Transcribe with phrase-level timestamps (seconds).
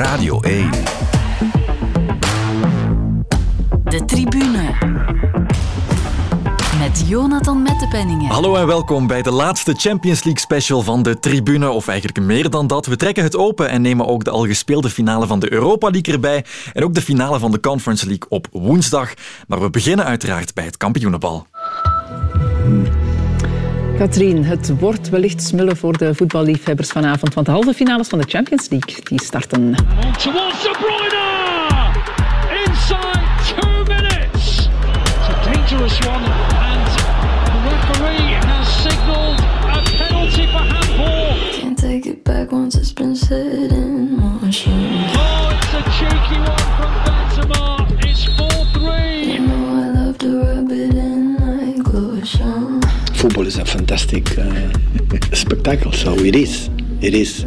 [0.00, 0.70] Radio 1.
[3.84, 4.74] De tribune.
[6.78, 8.30] Met Jonathan Mettepenningen.
[8.30, 11.70] Hallo en welkom bij de laatste Champions League special van de tribune.
[11.70, 12.86] Of eigenlijk meer dan dat.
[12.86, 16.14] We trekken het open en nemen ook de al gespeelde finale van de Europa League
[16.14, 16.44] erbij.
[16.72, 19.14] En ook de finale van de Conference League op woensdag.
[19.46, 21.46] Maar we beginnen uiteraard bij het kampioenenbal.
[24.00, 28.24] Katrien, het wordt wellicht smullen voor de voetballiefhebbers vanavond, want de halve finales van de
[28.28, 29.74] Champions League die starten.
[30.18, 31.28] towards De Bruyne!
[32.64, 34.68] Inside two minutes!
[35.04, 36.24] It's a dangerous one,
[36.68, 36.86] and
[37.44, 41.60] the referee has signalled a penalty for handball.
[41.60, 44.72] Can't take it back once it's been set in motion.
[45.16, 46.29] Oh, it's a cheeky
[53.20, 54.72] football is a fantastic uh,
[55.34, 55.92] spectacle.
[55.92, 56.70] So it is,
[57.02, 57.44] it is.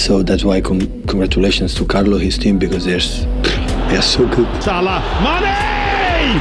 [0.00, 3.00] So that's why con- congratulations to Carlo his team because they're
[3.88, 4.46] they are so good.
[4.62, 6.38] Salah, Mane!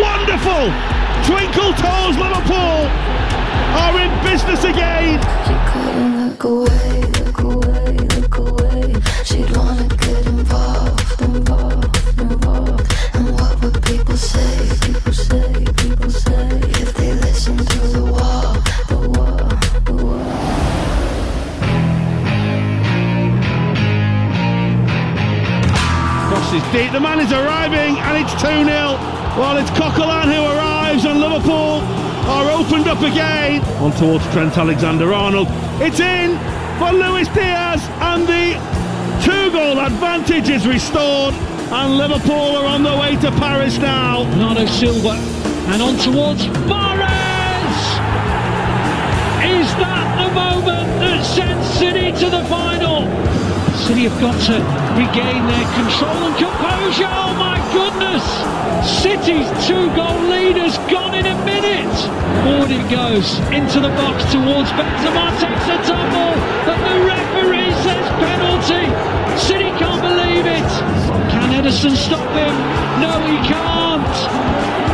[0.00, 0.64] Wonderful!
[1.28, 2.88] Twinkle toes Liverpool
[3.80, 5.20] are in business again.
[5.46, 8.94] She couldn't look away, look away, look away.
[9.24, 12.92] She'd wanna get involved, involved, involved.
[13.14, 14.53] And what would people say,
[26.74, 26.90] 50.
[26.90, 28.66] The man is arriving and it's 2 0.
[29.38, 31.78] Well, it's Coquelin who arrives and Liverpool
[32.26, 33.62] are opened up again.
[33.78, 35.46] On towards Trent Alexander Arnold.
[35.80, 36.36] It's in
[36.78, 38.58] for Luis Diaz and the
[39.22, 41.34] two goal advantage is restored.
[41.70, 44.24] And Liverpool are on their way to Paris now.
[44.30, 45.14] Bernardo Silva
[45.70, 47.78] and on towards Mares.
[49.46, 52.73] Is that the moment that sends City to the final?
[53.84, 54.56] City have got to
[54.96, 57.04] regain their control and composure.
[57.04, 58.24] Oh my goodness!
[58.80, 61.92] City's two goal lead has gone in a minute.
[62.48, 66.32] Forward it goes into the box towards Benzema, takes a tumble,
[66.64, 68.88] and the referee says penalty.
[69.36, 70.70] City can't believe it.
[71.28, 72.56] Can Edison stop him?
[73.04, 74.16] No, he can't.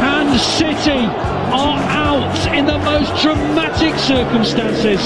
[0.03, 1.07] And City
[1.55, 4.99] are out in the most dramatic circumstances.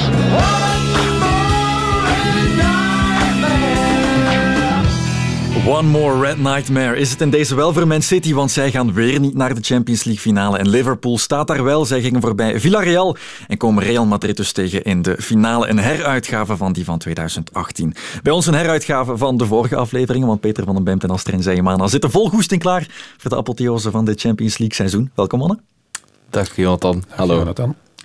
[5.67, 8.93] One more Red Nightmare is het in deze wel voor Man City, want zij gaan
[8.93, 10.59] weer niet naar de Champions League finale.
[10.59, 11.85] En Liverpool staat daar wel.
[11.85, 13.17] Zij gingen voorbij Villarreal
[13.47, 15.69] en komen Real Madrid dus tegen in de finale.
[15.69, 17.95] Een heruitgave van die van 2018.
[18.23, 21.43] Bij ons een heruitgave van de vorige afleveringen, want Peter van den Bemt en Astrid
[21.43, 22.87] Zeymana zitten vol goesting klaar
[23.17, 25.11] voor de apotheose van de Champions League seizoen.
[25.15, 25.61] Welkom mannen.
[26.31, 27.05] Dag Jonathan.
[27.09, 27.53] Hallo.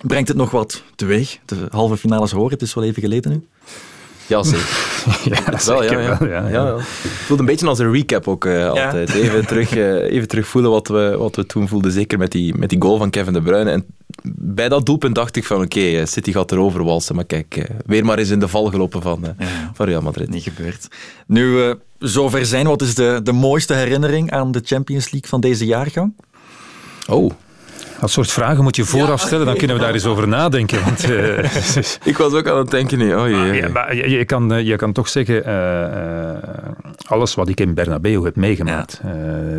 [0.06, 1.38] Brengt het nog wat teweeg?
[1.44, 3.46] De halve finales horen, het is wel even geleden nu.
[4.30, 4.68] Ja, zeker.
[5.24, 6.18] Ja, Wel, ja, zeker ja.
[6.18, 6.48] wel, ja, ja.
[6.48, 6.76] Ja, ja.
[6.76, 6.84] Het
[7.26, 9.14] voelt een beetje als een recap ook eh, altijd.
[9.14, 11.92] Even, terug, eh, even terug voelen wat we, wat we toen voelden.
[11.92, 13.70] Zeker met die, met die goal van Kevin De Bruyne.
[13.70, 13.84] En
[14.34, 17.14] bij dat doelpunt dacht ik van oké, eh, City gaat erover walsen.
[17.14, 19.70] Maar kijk, eh, weer maar eens in de val gelopen van, Ja.
[19.74, 20.30] van Real Madrid.
[20.30, 20.88] Niet gebeurd.
[21.26, 25.40] Nu, eh, zover zijn, wat is de, de mooiste herinnering aan de Champions League van
[25.40, 26.12] deze jaargang?
[27.08, 27.30] Oh,
[28.00, 30.84] Dat soort vragen moet je vooraf stellen, dan kunnen we daar eens over nadenken.
[30.84, 33.14] Want, eh, ik was ook aan het denken nu.
[33.14, 33.52] Oh jee.
[33.52, 36.70] ja, maar je, je kan, eh, je kan toch zeggen, eh,
[37.06, 39.00] alles wat ik in Bernabeu heb meegemaakt,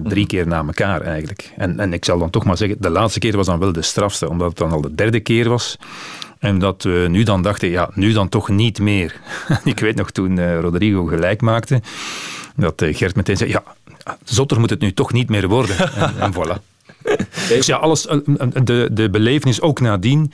[0.03, 1.51] drie keer na elkaar eigenlijk.
[1.57, 3.81] En, en ik zal dan toch maar zeggen, de laatste keer was dan wel de
[3.81, 5.77] strafste, omdat het dan al de derde keer was.
[6.39, 9.15] En dat we nu dan dachten, ja, nu dan toch niet meer.
[9.63, 11.81] ik weet nog toen Rodrigo gelijk maakte,
[12.55, 13.63] dat Gert meteen zei, ja,
[14.23, 15.77] zotter moet het nu toch niet meer worden.
[15.77, 16.70] en, en voilà.
[17.49, 18.07] Dus ja, alles,
[18.63, 20.31] de, de belevenis ook nadien,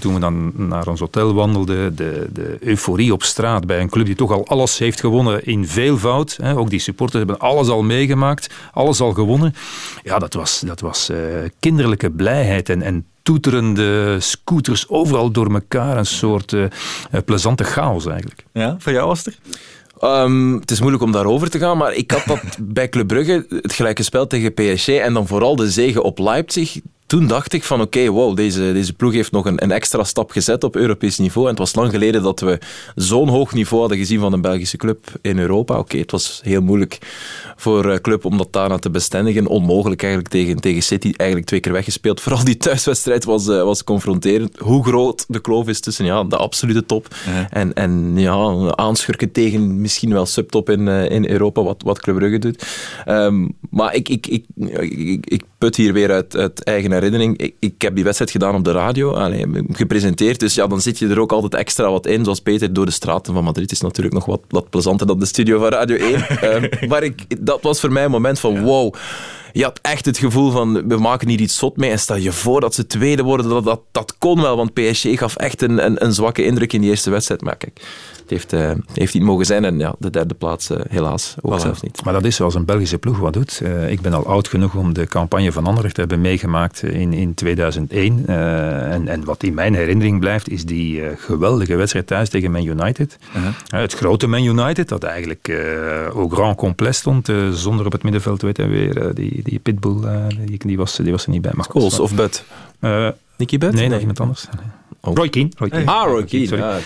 [0.00, 4.06] toen we dan naar ons hotel wandelden, de, de euforie op straat bij een club
[4.06, 6.38] die toch al alles heeft gewonnen in veelvoud.
[6.42, 9.54] Ook die supporters hebben alles al meegemaakt, alles al gewonnen.
[10.02, 11.18] Ja, dat was, dat was eh,
[11.60, 15.96] kinderlijke blijheid en, en toeterende scooters overal door elkaar.
[15.96, 16.70] Een soort eh, eh,
[17.24, 18.44] plezante chaos eigenlijk.
[18.52, 19.38] Ja, voor jou was er?
[19.98, 22.40] Ehm, het is moeilijk om daarover te gaan, maar ik had dat
[22.74, 26.80] bij Club Brugge, het gelijke spel tegen PSG en dan vooral de zege op Leipzig.
[27.06, 30.30] Toen dacht ik van oké, wow, deze, deze ploeg heeft nog een, een extra stap
[30.30, 31.46] gezet op Europees niveau.
[31.46, 32.58] En het was lang geleden dat we
[32.94, 35.78] zo'n hoog niveau hadden gezien van een Belgische club in Europa.
[35.78, 36.98] Oké, het was heel moeilijk
[37.56, 39.46] voor uh, club om dat daarna te bestendigen.
[39.46, 42.20] Onmogelijk eigenlijk tegen, tegen City, eigenlijk twee keer weggespeeld.
[42.20, 44.58] Vooral die thuiswedstrijd was, uh, was confronterend.
[44.58, 47.50] Hoe groot de kloof is tussen ja, de absolute top Ja.
[47.50, 52.16] en, en ja, aanschurken tegen misschien wel subtop in, uh, in Europa, wat, wat Club
[52.16, 52.66] Brugge doet.
[53.08, 54.44] Um, maar ik, ik, ik,
[54.78, 58.54] ik, ik put hier weer uit, uit eigen herinnering, ik, ik heb die wedstrijd gedaan
[58.54, 62.06] op de radio, allee, gepresenteerd, dus ja, dan zit je er ook altijd extra wat
[62.06, 65.18] in, zoals Peter door de straten van Madrid is natuurlijk nog wat, wat plezanter dan
[65.18, 66.14] de studio van Radio 1.
[66.46, 68.94] Ehm, maar ik, dat was voor mij een moment van wow.
[69.52, 71.90] Je had echt het gevoel van, we maken hier iets zot mee.
[71.90, 74.56] En stel je voor dat ze tweede worden, dat, dat, dat kon wel.
[74.56, 77.42] Want PSG gaf echt een, een, een zwakke indruk in die eerste wedstrijd.
[77.42, 77.80] Maar kijk,
[78.30, 79.64] het heeft, eh, heeft niet mogen zijn.
[79.64, 81.60] En ja, de derde plaats eh, helaas ook Voilà.
[81.62, 82.04] zelfs niet.
[82.04, 83.60] Maar dat is zoals een Belgische ploeg wat doet.
[83.62, 87.12] Eh, ik ben al oud genoeg om de campagne van Anderlecht te hebben meegemaakt in,
[87.12, 88.22] in 2001.
[88.26, 92.64] Eh, en, en wat in mijn herinnering blijft, is die geweldige wedstrijd thuis tegen Man
[92.64, 93.18] United.
[93.34, 95.52] Eh, het grote Man United, dat eigenlijk
[96.14, 99.96] au grand complet stond, zonder op het middenveld, weet je weer, die, die pitbull,
[100.44, 101.52] die, die, was, die was er niet bij.
[101.54, 102.44] Maar Scholes of Bud?
[103.36, 103.72] Nicky Bud?
[103.72, 104.46] nee, nog iemand anders.
[105.00, 105.14] Oh.
[105.14, 105.48] Roy Keane.
[105.56, 105.86] Roy Keane.
[105.90, 106.46] Ah, Roy Keane.
[106.46, 106.62] Sorry.
[106.62, 106.76] Ah,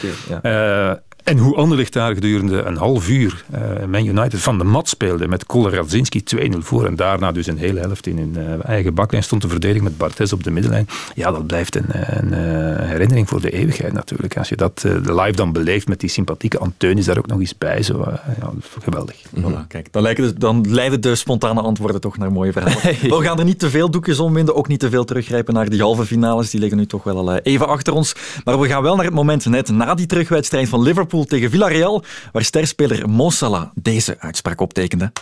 [0.42, 1.02] ja.
[1.24, 5.28] En hoe Anderlecht daar gedurende een half uur eh Man United van de mat speelde
[5.28, 8.94] met Koller Radzinski 2-0 voor en daarna dus een hele helft in hun eh, eigen
[8.94, 10.88] baklijn stond te verdedigen met Barthez op de middenlijn.
[11.14, 14.38] Ja, dat blijft een, een eh, herinnering voor de eeuwigheid natuurlijk.
[14.38, 17.82] Als je dat live dan beleeft met die sympathieke Anteunis daar ook nog eens bij.
[17.82, 18.04] Zo,
[18.40, 18.50] ja,
[18.82, 19.16] geweldig.
[19.36, 22.96] Voilà, kijk, dan, lijken de, dan leiden de spontane antwoorden toch naar mooie verhalen.
[23.18, 25.80] We gaan er niet te veel doekjes omwinden, ook niet te veel teruggrijpen naar die
[25.80, 26.50] halve finales.
[26.50, 28.14] Die liggen nu toch wel al even achter ons.
[28.44, 32.04] Maar we gaan wel naar het moment net na die terugwedstrijd van Liverpool tegen Villarreal,
[32.32, 35.12] waar sterspeler Mo Salah deze uitspraak optekende.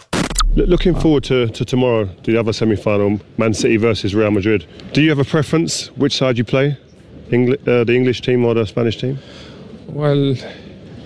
[0.55, 4.67] Lo- Looking forward to, to tomorrow, the other semi-final, Man City versus Real Madrid.
[4.93, 6.77] Do you have a preference which side you play,
[7.31, 9.19] Engli- uh, the English team or the Spanish team?
[9.93, 10.35] Well,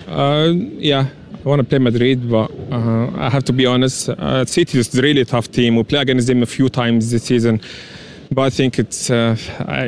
[0.07, 1.05] uh, yeah,
[1.45, 4.09] I want to play Madrid, but uh, I have to be honest.
[4.09, 5.75] Uh, City is a really tough team.
[5.75, 7.59] We play against them a few times this season,
[8.31, 9.09] but I think it's.
[9.09, 9.35] Uh,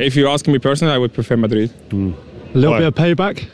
[0.00, 1.70] if you ask me personally, I would prefer Madrid.
[1.92, 3.44] A little bit of payback.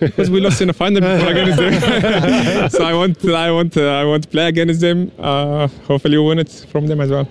[0.00, 2.70] Because we lost in the final before against them.
[2.70, 5.12] so I want, to, I want, to, I want to play against them.
[5.18, 7.28] Uh, hopefully, we win it from them as well.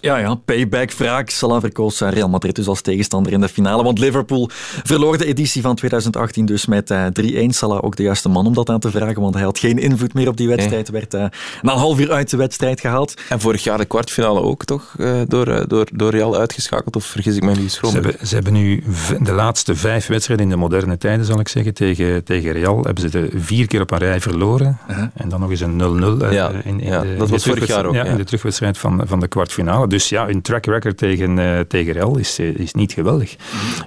[0.00, 1.30] Ja, ja, payback, wraak.
[1.30, 3.82] Salah verkoos eh, Real Madrid dus als tegenstander in de finale.
[3.82, 4.48] Want Liverpool
[4.84, 7.48] verloor de editie van 2018 dus met eh, 3-1.
[7.48, 10.14] Salah ook de juiste man om dat aan te vragen, want hij had geen invloed
[10.14, 10.88] meer op die wedstrijd.
[10.88, 11.20] Werd eh,
[11.62, 13.14] na een half uur uit de wedstrijd gehaald.
[13.28, 16.96] En vorig jaar de kwartfinale ook toch eh, door, eh, door, door Real uitgeschakeld?
[16.96, 17.92] Of vergis ik me nu Ze schroom?
[17.94, 18.82] hebben, ze hebben nu
[19.20, 23.10] de laatste vijf wedstrijden in de moderne tijden, zal ik zeggen, tegen, tegen Real, hebben
[23.10, 24.78] ze er vier keer op een rij verloren.
[25.14, 27.18] En dan nog eens een 0-0 eh, Ja, in, in ja, de, dat in was
[27.18, 28.10] de vorig terugwedstrijd- jaar ook, Ja, ja.
[28.10, 29.86] in de terugwedstrijd van, van de kwartfinale.
[29.88, 33.36] Dus ja, hun track record tegen, eh, tegen Real is, eh, is niet geweldig.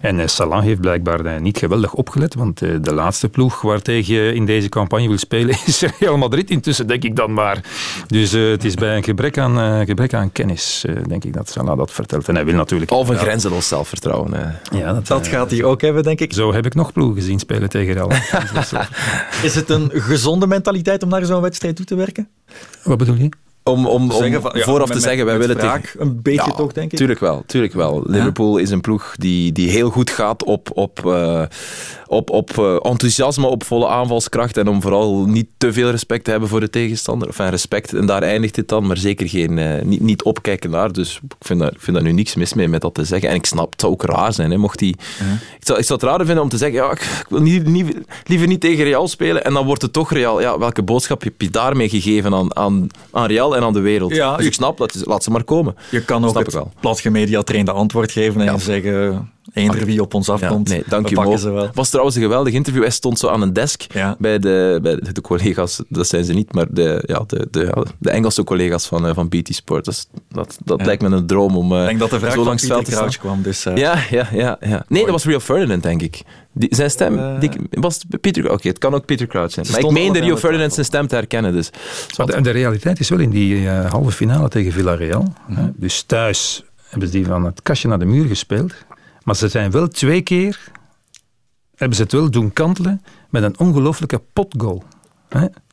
[0.01, 4.33] En eh, Salah heeft blijkbaar niet geweldig opgelet, want eh, de laatste ploeg waartegen je
[4.33, 7.61] in deze campagne wil spelen is Real Madrid intussen, denk ik dan maar.
[8.07, 11.33] Dus eh, het is bij een gebrek aan, eh, gebrek aan kennis, eh, denk ik,
[11.33, 12.27] dat Salah dat vertelt.
[12.27, 12.91] En hij wil natuurlijk...
[12.91, 14.59] Of een grenzeloos zelfvertrouwen.
[14.73, 16.33] Ja, dat, Dat gaat hij ook hebben, denk ik.
[16.33, 18.11] zo heb ik nog ploegen gezien spelen tegen Real.
[19.47, 22.29] Is het een gezonde mentaliteit om naar zo'n wedstrijd toe te werken?
[22.83, 23.29] Wat bedoel je?
[23.63, 25.81] Om, om, om Zeggen van- ja, vooraf met- te zeggen, wij willen tegen...
[25.97, 26.97] Een beetje Ja, toch, denk ik.
[26.97, 28.03] Tuurlijk wel, tuurlijk wel.
[28.05, 31.41] Liverpool is een ploeg die, die heel goed gaat op, op, eh,
[32.11, 36.31] op, op eh, enthousiasme, op volle aanvalskracht en om vooral niet te veel respect te
[36.31, 37.27] hebben voor de tegenstander.
[37.27, 40.91] Enfin, respect, en daar eindigt het dan, maar zeker geen, eh, niet, niet opkijken naar.
[40.91, 43.29] Dus ik vind, daar, ik vind daar nu niks mis mee met dat te zeggen.
[43.29, 44.89] En ik snap, het zou ook raar zijn, hè, mocht hij...
[44.89, 47.97] Ik, zou, ik zou het raar vinden om te zeggen, ja, ik, wil niet, niet-
[48.23, 50.41] liever niet tegen Real spelen en dan wordt het toch Real.
[50.41, 54.15] Ja, welke boodschap heb je daarmee gegeven aan, aan, aan Real en aan de wereld?
[54.15, 55.75] Ja, dus ik snap, dat laat ze maar komen.
[55.91, 56.71] Je kan ook het wel.
[56.79, 61.11] platgemedia trainde antwoord geven en zeggen, eender wie op ons afkomt, Ja, nee, dank we
[61.11, 61.39] u pakken Mo.
[61.39, 61.69] ze wel.
[61.73, 62.81] was trouwens een geweldig interview.
[62.81, 64.15] Hij stond zo aan een desk Ja.
[64.19, 67.85] bij, de, bij de, de collega's, dat zijn ze niet, maar de, ja, de, de,
[67.99, 69.85] de Engelse collega's van, eh, van BT Sport.
[69.85, 70.85] Dat, is- dat, dat Ja.
[70.85, 73.17] lijkt me een droom om eh, Ik denk dat de vraag zo langs het Pieter
[73.19, 73.65] kwam, dus...
[73.65, 74.85] eh, Ja, ja, ja, ja.
[74.87, 76.21] Nee, dat was Rio Ferdinand, denk ik.
[76.53, 79.65] Die, zijn stem, die, was het Peter Oké, het kan ook Peter Crouch zijn.
[79.65, 81.69] Ze Maar ik meende Rio Ferdinand zijn stem te herkennen, dus...
[82.17, 85.33] Maar de, de realiteit is wel in die eh, halve finale tegen Villarreal.
[85.51, 88.73] hè, Dus thuis hebben ze die van het kastje naar de muur gespeeld.
[89.23, 90.71] Maar ze zijn wel twee keer
[91.81, 94.83] hebben ze het wel doen kantelen met een ongelooflijke potgoal.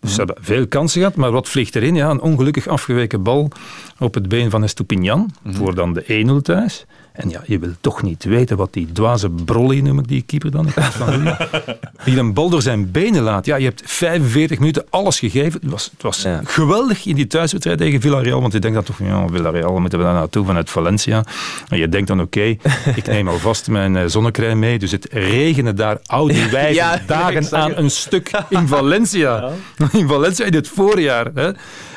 [0.01, 1.95] Dus ze hebben veel kansen gehad, maar wat vliegt erin?
[1.95, 3.51] Ja, een ongelukkig afgeweken bal
[3.99, 6.87] op het been van Estupinian voor dan de 1-0 thuis.
[7.19, 10.51] En ja, je wil toch niet weten wat die dwaze Brolly, noem ik die keeper
[10.51, 10.67] dan,
[12.05, 13.47] die een bal door zijn benen laat.
[13.47, 15.61] Ja, je hebt 45 minuten alles gegeven.
[15.63, 16.41] Het was, het was Ja.
[16.45, 20.05] geweldig in die thuiswedstrijd tegen Villarreal, want je denkt dan toch, ja, Villarreal, moeten we
[20.05, 21.25] daar naartoe vanuit Valencia?
[21.69, 22.41] En je denkt dan, oké,
[23.01, 27.53] ik neem alvast mijn eh, zonnecrème mee, dus het regende daar oude wijze Ja, dagen
[27.59, 29.51] aan een stuk in Valencia.
[29.93, 31.27] In Valencia in het voorjaar.
[31.35, 31.51] Hè?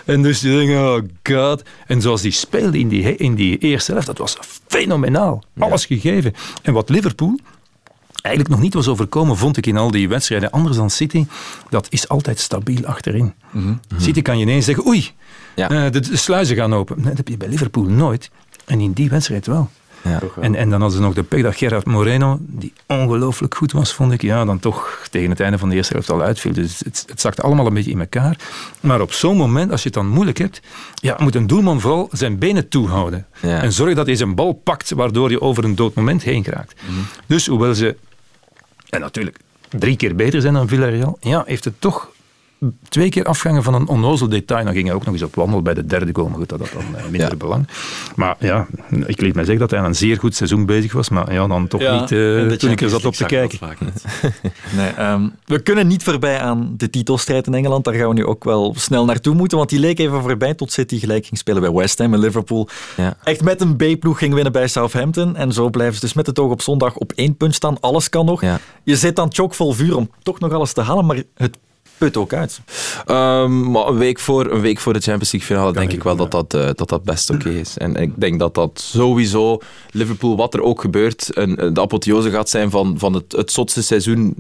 [0.06, 1.00] En dus je denkt, oh
[1.36, 1.64] god.
[1.88, 5.44] En zoals die speelde in die, in die eerste helft, dat was fenomenaal.
[5.58, 6.34] Alles gegeven.
[6.62, 7.40] En wat Liverpool
[8.22, 11.26] eigenlijk nog niet was overkomen, vond ik in al die wedstrijden, anders dan City,
[11.70, 13.34] dat is altijd stabiel achterin.
[13.98, 15.12] City kan je ineens zeggen, oei,
[15.56, 15.70] Ja.
[15.70, 16.96] eh, de, de sluizen gaan open.
[16.98, 18.30] Nee, dat heb je bij Liverpool nooit.
[18.66, 19.70] En in die wedstrijd wel.
[20.40, 23.94] En, en dan hadden ze nog de pech dat Gerard Moreno, die ongelooflijk goed was,
[23.94, 26.54] vond ik, ja, dan toch tegen het einde van de eerste helft al uitviel.
[26.54, 28.38] Dus het, het zakte allemaal een beetje in elkaar.
[28.80, 30.62] Maar op zo'n moment, als je het dan moeilijk hebt,
[30.96, 33.26] ja, moet een doelman vooral zijn benen toehouden.
[33.42, 33.62] Ja.
[33.62, 36.82] En zorgen dat hij zijn bal pakt, waardoor je over een dood moment heen geraakt.
[37.26, 37.96] Dus hoewel ze,
[38.90, 39.40] en natuurlijk
[39.70, 42.11] drie keer beter zijn dan Villarreal, ja, heeft het toch
[42.90, 44.66] twee keer afgangen van een onnozel detail.
[44.66, 46.60] Dan ging hij ook nog eens op wandel bij de derde goal, maar goed, dat
[46.60, 47.68] had dan eh, minder belang.
[48.16, 48.68] Maar ja,
[49.06, 51.48] ik liet mij zeggen dat hij aan een zeer goed seizoen bezig was, maar ja,
[51.48, 53.60] dan toch Ja, niet eh, toen ik er zat op te kijken.
[54.76, 57.84] Nee, ehm, we kunnen niet voorbij aan de titelstrijd in Engeland.
[57.86, 60.72] Daar gaan we nu ook wel snel naartoe moeten, want die leek even voorbij tot
[60.72, 62.70] City gelijk ging spelen bij West Ham en Liverpool.
[62.98, 63.18] Ja.
[63.24, 65.36] Echt met een B-ploeg ging winnen bij Southampton.
[65.36, 67.80] En zo blijven ze dus met het oog op zondag op één punt staan.
[67.80, 68.42] Alles kan nog.
[68.42, 68.60] Ja.
[68.84, 71.58] Je zit dan chockvol vuur om toch nog alles te halen, maar het
[71.98, 72.60] put ook uit.
[73.06, 76.16] Ehm, maar een week, voor, een week voor de Champions League finale denk ik wel
[76.16, 77.78] dat dat, eh, dat, dat best oké is.
[77.78, 79.58] En ik denk dat dat sowieso
[79.92, 83.84] Liverpool, wat er ook gebeurt, een, de apotheose gaat zijn van, van het, het zotste
[83.84, 84.36] seizoen,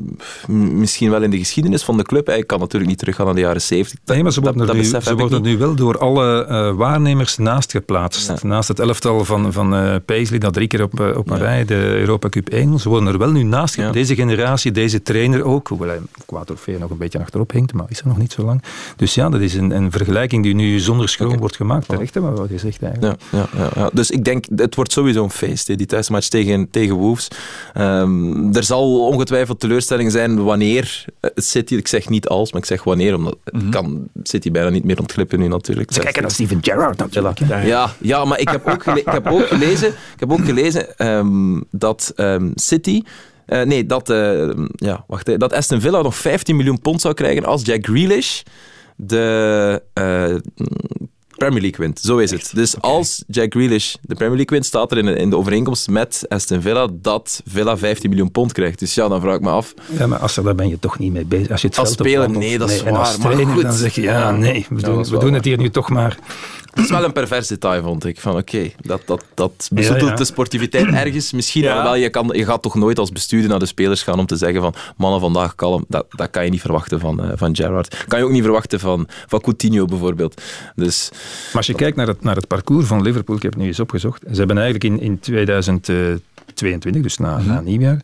[0.47, 2.29] misschien wel in de geschiedenis van de club.
[2.29, 3.99] Ik kan natuurlijk niet teruggaan naar de jaren 70.
[4.03, 6.45] Dat, Nee, maar ze dat- worden, er, dat nu, ze worden nu wel door alle
[6.45, 8.43] eh, waarnemers naast geplaatst.
[8.43, 11.75] Naast het elftal van, van eh, Paisley, dat drie keer op, op een rij de
[11.75, 12.79] Europa Cup 1.
[12.79, 13.99] Ze worden er wel nu naast geplaatst.
[13.99, 15.67] Deze generatie, deze trainer ook.
[15.67, 18.43] Hoewel hij qua trofee nog een beetje achterop hinkt, maar is er nog niet zo
[18.43, 18.63] lang.
[18.95, 21.87] Dus ja, dat is een, een vergelijking die nu zonder schroom wordt gemaakt.
[21.87, 23.21] Terecht, hè, wat je zegt eigenlijk.
[23.31, 23.89] Ja, ja, ja.
[23.93, 27.27] Dus ik denk, het wordt sowieso een feest, hè, die thuismatch tegen, tegen Wolves.
[27.73, 32.67] Ehm, er zal ongetwijfeld teleurstelling zijn wanneer eh, City, ik zeg niet als, maar ik
[32.67, 35.91] zeg wanneer, omdat het kan City bijna niet meer ontglippen nu natuurlijk.
[35.91, 37.39] Ze kijken naar Steven Gerrard natuurlijk.
[37.63, 41.59] Ja, ja, maar ik heb ook, ik heb ook gelezen, ik heb ook gelezen ehm,
[41.71, 43.03] dat ehm, City...
[43.51, 47.13] eh, nee, dat, eh, ja, wacht, hè, dat Aston Villa nog 15 miljoen pond zou
[47.13, 48.41] krijgen als Jack Grealish
[48.95, 50.35] de eh,
[51.45, 51.99] Premier League wint.
[51.99, 52.51] Zo is het.
[52.53, 55.89] Dus als Jack Grealish de Premier League wint, staat er in de, in de overeenkomst
[55.89, 58.79] met Aston Villa dat Villa 15 miljoen pond krijgt.
[58.79, 59.73] Dus ja, dan vraag ik me af.
[59.97, 61.49] Ja, maar als er, daar ben je toch niet mee bezig.
[61.51, 63.61] Als je het Als speler, nee, dat is als waar, maar trainer, goed.
[63.63, 65.33] dan zeg je, ja, nee, we Ja, doen, dat we doen waar.
[65.33, 66.17] het hier nu toch maar...
[66.71, 68.19] Het is wel een pervers detail, vond ik.
[68.19, 70.15] Van oké, dat, dat, dat bezoedelt ja.
[70.15, 71.31] de sportiviteit ergens.
[71.31, 71.83] Misschien Ja.
[71.83, 71.95] wel.
[71.95, 74.61] Je, kan, je gaat toch nooit als bestuurder naar de spelers gaan om te zeggen
[74.61, 75.85] van mannen, vandaag kalm.
[75.87, 78.05] Dat, dat kan je niet verwachten van, eh, van Gerrard.
[78.07, 80.41] Kan je ook niet verwachten van, van Coutinho bijvoorbeeld.
[80.75, 81.09] Dus
[81.45, 83.67] Maar als je kijkt naar het, naar het parcours van Liverpool, ik heb het nu
[83.67, 88.01] eens opgezocht, ze hebben eigenlijk in, in 2022, dus na, na nieuwjaar,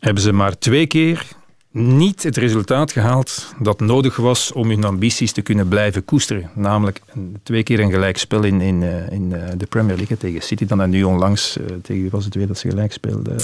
[0.00, 1.26] hebben ze maar twee keer
[1.70, 6.50] niet het resultaat gehaald dat nodig was om hun ambities te kunnen blijven koesteren.
[6.54, 7.00] Namelijk
[7.42, 10.80] twee keer een gelijkspel in, in, eh, in eh, de Premier League tegen City, dan
[10.80, 13.36] en nu onlangs, eh, tegen wie was het weer dat ze gelijk speelden?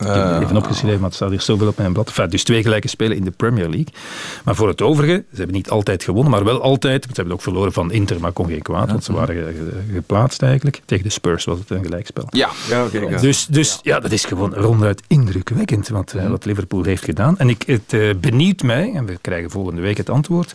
[0.00, 2.08] Ik heb het even opgeschreven, maar het staat hier zoveel op mijn blad.
[2.08, 3.86] Enfin, dus twee gelijke spelen in de Premier League.
[4.44, 7.04] Maar voor het overige, ze hebben niet altijd gewonnen, maar wel altijd.
[7.04, 9.92] Ze hebben ook verloren van Inter, maar kon geen kwaad, want ze waren ge- ge-
[9.94, 10.80] geplaatst eigenlijk.
[10.84, 12.24] Tegen de Spurs was het een gelijkspel.
[12.30, 13.20] ja, ja oké.
[13.20, 17.38] Dus, dus ja, dat is gewoon ronduit indrukwekkend wat, eh, wat Liverpool heeft gedaan.
[17.38, 20.54] En ik, het eh, benieuwt mij, en we krijgen volgende week het antwoord,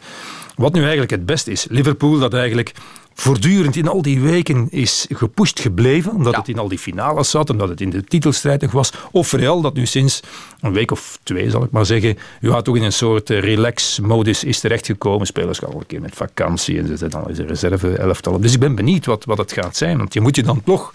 [0.55, 1.65] wat nu eigenlijk het beste is.
[1.69, 2.71] Liverpool dat eigenlijk
[3.13, 7.50] voortdurend in al die weken is gepusht gebleven, omdat het in al die finales zat,
[7.50, 8.93] omdat het in de titelstrijd nog was.
[9.12, 10.20] Of Real dat nu sinds
[10.62, 14.43] een week of twee, zal ik maar zeggen, ja, toch in een soort eh, relax-modus
[14.43, 15.27] is terechtgekomen.
[15.27, 18.41] Spelers gaan al een keer met vakantie en ze zetten al eens een reserve-elftal op.
[18.41, 20.91] Dus ik ben benieuwd wat, wat het gaat zijn, want je moet je dan toch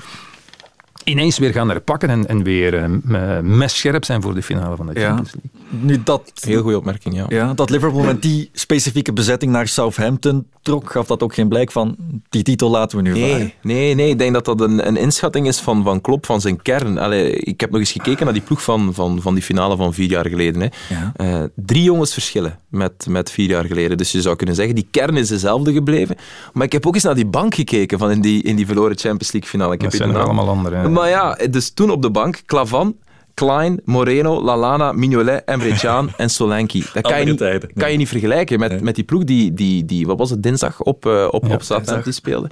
[1.08, 4.86] ineens weer gaan herpakken en, en weer eh, m- messcherp zijn voor de finale van
[4.86, 5.06] de Ja.
[5.06, 5.86] Champions League.
[5.88, 7.24] Nu dat, Heel goede opmerking, ja.
[7.28, 11.72] ja, dat Liverpool met die specifieke bezetting naar Southampton trok, gaf dat ook geen blijk
[11.72, 11.96] van
[12.28, 13.28] die titel laten we nu varen.
[13.38, 16.40] Nee, nee, nee, ik denk dat dat een, een inschatting is van, van Klopp, van
[16.40, 16.98] zijn kern.
[16.98, 19.94] Allee, ik heb nog eens gekeken naar die ploeg van, van, van die finale van
[19.94, 20.60] vier jaar geleden.
[20.60, 20.68] Hè.
[20.94, 21.12] Ja.
[21.16, 23.96] Eh, drie jongens verschillen met, met vier jaar geleden.
[23.96, 26.16] Dus je zou kunnen zeggen, die kern is dezelfde gebleven.
[26.52, 28.98] Maar ik heb ook eens naar die bank gekeken van in die, in die verloren
[28.98, 29.72] Champions League finale.
[29.74, 30.88] Ik Dat heb zijn er de naam- allemaal andere.
[30.98, 32.96] Maar ja, dus toen op de bank, Klavan,
[33.34, 36.82] Klein, Moreno, Lalana, Mignolet, Emre Can en Solanke.
[36.92, 37.70] Dat kan je niet, tijden.
[37.74, 40.80] kan je niet vergelijken met, met die ploeg die, die, die, wat was het, dinsdag
[40.80, 42.50] op, eh, op, op Southampton speelde.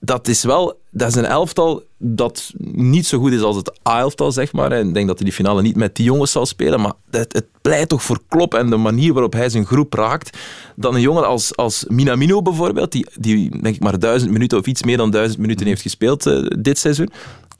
[0.00, 4.32] Dat is wel, dat is een elftal dat niet zo goed is als het A-elftal,
[4.32, 4.72] zeg maar.
[4.72, 7.32] En ik denk dat hij die finale niet met die jongens zal spelen, maar het,
[7.32, 10.38] het pleit toch voor Klopp en de manier waarop hij zijn groep raakt.
[10.76, 14.66] Dan een jongen als, als Minamino bijvoorbeeld, die, die denk ik maar duizend minuten of
[14.66, 17.10] iets meer dan duizend minuten heeft gespeeld eh, dit seizoen.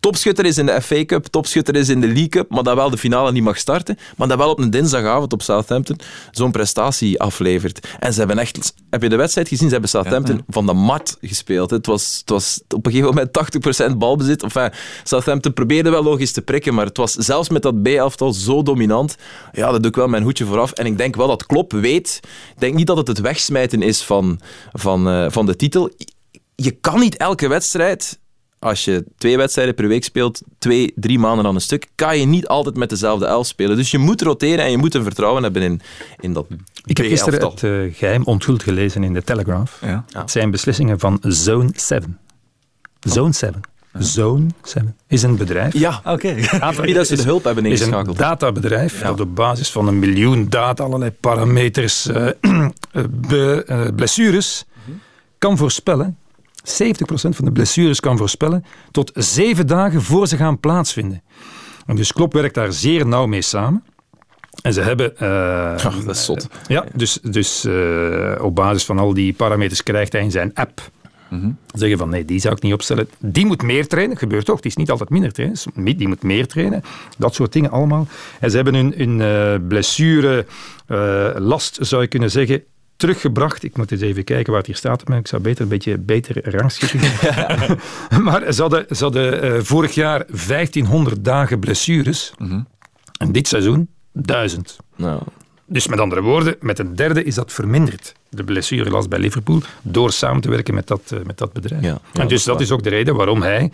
[0.01, 2.91] Topschutter is in de FA Cup, topschutter is in de League Cup, maar dat wel
[2.91, 3.99] de finale niet mag starten.
[4.17, 5.97] Maar dat wel op een dinsdagavond op Southampton
[6.31, 7.89] zo'n prestatie aflevert.
[7.99, 8.75] En ze hebben echt...
[8.91, 9.67] Heb je de wedstrijd gezien?
[9.67, 11.71] Ze hebben Southampton van de mat gespeeld.
[11.71, 14.43] Het was, het was op een gegeven moment 80% balbezit.
[14.43, 14.71] Enfin,
[15.05, 19.17] Southampton probeerde wel logisch te prikken, maar het was zelfs met dat B-elftal zo dominant.
[19.53, 20.73] Ja, daar doe ik wel mijn hoedje vooraf.
[20.73, 22.21] En ik denk wel dat Klopp weet...
[22.55, 24.41] Ik denk niet dat het het wegsmijten is van,
[24.73, 25.91] van, eh, van de titel.
[26.55, 28.19] Je kan niet elke wedstrijd
[28.61, 32.27] als je twee wedstrijden per week speelt, twee, drie maanden aan een stuk, kan je
[32.27, 33.77] niet altijd met dezelfde elf spelen.
[33.77, 35.81] Dus je moet roteren en je moet een vertrouwen hebben in,
[36.21, 36.47] in dat
[36.85, 39.79] Ik heb gisteren het eh, geheim onthuld gelezen in de Telegraph.
[39.81, 40.05] Ja.
[40.13, 42.19] Het zijn beslissingen van Zone 7.
[43.01, 43.61] Zone 7.
[43.99, 45.73] Zone 7 is een bedrijf.
[45.75, 46.35] Ja, Oké.
[46.83, 48.19] Wie dat ze de hulp hebben is een ingeschakeld.
[48.19, 52.69] databedrijf dat op basis van een miljoen data, allerlei parameters, eh, eh,
[53.11, 54.65] be- eh, blessures,
[55.39, 56.19] kan voorspellen,
[56.73, 56.75] 70%
[57.29, 61.23] van de blessures kan voorspellen, tot zeven dagen voor ze gaan plaatsvinden.
[61.87, 63.85] En dus Klopp werkt daar zeer nauw mee samen.
[64.63, 65.17] En ze hebben...
[65.19, 66.49] eh, dat is zot.
[66.67, 70.91] ja, dus, dus eh, op basis van al die parameters krijgt hij in zijn app
[71.75, 73.09] zeggen van nee, die zou ik niet opstellen.
[73.19, 74.61] Die moet meer trainen, gebeurt toch.
[74.61, 76.83] Die is niet altijd minder trainen, die moet meer trainen.
[77.19, 78.07] Dat soort dingen allemaal.
[78.41, 80.47] En ze hebben hun, hun eh, blessure
[80.87, 82.63] eh, last, zou je kunnen zeggen,
[83.01, 83.63] teruggebracht.
[83.65, 85.09] Ik moet eens even kijken waar het hier staat.
[85.09, 87.01] Maar ik zou beter een beetje beter rangschikken.
[88.25, 92.33] maar ze hadden, ze hadden eh, vorig jaar 1500 dagen blessures.
[93.19, 94.77] En dit seizoen 1000.
[94.97, 95.23] Nou,
[95.67, 98.15] Dus met andere woorden, met een derde is dat verminderd.
[98.29, 101.83] De blessurelast bij Liverpool, door samen te werken met dat, eh, met dat bedrijf.
[101.83, 103.73] Ja, ja, en dus dat is ook de reden waarom hij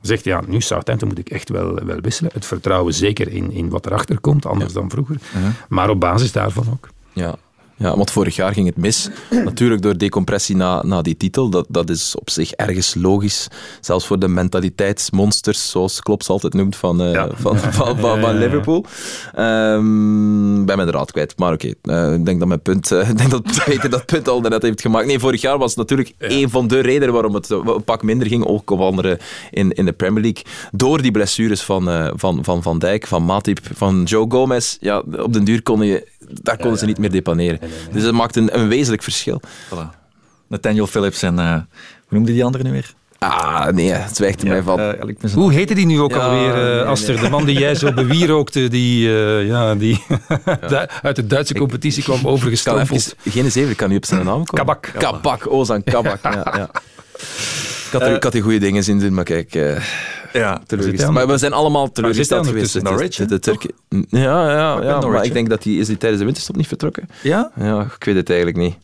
[0.00, 2.30] zegt, ja, nu Southampton moet ik echt wel, wel wisselen.
[2.34, 5.16] Het vertrouwen zeker in, in wat erachter komt, anders dan vroeger.
[5.68, 6.88] Maar op basis daarvan ook.
[7.12, 7.34] Ja.
[7.78, 9.08] Ja, want vorig jaar ging het mis.
[9.44, 11.48] Natuurlijk door decompressie na, na die titel.
[11.50, 13.48] Dat, dat is op zich ergens logisch.
[13.80, 17.28] Zelfs voor de mentaliteitsmonsters, zoals Klopp ze altijd noemt, van, eh, Ja.
[17.34, 18.38] van, van, van, van Ja, ja, ja.
[18.38, 18.84] Liverpool.
[19.34, 21.38] Ehm ben de raad kwijt.
[21.38, 24.28] Maar oké, eh, ik denk dat mijn punt, eh, ik denk dat Peter dat punt
[24.28, 25.06] al net heeft gemaakt.
[25.06, 28.26] Nee, vorig jaar was het natuurlijk een van de redenen waarom het een pak minder
[28.26, 28.44] ging.
[28.44, 29.18] Ook op andere
[29.50, 30.42] in, in de Premier League.
[30.72, 34.76] Door die blessures van Van, van, van Dijk, van Matip, van Joe Gomez.
[34.80, 36.06] Ja, op den duur konden je,
[36.42, 37.58] daar konden ze niet meer depaneren.
[37.92, 39.40] Dus dat maakt een, een wezenlijk verschil.
[39.74, 39.96] Voilà.
[40.48, 41.38] Nathaniel Phillips en...
[41.38, 42.94] eh, hoe noemde die andere nu weer?
[43.18, 44.80] Ah, nee, het zwijgt er mij van.
[45.08, 47.14] Ik Hoe heette die nu ook Ja, alweer, eh, nee, Aster?
[47.14, 47.22] nee.
[47.22, 50.04] De man die jij zo bewierookte, die, eh, ja, die
[51.02, 54.46] uit de Duitse competitie kwam Ik even, geen zeven kan niet op zijn naam komen.
[54.66, 54.90] Kabak.
[54.98, 56.22] Kabak, Ozan Kabak.
[56.22, 56.70] Ja, ja.
[56.72, 59.82] Ik had, er, ik had die goede dingen in doen, maar kijk, eh
[60.32, 61.12] Ja, teleurgesteld.
[61.12, 62.74] Maar we zijn allemaal teleurgesteld hij geweest.
[62.74, 63.70] Het Norwich, de Turken-
[64.08, 67.08] Ja, ja, ja maar ik denk dat die, is die tijdens de winterstop niet vertrokken.
[67.22, 67.50] Ja?
[67.60, 68.74] Ja, ik weet het eigenlijk niet.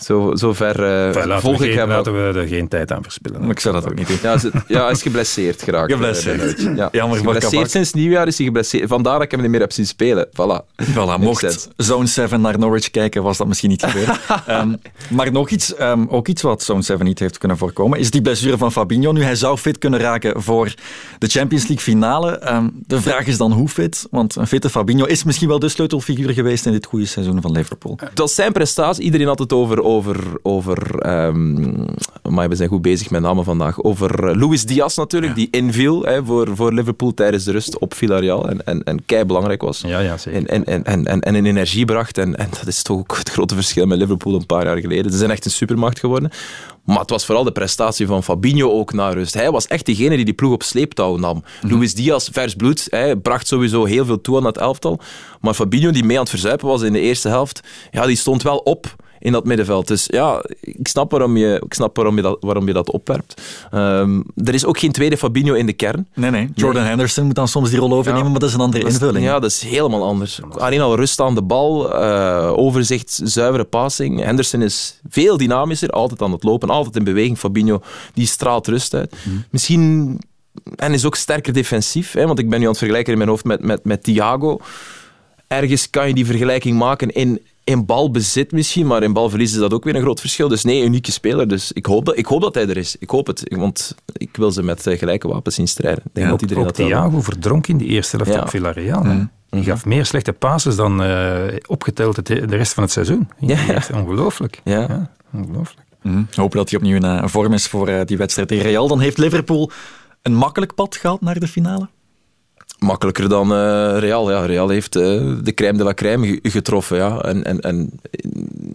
[0.00, 1.96] Zo, zo ver eh, volg we ik geen, hem ook.
[1.96, 3.40] laten we er geen tijd aan verspillen.
[3.40, 4.18] Maar ik zou dat ook niet doen.
[4.22, 5.92] Ja, ze- ja, hij is geblesseerd geraakt.
[5.92, 6.58] Geblesseerd.
[6.66, 6.76] Eh.
[6.76, 6.88] Ja.
[6.92, 8.88] Jammer Is geblesseerd sinds nieuwjaar is hij geblesseerd.
[8.88, 10.26] Vandaar dat ik hem niet meer heb zien spelen.
[10.28, 10.84] Voilà.
[10.92, 11.68] Voilà, mocht.
[11.76, 14.18] Zone 7 naar Norwich kijken, was dat misschien niet gebeurd.
[14.46, 14.74] Ehm,
[15.10, 18.22] maar nog iets, ehm, ook iets wat Zone 7 niet heeft kunnen voorkomen, is die
[18.22, 19.12] blessure van Fabinho.
[19.12, 20.74] Nu, hij zou fit kunnen raken voor
[21.18, 22.30] de Champions League finale.
[22.38, 25.68] Ehm, de vraag is dan hoe fit, want een fitte Fabinho is misschien wel de
[25.68, 27.98] sleutelfiguur geweest in dit goede seizoen van Liverpool.
[28.14, 29.04] Was zijn prestatie.
[29.04, 29.84] Iedereen had het over...
[29.86, 31.74] over, over ehm,
[32.28, 33.82] maar we zijn goed bezig met namen vandaag.
[33.82, 37.94] Over eh, Luis Diaz natuurlijk, die inviel hè, voor, voor Liverpool tijdens de rust op
[37.94, 38.48] Villarreal.
[38.48, 39.80] En, en, en kei belangrijk was.
[39.86, 40.48] Ja, ja, zeker.
[40.48, 42.18] En, en, en, en, en, een energie bracht.
[42.18, 45.12] En, en dat is toch ook het grote verschil met Liverpool een paar jaar geleden.
[45.12, 46.30] Ze zijn echt een supermacht geworden.
[46.84, 49.34] Maar het was vooral de prestatie van Fabinho ook na rust.
[49.34, 51.44] Hij was echt degene die die ploeg op sleeptouw nam.
[51.60, 55.00] Luis Diaz, vers bloed, hij bracht sowieso heel veel toe aan dat elftal.
[55.40, 58.42] Maar Fabinho, die mee aan het verzuipen was in de eerste helft, ja, die stond
[58.42, 59.88] wel op in dat middenveld.
[59.88, 63.42] Dus ja, ik snap waarom je, ik snap waarom je, dat, waarom je dat opwerpt.
[63.70, 66.08] Ehm, er is ook geen tweede Fabinho in de kern.
[66.14, 66.50] Nee, nee.
[66.54, 68.30] Jordan Henderson moet dan soms die rol overnemen, Ja.
[68.30, 69.24] maar dat is een andere Dat is- invulling.
[69.24, 70.40] Ja, dat is helemaal anders.
[70.50, 74.20] Alleen al rust aan de bal, eh, overzicht, zuivere passing.
[74.22, 77.38] Henderson is veel dynamischer, altijd aan het lopen, altijd in beweging.
[77.38, 77.80] Fabinho,
[78.14, 79.14] die straalt rust uit.
[79.24, 79.36] Mhm.
[79.50, 80.18] Misschien...
[80.76, 83.30] En is ook sterker defensief, hè, want ik ben nu aan het vergelijken in mijn
[83.30, 84.58] hoofd met, met, met Thiago.
[85.46, 89.72] Ergens kan je die vergelijking maken in, in balbezit misschien, maar in balverlies is dat
[89.72, 90.48] ook weer een groot verschil.
[90.48, 91.48] Dus nee, unieke speler.
[91.48, 92.96] Dus ik hoop dat, ik hoop dat hij er is.
[92.98, 96.02] Ik hoop het, want ik wil ze met eh, gelijke wapens zien strijden.
[96.04, 98.40] Ik denk Ja, dat iedereen ook dat Thiago verdronk in de eerste helft Ja.
[98.40, 99.04] op Villarreal.
[99.04, 99.18] hè.
[99.50, 103.28] Die gaf meer slechte passes dan eh, opgeteld het, de rest van het seizoen.
[103.38, 103.58] Ja,
[103.94, 104.60] Ongelooflijk.
[104.64, 105.10] Ja.
[105.32, 105.86] ongelooflijk.
[106.02, 106.22] Mhm.
[106.34, 108.88] Hopen dat hij opnieuw in eh, vorm is voor die wedstrijd tegen Real.
[108.88, 109.70] Dan heeft Liverpool
[110.22, 111.88] een makkelijk pad gehad naar de finale.
[112.78, 114.30] Makkelijker dan eh, Real.
[114.30, 115.02] Ja, Real heeft eh,
[115.42, 116.96] de crème de la crème ge- getroffen.
[116.96, 117.20] Ja.
[117.22, 117.90] En, en, en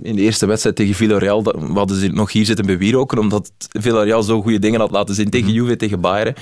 [0.03, 3.51] in de eerste wedstrijd tegen Villarreal dat- we hadden ze nog hier zitten bewieroken, omdat
[3.79, 6.35] Villarreal zo goede dingen had laten zien tegen Juve, tegen Bayern.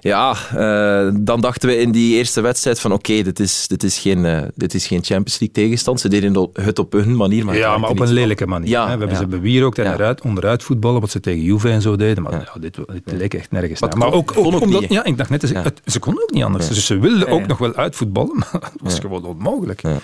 [0.00, 3.98] Ja, eh, dan dachten we in die eerste wedstrijd van oké, dit, is, dit, is
[3.98, 6.00] geen, eh, dit is geen Champions League tegenstand.
[6.00, 7.44] Ze deden het op hun manier.
[7.44, 8.68] Maar ja, maar op een lelijke manier.
[8.68, 8.84] Ja, hè.
[8.92, 9.16] We hebben ja.
[9.22, 9.92] ze bewierookt en Ja.
[9.94, 12.22] eruit, onderuit voetballen, wat ze tegen Juve en zo deden.
[12.22, 12.38] Maar Ja.
[12.54, 14.80] ja, dit, dit leek echt nergens Maar Maar ook, ook, kon ook omdat...
[14.80, 15.62] niet, Ja, ik dacht net, ze, Ja.
[15.62, 16.68] het- ze konden ook niet anders.
[16.68, 16.74] Ja.
[16.74, 19.00] Dus ze wilden Ja, ook nog wel uitvoetballen, maar het was Ja.
[19.00, 19.82] gewoon onmogelijk.
[19.82, 19.96] Ja.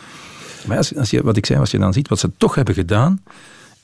[0.66, 2.74] Maar als, als je, wat ik zei, als je dan ziet wat ze toch hebben
[2.74, 3.22] gedaan,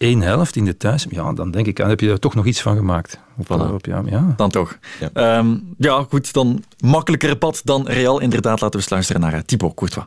[0.00, 2.46] één helft in de thuis, ja, dan denk ik, dan heb je er toch nog
[2.46, 3.18] iets van gemaakt.
[3.38, 3.72] Op, Voilà.
[3.74, 4.34] op, ja, ja.
[4.36, 4.78] Dan toch.
[5.14, 5.44] Ja.
[5.78, 8.20] ja, goed, dan makkelijker pad dan Real.
[8.20, 10.06] Inderdaad, laten we eens luisteren naar eh, Thibaut Courtois.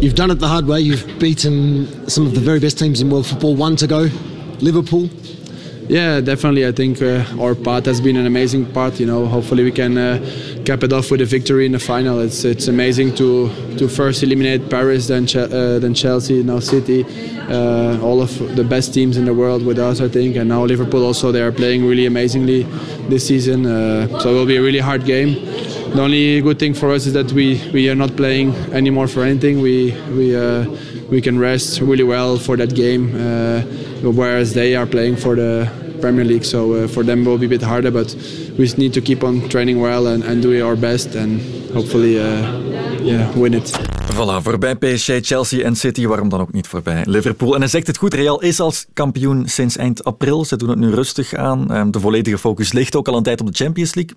[0.00, 0.80] You've done it the hard way.
[0.82, 3.56] You've beaten some of the very best teams in world football.
[3.58, 4.08] One to go,
[4.58, 5.08] Liverpool.
[5.88, 6.66] Yeah, definitely.
[6.66, 9.00] I think uh, our part has been an amazing part.
[9.00, 10.18] You know, hopefully we can uh,
[10.64, 12.20] cap it off with a victory in the final.
[12.20, 17.04] It's it's amazing to to first eliminate Paris, then uh, then Chelsea, now City,
[17.50, 20.64] uh, all of the best teams in the world with us, I think, and now
[20.64, 21.32] Liverpool also.
[21.32, 22.62] They are playing really amazingly
[23.08, 23.66] this season.
[23.66, 25.34] Uh, so it will be a really hard game.
[25.94, 29.24] The only good thing for us is that we, we are not playing anymore for
[29.24, 29.60] anything.
[29.60, 30.64] We we uh,
[31.10, 33.14] we can rest really well for that game,
[34.02, 35.66] whereas they are playing for the
[36.00, 36.44] Premier League.
[36.44, 38.14] So uh, for them it will be a bit harder, but
[38.56, 41.40] we just need to keep on training well and, and doing our best and
[41.72, 42.24] hopefully uh,
[43.02, 43.72] yeah win it.
[44.14, 47.54] Voilà, voorbij PSG, Chelsea en City, waarom dan ook niet voorbij Liverpool.
[47.54, 50.44] En hij zegt het goed, Real is als kampioen sinds eind april.
[50.44, 51.70] Ze doen het nu rustig aan.
[51.72, 54.16] Ehm, De volledige focus ligt ook al een tijd op de Champions League.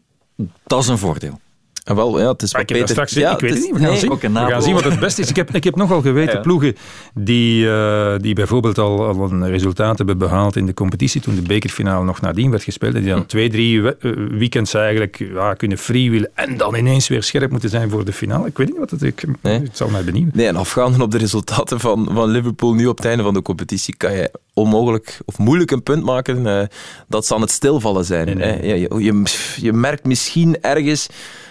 [0.67, 1.39] Dat is een voordeel.
[1.85, 3.07] En wel, ja, het is Maar wat ik heb dat Peter...
[3.09, 3.73] straks ja, ik weet het is- niet.
[3.73, 4.09] We gaan, nee, zien.
[4.45, 5.29] we gaan zien wat het beste is.
[5.29, 6.39] Ik heb, ik heb nogal geweten Ja.
[6.41, 6.75] ploegen
[7.13, 11.41] die, eh, die bijvoorbeeld al, al een resultaat hebben behaald in de competitie toen de
[11.41, 12.95] bekerfinale nog nadien werd gespeeld.
[12.95, 17.07] En die dan twee, drie we- eh, weekends eigenlijk ja, kunnen freewheelen en dan ineens
[17.07, 18.47] weer scherp moeten zijn voor de finale.
[18.47, 19.59] Ik weet niet wat het ik, Nee.
[19.59, 20.31] Het zal mij benieuwen.
[20.35, 23.41] Nee, en afgaande op de resultaten van, van Liverpool nu op het einde van de
[23.41, 26.67] competitie, kan je onmogelijk of moeilijk een punt maken eh,
[27.07, 28.25] dat ze aan het stilvallen zijn.
[28.25, 28.87] Nee, nee.
[28.89, 28.97] hè.
[28.97, 29.23] Je,
[29.61, 31.07] je merkt misschien ergens,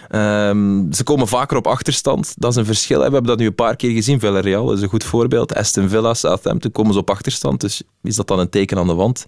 [0.09, 2.33] ehm, ze komen vaker op achterstand.
[2.37, 2.97] Dat is een verschil.
[2.97, 4.19] We hebben dat nu een paar keer gezien.
[4.19, 5.55] Villarreal is een goed voorbeeld.
[5.55, 7.61] Aston Villa, Southampton komen ze op achterstand.
[7.61, 9.25] Dus is dat dan een teken aan de wand?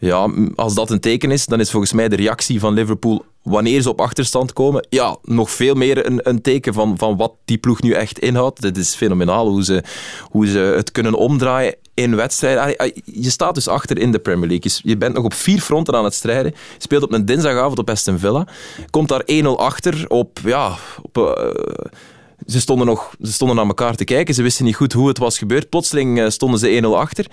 [0.00, 3.82] Ja, als dat een teken is, dan is volgens mij de reactie van Liverpool wanneer
[3.82, 7.58] ze op achterstand komen, ja, nog veel meer een, een teken van, van wat die
[7.58, 8.62] ploeg nu echt inhoudt.
[8.62, 9.82] Het is fenomenaal hoe ze,
[10.30, 12.92] hoe ze het kunnen omdraaien in wedstrijden.
[13.04, 14.72] Je staat dus achter in de Premier League.
[14.82, 16.52] Je- bent nog op vier fronten aan het strijden.
[16.52, 18.46] Je speelt op een dinsdagavond op Aston Villa.
[18.90, 20.38] Komt daar 1-0 achter op...
[20.44, 20.76] Ja,
[21.12, 21.22] eh,
[22.46, 24.34] ze stonden, nog, ze stonden naar elkaar te kijken.
[24.34, 25.68] Ze wisten niet goed hoe het was gebeurd.
[25.68, 27.26] Plotseling eh, stonden ze 1-0 achter.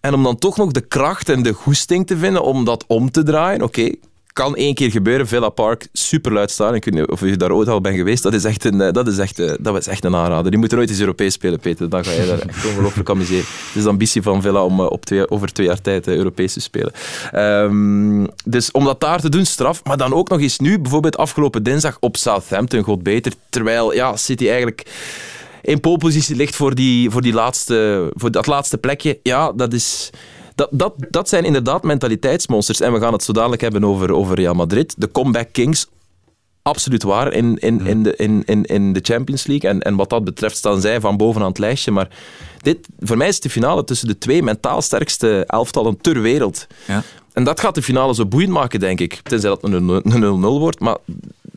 [0.00, 3.10] En om dan toch nog de kracht en de goesting te vinden om dat om
[3.10, 3.62] te draaien.
[3.62, 3.90] Oké,
[4.32, 5.26] kan één keer gebeuren.
[5.26, 6.74] Villa Park, superluid staan.
[6.74, 8.22] Ik weet niet of je daar ooit al bent geweest.
[8.22, 10.50] Dat is echt een, eh, dat is echt, eh, dat is echt een aanrader.
[10.50, 11.88] Die moeten nooit eens Europees spelen, Peter.
[11.88, 13.44] Dan ga je daar echt ongelooflijk amuseren.
[13.44, 16.52] Het is de ambitie van Villa om eh, op twee, over twee jaar tijd Europees
[16.52, 16.92] te spelen.
[17.30, 19.84] Ehm, dus om dat daar te doen, straf.
[19.84, 23.32] Maar dan ook nog eens nu, bijvoorbeeld afgelopen dinsdag op Southampton, god beter.
[23.48, 24.86] Terwijl ja, City eigenlijk
[25.62, 29.18] in polepositie ligt voor, die, voor, die laatste, voor dat laatste plekje.
[29.22, 30.10] Ja, dat is...
[30.54, 32.80] Dat, dat, dat zijn inderdaad mentaliteitsmonsters.
[32.80, 34.94] En we gaan het zo dadelijk hebben over, over Real Madrid.
[34.98, 35.86] De comeback kings,
[36.62, 39.70] absoluut waar in, in, in, de, in, in, in de Champions League.
[39.70, 41.90] En, en wat dat betreft staan zij van bovenaan het lijstje.
[41.90, 42.08] Maar
[42.58, 46.66] dit, voor mij is het de finale tussen de twee mentaal sterkste elftallen ter wereld.
[46.86, 47.02] Ja.
[47.32, 49.20] En dat gaat de finale zo boeiend maken, denk ik.
[49.22, 50.80] Tenzij dat een 0-0 wordt.
[50.80, 50.96] Maar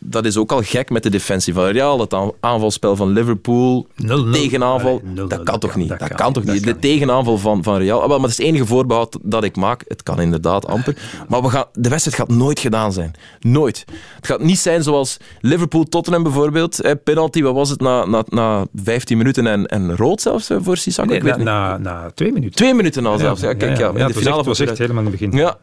[0.06, 2.00] dat is ook al gek met de defensie van Real.
[2.00, 3.88] Het aan- aanvalspel van Liverpool.
[3.96, 4.32] 0-0.
[4.32, 5.02] Tegenaanval.
[5.04, 5.90] Allee, 0-0, dat kan toch niet?
[5.90, 8.02] Dat, dat kan, toch niet, De tegenaanval van, van Real.
[8.02, 9.84] Ah, Maar dat is het enige voorbehoud dat ik maak.
[9.88, 10.98] Het kan inderdaad amper.
[11.30, 13.12] Maar we gaan, de wedstrijd gaat nooit gedaan zijn.
[13.40, 13.86] Nooit.
[14.16, 16.82] Het gaat niet zijn zoals Liverpool-Tottenham bijvoorbeeld.
[16.82, 17.82] Eh, penalty, wat was het?
[17.82, 21.08] Na, na, na 15 minuten en, en rood zelfs eh, voor Sissako?
[21.08, 21.84] Nee, Ik weet na, niet.
[21.84, 22.56] na, na twee minuten.
[22.56, 23.42] Twee minuten al zelfs.
[23.42, 25.38] Ja, kijk, ja, ja, in het de finale het was echt helemaal in het begin.
[25.38, 25.58] ja,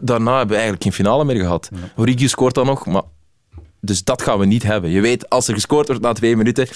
[0.00, 1.68] daarna hebben we eigenlijk geen finale meer gehad.
[1.96, 3.02] Origi scoort dan nog, maar...
[3.84, 4.90] Dus dat gaan we niet hebben.
[4.90, 6.66] Je weet, als er gescoord wordt na twee minuten,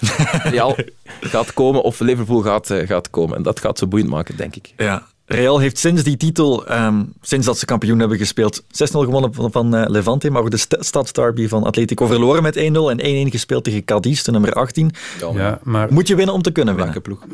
[0.42, 0.76] Real
[1.20, 3.36] gaat komen of Liverpool gaat, eh, gaat komen.
[3.36, 4.72] En dat gaat zo boeiend maken, denk ik.
[4.76, 5.06] Ja.
[5.28, 9.52] Real heeft sinds die titel, ehm, sinds dat ze kampioen hebben gespeeld, 6-0 gewonnen van,
[9.52, 13.30] van eh, Levante, maar ook de st- stadsderby van Atletico verloren met 1-0 en 1-1
[13.30, 14.90] gespeeld tegen Cadiz, de nummer 18.
[15.34, 16.94] Ja, maar, Moet je winnen om te kunnen winnen.
[16.94, 17.24] Welke ploeg?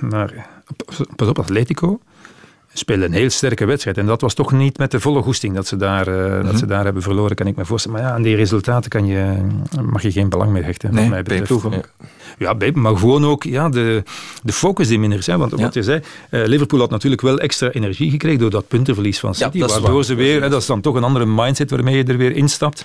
[0.00, 0.48] maar
[1.16, 2.00] pas op, Atletico
[2.74, 3.98] speelde een heel sterke wedstrijd.
[3.98, 6.66] En dat was toch niet met de volle goesting dat ze daar, eh, dat ze
[6.66, 7.98] daar hebben verloren, kan ik me voorstellen.
[7.98, 9.34] Maar ja, aan die resultaten kan je,
[9.90, 11.50] mag je geen belang meer hechten, Nee, mij betreft.
[11.50, 11.88] ook.
[12.38, 14.02] Ja, maar gewoon ook ja, de,
[14.42, 15.26] de focus die minder is.
[15.26, 15.36] Hè.
[15.36, 15.56] Want Ja.
[15.56, 19.34] wat je zei, eh, Liverpool had natuurlijk wel extra energie gekregen door dat puntenverlies van
[19.34, 19.56] City.
[19.62, 20.04] is waardoor waar.
[20.04, 22.84] ze weer, hè, dat is dan toch een andere mindset waarmee je er weer instapt.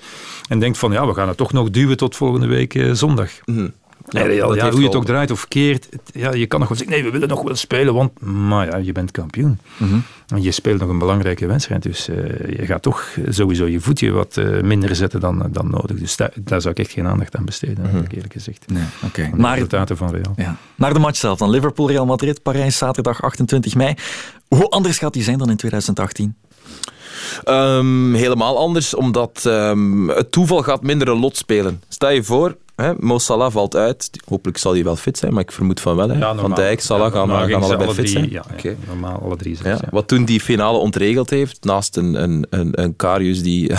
[0.49, 3.29] En denkt van, ja, we gaan het toch nog duwen tot volgende week eh, zondag.
[3.45, 3.67] Mhm.
[4.09, 6.77] Ja, dat hoe je het ook draait of keert, het- ja, je kan nog wel
[6.77, 9.59] zeggen, nee, we willen nog wel spelen, want maar ja, je bent kampioen.
[9.77, 9.97] Mhm.
[10.27, 12.15] En je speelt nog een belangrijke wedstrijd, dus eh,
[12.59, 15.97] je gaat toch sowieso je voetje wat eh, minder zetten dan, dan nodig.
[15.97, 17.95] Dus daar, daar zou ik echt geen aandacht aan besteden, Mhm.
[17.95, 18.63] heb ik eerlijk gezegd.
[18.71, 19.23] Nee, oké.
[19.23, 20.33] Aan de Maar resultaten van Real.
[20.35, 20.57] ja.
[20.75, 21.49] naar de match zelf dan.
[21.49, 23.93] Liverpool-Real Madrid, Parijs, zaterdag 28 mei.
[24.47, 26.35] Hoe anders gaat die zijn dan in 2018?
[27.43, 31.81] Ehm, helemaal anders, omdat ehm, het toeval gaat minder een lot spelen.
[31.87, 34.09] Stel je voor, Hè, Mo Salah valt uit.
[34.25, 36.09] Hopelijk zal hij wel fit zijn, maar ik vermoed van wel.
[36.09, 36.17] Hè.
[36.17, 36.53] Ja, van.
[36.53, 38.29] Dijk, Salah Ja, gaan, gaan allebei alle fit drie- zijn.
[38.29, 38.45] Ja,
[38.87, 39.75] normaal alle drie zijn.
[39.75, 43.67] Ja, wat toen die finale ontregeld heeft, naast een, een, een, een Karius die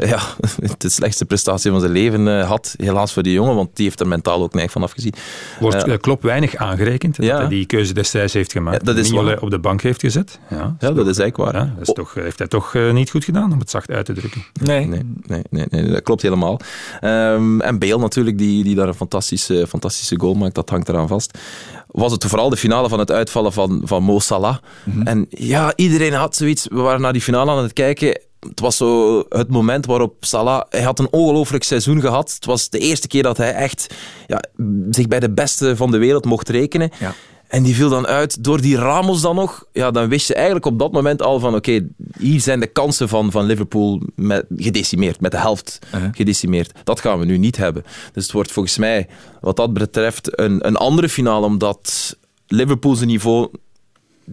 [0.00, 0.20] ja.
[0.78, 4.00] de slechtste prestatie van zijn leven eh, had, helaas voor die jongen, want die heeft
[4.00, 5.12] er mentaal ook neig van afgezien.
[5.60, 8.76] Wordt Klopp weinig aangerekend dat hij die keuze destijds heeft gemaakt.
[8.86, 9.40] Ja, dat is waar.
[9.40, 10.38] op de bank heeft gezet.
[10.50, 11.62] Ja, ja, dat is eigenlijk waar.
[11.62, 14.06] ja, dat is toch, heeft hij toch eh, niet goed gedaan, om het zacht uit
[14.06, 14.44] te drukken.
[14.62, 14.86] Nee.
[14.86, 16.60] Nee, nee, nee, nee, dat klopt helemaal.
[17.00, 21.08] Ehm, en Bale natuurlijk, die, die daar een fantastische, fantastische goal maakt, dat hangt eraan
[21.08, 21.38] vast.
[21.86, 24.56] Was het vooral de finale van het uitvallen van, van Mo Salah.
[25.04, 26.66] En ja, iedereen had zoiets.
[26.68, 28.20] We waren naar die finale aan het kijken.
[28.40, 30.62] Het was zo het moment waarop Salah...
[30.70, 32.34] Hij had een ongelooflijk seizoen gehad.
[32.34, 33.94] Het was de eerste keer dat hij echt
[34.26, 34.42] ja,
[34.90, 36.90] zich bij de beste van de wereld mocht rekenen.
[36.98, 37.14] Ja.
[37.48, 39.64] En die viel dan uit door die Ramos dan nog.
[39.72, 41.86] Ja, dan wist je eigenlijk op dat moment al van oké,
[42.18, 45.78] hier zijn de kansen van, van Liverpool met, gedecimeerd, met de helft
[46.12, 46.72] gedecimeerd.
[46.84, 47.84] Dat gaan we nu niet hebben.
[48.12, 49.08] Dus het wordt volgens mij
[49.40, 53.48] wat dat betreft een, een andere finale, omdat Liverpool's niveau...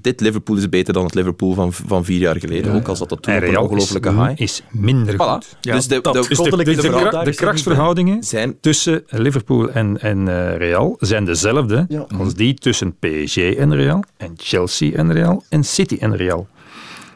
[0.01, 2.73] Dit Liverpool is beter dan het Liverpool van, van vier jaar geleden.
[2.73, 4.41] Ook al zat dat toen een Real ongelofelijke is, high.
[4.41, 5.17] is minder Voilà.
[5.17, 5.57] goed.
[5.61, 10.27] dus de, dat de, is Dus de, de, er krachtsverhoudingen zijn tussen Liverpool en, en
[10.27, 15.63] eh, Real zijn dezelfde als die tussen PSG en Real, en Chelsea en Real, en
[15.63, 16.47] City en Real.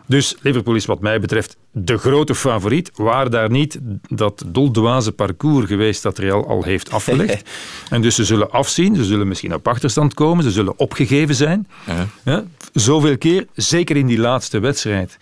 [0.08, 2.92] Dus Liverpool is wat mij betreft de grote favoriet.
[2.96, 7.50] Waar daar niet dat doldwaze parcours geweest dat Real al heeft afgelegd.
[7.90, 11.68] en dus ze zullen afzien, ze zullen misschien op achterstand komen, ze zullen opgegeven zijn.
[12.24, 12.44] Ja,
[12.74, 15.18] zoveel keer, zeker in die laatste wedstrijd,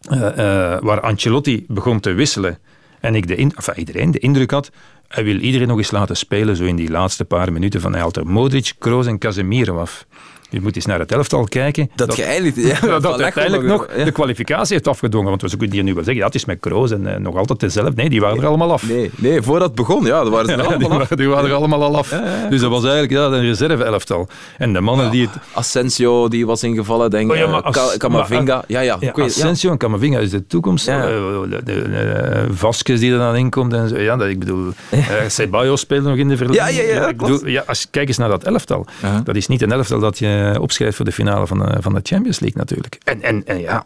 [0.00, 2.58] eh, eh, waar Ancelotti begon te wisselen.
[3.00, 4.70] En ik de in, enfin, iedereen de indruk had,
[5.08, 8.00] hij wil iedereen nog eens laten spelen, zo in die laatste paar minuten van hij
[8.00, 10.06] haalt er Modric, Kroos en Casemiro af.
[10.50, 11.90] Je moet eens naar het elftal kijken.
[11.94, 14.04] Dat geëindigd- ja, dat, dat uiteindelijk nog- ja.
[14.04, 15.28] de kwalificatie heeft afgedwongen.
[15.28, 17.36] Want we kunnen hier nu wel zeggen, ja, het is met Kroos en eh, nog
[17.36, 17.92] altijd dezelfde.
[17.94, 18.88] Nee, die waren er allemaal af.
[18.88, 20.98] Nee, nee, voordat het begon, ja, dat waren ze er Ja, die, allemaal af.
[20.98, 22.14] waren, die waren er allemaal al af.
[22.50, 24.28] Dus dat was eigenlijk ja, een reserve-elftal.
[24.58, 25.30] En de mannen die het...
[25.52, 27.44] Asensio, die was ingevallen, denk ik.
[27.46, 28.64] Oh eh, Camavinga.
[28.66, 28.98] Ja, ja.
[29.14, 30.88] Asensio en Camavinga is de toekomst.
[30.88, 33.72] Eh, de, de, de- Vasquez die er dan in komt.
[33.72, 33.98] En zo.
[33.98, 36.76] Ja, dat, ik bedoel, eh Ceballos speelde nog in de verlenging.
[36.76, 37.12] Ja, ja,
[37.44, 38.86] ja, als, kijk eens naar dat elftal.
[39.24, 42.00] Dat is niet een elftal dat je opschrijft voor de finale van de, van de
[42.02, 42.98] Champions League natuurlijk.
[43.04, 43.84] En, en, en ja,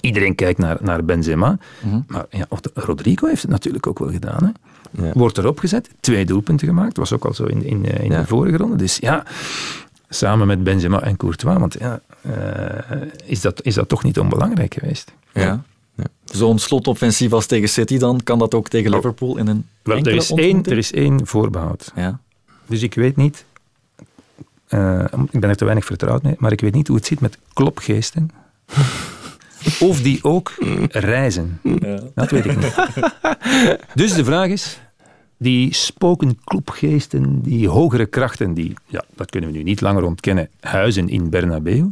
[0.00, 1.58] iedereen kijkt naar, naar Benzema.
[2.06, 4.44] Maar ja, Rodrigo heeft het natuurlijk ook wel gedaan.
[4.44, 4.50] Hè.
[5.06, 5.12] Ja.
[5.14, 6.96] Wordt erop gezet, twee doelpunten gemaakt.
[6.96, 8.20] was ook al zo in, in, eh, in Ja.
[8.20, 8.76] de vorige ronde.
[8.76, 9.24] Dus ja,
[10.08, 11.58] samen met Benzema en Courtois.
[11.58, 15.12] Want ja, eh, is, dat, is dat toch niet onbelangrijk geweest?
[15.32, 15.62] Ja.
[16.24, 20.14] Zo'n slotoffensief als tegen City dan, kan dat ook tegen Liverpool in een Wel, er,
[20.14, 21.92] is één, er is één voorbehoud.
[21.94, 22.18] Ja.
[22.66, 23.44] Dus ik weet niet,
[24.72, 27.20] eh, ik ben er te weinig vertrouwd mee, maar ik weet niet hoe het zit
[27.20, 28.30] met klopgeesten.
[29.80, 30.52] of die ook
[30.88, 31.60] reizen.
[32.14, 32.74] Dat weet ik niet.
[33.94, 34.80] Dus de vraag is,
[35.38, 40.48] die spoken klopgeesten, die hogere krachten, die, ja, dat kunnen we nu niet langer ontkennen,
[40.60, 41.84] huizen in Bernabeu,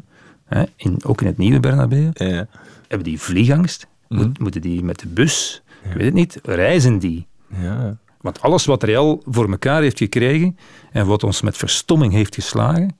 [0.44, 2.46] hè, in, ook in het nieuwe Bernabeu, Ja.
[2.88, 3.86] hebben die vliegangst?
[4.08, 5.62] Moet- moeten die met de bus?
[5.82, 6.38] Ik weet het niet.
[6.42, 7.26] Reizen die?
[7.60, 7.96] Ja.
[8.20, 10.58] Want alles wat Real voor elkaar heeft gekregen
[10.92, 12.96] en wat ons met verstomming heeft geslagen,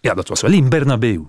[0.00, 1.20] ja, dat was wel in Bernabeu.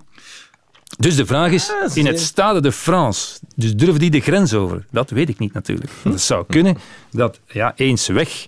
[0.98, 4.86] Dus de vraag is, in het Stade de France, dus durven die de grens over?
[4.90, 5.90] Dat weet ik niet natuurlijk.
[6.02, 6.76] Want Het zou kunnen
[7.10, 8.44] dat ja, eens weg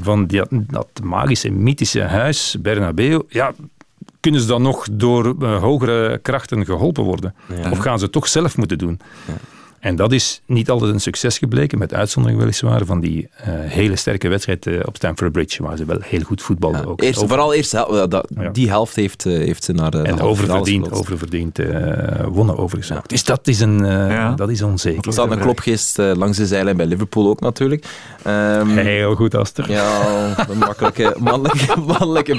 [0.00, 3.52] van die, dat magische, mythische huis Bernabeu, ja,
[4.20, 7.34] kunnen ze dan nog door eh, hogere krachten geholpen worden?
[7.70, 9.00] Of gaan ze het toch zelf moeten doen?
[9.84, 13.96] En dat is niet altijd een succes gebleken, met uitzondering weliswaar van die eh, hele
[13.96, 16.86] sterke wedstrijd eh, op Stamford Bridge, waar ze wel heel goed voetbalden.
[16.86, 17.02] ook.
[17.02, 18.50] Eerst, Over- vooral eerst, hel- eh, dat, Ja.
[18.50, 23.00] die helft heeft, eh, heeft ze naar de en oververdiend, oververdiend eh, wonnen overigens.
[23.06, 25.06] Dus dat is, een, eh, dat is onzeker.
[25.06, 27.84] Er staat een klopgeest langs de zijlijn bij Liverpool ook natuurlijk.
[28.22, 29.70] Ehm, Heel goed, Aster.
[29.70, 30.00] Ja,
[30.48, 32.34] een makkelijke, mannelijke, mannelijke.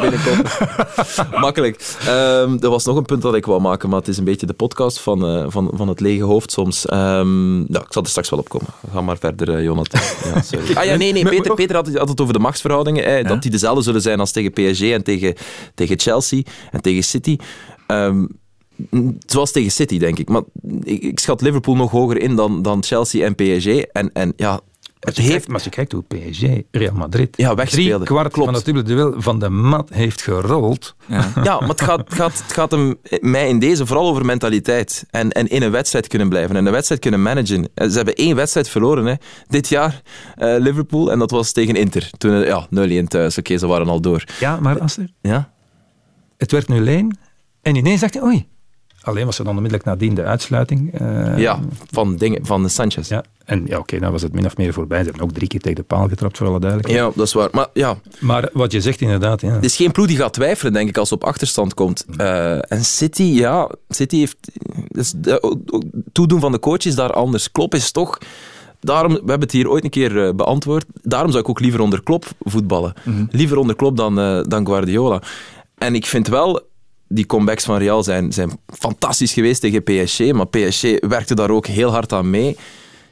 [1.39, 1.95] Makkelijk.
[2.07, 4.45] Ehm, er was nog een punt dat ik wou maken, maar het is een beetje
[4.45, 6.85] de podcast van, eh, van, van het lege hoofd soms.
[7.35, 8.67] Ehm, ja, ik zal er straks wel op komen.
[8.91, 10.01] Ga maar verder, eh, Jonathan.
[10.33, 10.73] Ja, sorry.
[10.75, 11.23] Ah ja, nee, nee.
[11.23, 13.05] Peter, Peter had, het- had het over de machtsverhoudingen.
[13.05, 15.33] eh, Dat die dezelfde zullen zijn als tegen PSG en tegen,
[15.75, 17.37] tegen Chelsea en tegen City.
[17.87, 18.25] Ehm,
[19.25, 20.29] Zoals tegen City, denk ik.
[20.29, 20.41] Maar
[20.83, 23.67] ik, ik schat Liverpool nog hoger in dan, dan Chelsea en PSG.
[23.67, 24.59] En, en ja,
[25.05, 25.45] het heeft...
[25.45, 26.41] Maar als je kijkt hoe PSG,
[26.71, 30.95] Real Madrid, Ja, drie kwart van het dubbele duel van de mat heeft gerold.
[31.07, 35.05] Ja, maar het gaat, het gaat, het gaat hem, mij in deze vooral over mentaliteit.
[35.09, 36.55] En, en in een wedstrijd kunnen blijven.
[36.55, 37.69] En een wedstrijd kunnen managen.
[37.73, 39.13] Eh, Ze hebben één wedstrijd verloren hè,
[39.47, 40.01] dit jaar,
[40.35, 41.11] eh, Liverpool.
[41.11, 42.09] En dat was tegen Inter.
[42.17, 43.37] Toen, eh, ja, 0-1 thuis.
[43.37, 44.23] Oké, ze waren al door.
[44.39, 45.51] Ja, maar Aster, Ja?
[46.37, 47.17] het werd 0-1
[47.61, 48.47] en ineens dacht je, oei,
[49.05, 50.99] Alleen was er dan onmiddellijk nadien de uitsluiting.
[50.99, 51.59] eh, ja,
[51.91, 53.09] van, dingen, van de Sanchez.
[53.09, 54.99] Ja, en ja, oké, dan was het min of meer voorbij.
[54.99, 57.05] Ze hebben ook drie keer tegen de paal getrapt, voor alle duidelijkheid.
[57.05, 57.49] Ja, dat is waar.
[57.51, 59.53] Maar ja, Maar wat je zegt inderdaad, ja.
[59.53, 62.05] Het is geen ploeg die gaat twijfelen, denk ik, als ze op achterstand komt.
[62.17, 64.37] Eh, en City, ja, City heeft...
[64.87, 65.57] Dus de,
[66.11, 67.51] toedoen van de coach is daar anders.
[67.51, 68.17] Klopp is toch...
[68.79, 70.85] Daarom, we hebben het hier ooit een keer eh, beantwoord.
[71.01, 72.93] Daarom zou ik ook liever onder Klopp voetballen.
[73.29, 74.15] Liever onder Klopp dan,
[74.47, 75.21] dan Guardiola.
[75.77, 76.61] En ik vind wel,
[77.07, 80.31] die comebacks van Real zijn, zijn fantastisch geweest tegen PSG.
[80.31, 82.57] Maar PSG werkte daar ook heel hard aan mee.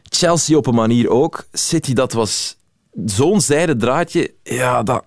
[0.03, 1.45] Chelsea op een manier ook.
[1.51, 2.57] City, dat was
[3.05, 4.33] zo'n zijde draadje.
[4.43, 5.03] Ja, dat,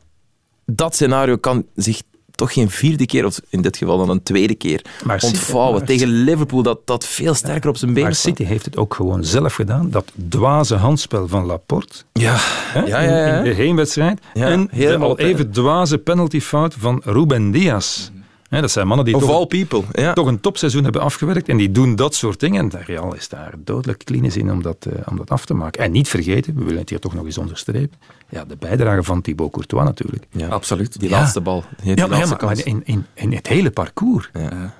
[0.65, 2.03] dat scenario kan zich
[2.37, 5.85] toch geen vierde keer, of in dit geval dan een tweede keer, Maar ontvouwen.
[5.85, 8.37] Tegen Liverpool, dat, dat veel sterker op zijn benen Maar staat.
[8.37, 9.91] City heeft het ook gewoon zelf gedaan.
[9.91, 11.95] Dat dwaze handspel van Laporte.
[12.13, 13.37] Ja, hè, ja, ja, ja.
[13.39, 14.21] In, de heenwedstrijd.
[14.35, 18.11] Ja, en de al even dwaze penaltyfout van Ruben Diaz.
[18.49, 20.13] Hè, dat zijn mannen die Of toch, all people, ja.
[20.13, 21.49] toch een topseizoen hebben afgewerkt.
[21.49, 22.61] En die doen dat soort dingen.
[22.61, 25.55] En de Real is daar dodelijk klinisch in om dat, eh, om dat af te
[25.55, 25.83] maken.
[25.85, 27.99] En niet vergeten, we willen het hier toch nog eens onderstrepen.
[28.29, 30.27] Ja, de bijdrage van Thibaut Courtois natuurlijk.
[30.31, 31.01] Ja, Absoluut.
[31.01, 31.19] Die Ja.
[31.19, 31.65] laatste bal.
[31.83, 32.57] Die, die Ja, laatste maar, kans.
[32.65, 34.31] maar in, in, in het hele parcours.
[34.33, 34.75] Ja.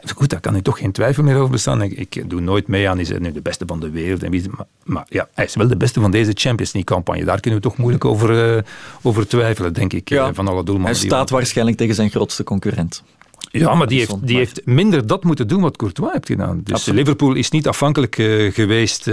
[0.00, 1.82] Eh, Goed, daar kan nu toch geen twijfel meer over bestaan.
[1.82, 4.22] Ik, ik doe nooit mee aan, is hij nu de beste van de wereld?
[4.22, 7.24] En wie maar, maar ja, hij is wel de beste van deze Champions League-campagne.
[7.24, 8.62] Daar kunnen we toch moeilijk over, eh,
[9.02, 10.26] over twijfelen, denk ik, Ja.
[10.28, 10.96] eh, van alle doelmannen.
[10.96, 13.02] Hij staat waarschijnlijk tegen zijn grootste concurrent.
[13.50, 16.60] Ja, maar die heeft, die heeft minder dat moeten doen wat Courtois heeft gedaan.
[16.64, 16.98] Dus Absoluut.
[16.98, 18.14] Liverpool is niet afhankelijk
[18.52, 19.10] geweest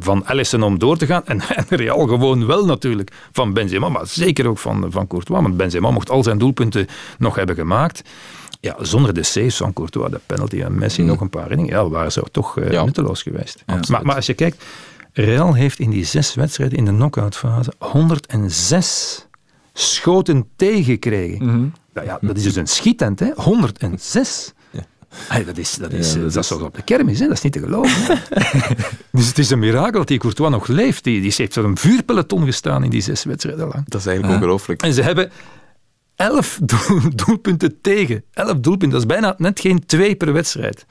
[0.00, 1.22] van Allison om door te gaan.
[1.26, 5.42] En, en Real gewoon wel natuurlijk van Benzema, maar zeker ook van, van Courtois.
[5.42, 6.86] Want Benzema mocht al zijn doelpunten
[7.18, 8.02] nog hebben gemaakt.
[8.62, 11.88] Ja, zonder de C's van Courtois, de penalty en Messi, nog een paar reddingen, ja,
[11.88, 12.84] waren ze toch Ja.
[12.84, 13.62] nutteloos geweest.
[13.66, 14.64] Maar, maar als je kijkt,
[15.12, 19.26] Real heeft in die zes wedstrijden in de knock-out fase 106
[19.72, 21.74] schoten tegengekregen.
[21.94, 23.30] Nou ja, dat is dus een schietent, hè?
[23.34, 24.52] 106.
[25.14, 27.18] Hey, dat is, dat is, Ja, eh, dat dat is- is toch op de kermis,
[27.18, 27.26] hè?
[27.26, 28.18] dat is niet te geloven.
[29.12, 31.04] dus het is een mirakel dat die Courtois nog leeft.
[31.04, 33.84] Die, die heeft een vuurpeloton gestaan in die zes wedstrijden lang.
[33.88, 34.82] Dat is eigenlijk ongelooflijk.
[34.82, 35.30] En ze hebben
[36.16, 38.24] elf doel- doelpunten tegen.
[38.32, 40.86] Elf doelpunten, dat is bijna net geen twee per wedstrijd.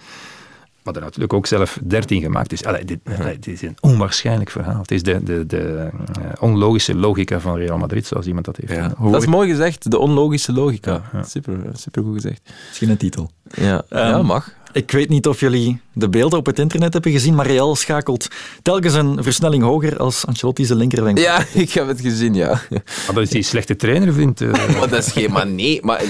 [0.84, 2.50] Maar er natuurlijk ook zelf 13 gemaakt.
[2.50, 4.82] Dus allee, dit, allee, dit is een onwaarschijnlijk verhaal.
[4.82, 5.90] Het is de, de, de
[6.22, 8.72] eh, onlogische logica van Real Madrid, zoals iemand dat heeft.
[8.74, 9.12] genoemd.
[9.14, 11.02] Dat is mooi gezegd, de onlogische logica.
[11.26, 12.42] Super, super goed gezegd.
[12.68, 13.32] Misschien een titel.
[13.52, 14.54] Ja, ja Ehm, mag.
[14.74, 18.28] Ik weet niet of jullie de beelden op het internet hebben gezien, maar Real schakelt
[18.62, 21.18] telkens een versnelling hoger als Ancelotti zijn linkerwenk.
[21.18, 22.62] Ja, ik heb het gezien, ja.
[22.70, 24.42] Maar dat is die slechte trainer, vindt.
[24.42, 26.02] eh, Maar dat is geen, maar nee, maar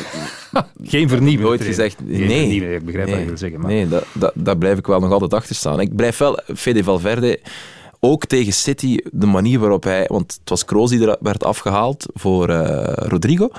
[0.84, 1.48] geen vernieuwing.
[1.48, 2.74] nooit gezegd, Geen nee.
[2.76, 3.60] ik begrijp wat nee, je wil zeggen.
[3.60, 5.80] Maar Nee, dat, dat, daar blijf ik wel nog altijd achter staan.
[5.80, 7.40] Ik blijf wel, Fede Valverde,
[8.04, 10.06] ook tegen City, de manier waarop hij...
[10.08, 13.50] Want het was Kroos die er werd afgehaald voor eh, Rodrigo.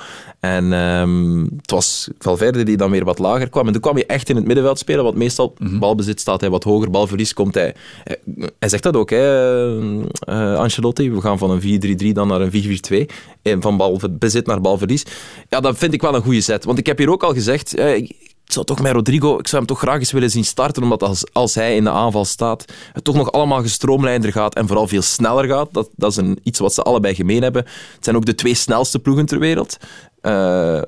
[0.40, 3.66] En ehm, het was Valverde die dan weer wat lager kwam.
[3.66, 6.64] En toen kwam hij echt in het middenveld spelen, want meestal balbezit staat hij wat
[6.64, 7.74] hoger, balverlies komt hij...
[8.05, 8.18] Hij,
[8.59, 9.78] hij zegt dat ook, hè,
[10.11, 11.11] eh, Ancelotti.
[11.11, 13.14] We gaan van een 4-3-3 dan naar een 4-4-2.
[13.42, 15.05] En van balbezit naar balverlies.
[15.48, 16.64] Ja, dat vind ik wel een goede zet.
[16.64, 17.74] Want ik heb hier ook al gezegd...
[17.74, 18.11] eh,
[18.52, 21.24] zou toch met Rodrigo, ik zou hem toch graag eens willen zien starten, omdat als,
[21.32, 25.02] als hij in de aanval staat, het toch nog allemaal gestroomlijnder gaat en vooral veel
[25.02, 25.68] sneller gaat.
[25.72, 27.64] Dat, dat is een, iets wat ze allebei gemeen hebben.
[27.94, 29.76] Het zijn ook de twee snelste ploegen ter wereld.
[30.20, 30.82] Eh,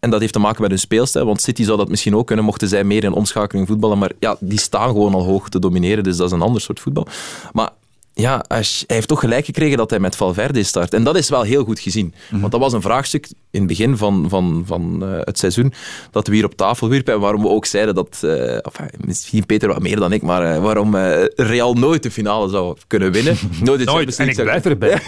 [0.00, 2.44] en dat heeft te maken met hun speelstijl, want City zou dat misschien ook kunnen,
[2.44, 3.98] mochten zij meer in omschakeling voetballen.
[3.98, 6.80] Maar ja, die staan gewoon al hoog te domineren, dus dat is een ander soort
[6.80, 7.06] voetbal.
[7.52, 7.70] Maar
[8.12, 10.94] ja, hij heeft toch gelijk gekregen dat hij met Valverde start.
[10.94, 12.14] En dat is wel heel goed gezien.
[12.30, 15.72] Want dat was een vraagstuk in het begin van, van, van eh, het seizoen
[16.10, 17.14] dat we hier op tafel wierpen.
[17.14, 20.54] En waarom we ook zeiden dat, eh, enfin, misschien Peter wat meer dan ik, maar
[20.54, 23.36] eh, waarom eh, Real nooit de finale zou kunnen winnen.
[23.62, 25.00] Nooit en ik blijf erbij.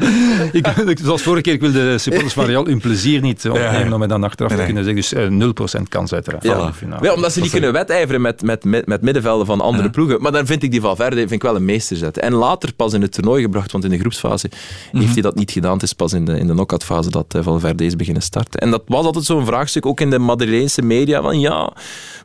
[0.52, 3.92] ik, ik, zoals vorige keer, ik wil de supporters van Real hun plezier niet opnemen
[3.92, 5.02] om het dan achteraf te kunnen zeggen.
[5.02, 6.42] Dus eh, 0% kans uiteraard.
[6.42, 6.66] Ja.
[6.66, 7.04] de finale.
[7.04, 10.22] Ja, omdat ze niet kunnen wedijveren met, met, met, met middenvelden van andere ploegen.
[10.22, 12.18] Maar dan vind ik die Valverde vind ik wel een meesterzet.
[12.18, 14.50] En later pas in het toernooi gebracht, want in de groepsfase
[14.92, 15.72] heeft hij dat niet gedaan.
[15.72, 18.60] Het is pas in de, in de knock-outfase dat eh, Valverde is beginnen starten.
[18.60, 21.72] En dat was altijd zo'n vraagstuk, ook in de Madrileense media, van ja,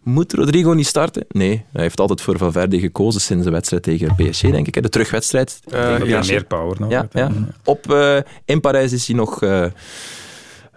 [0.04, 1.26] moet Rodrigo niet starten?
[1.30, 4.76] Nee, hij heeft altijd voor Valverde gekozen sinds de wedstrijd tegen PSG, denk ik.
[4.76, 4.82] hè.
[4.82, 5.60] De terugwedstrijd.
[5.66, 5.78] Ja.
[5.78, 7.32] hij meer power nog Ja, ja.
[7.64, 9.66] Op, eh, in Parijs is hij nog eh,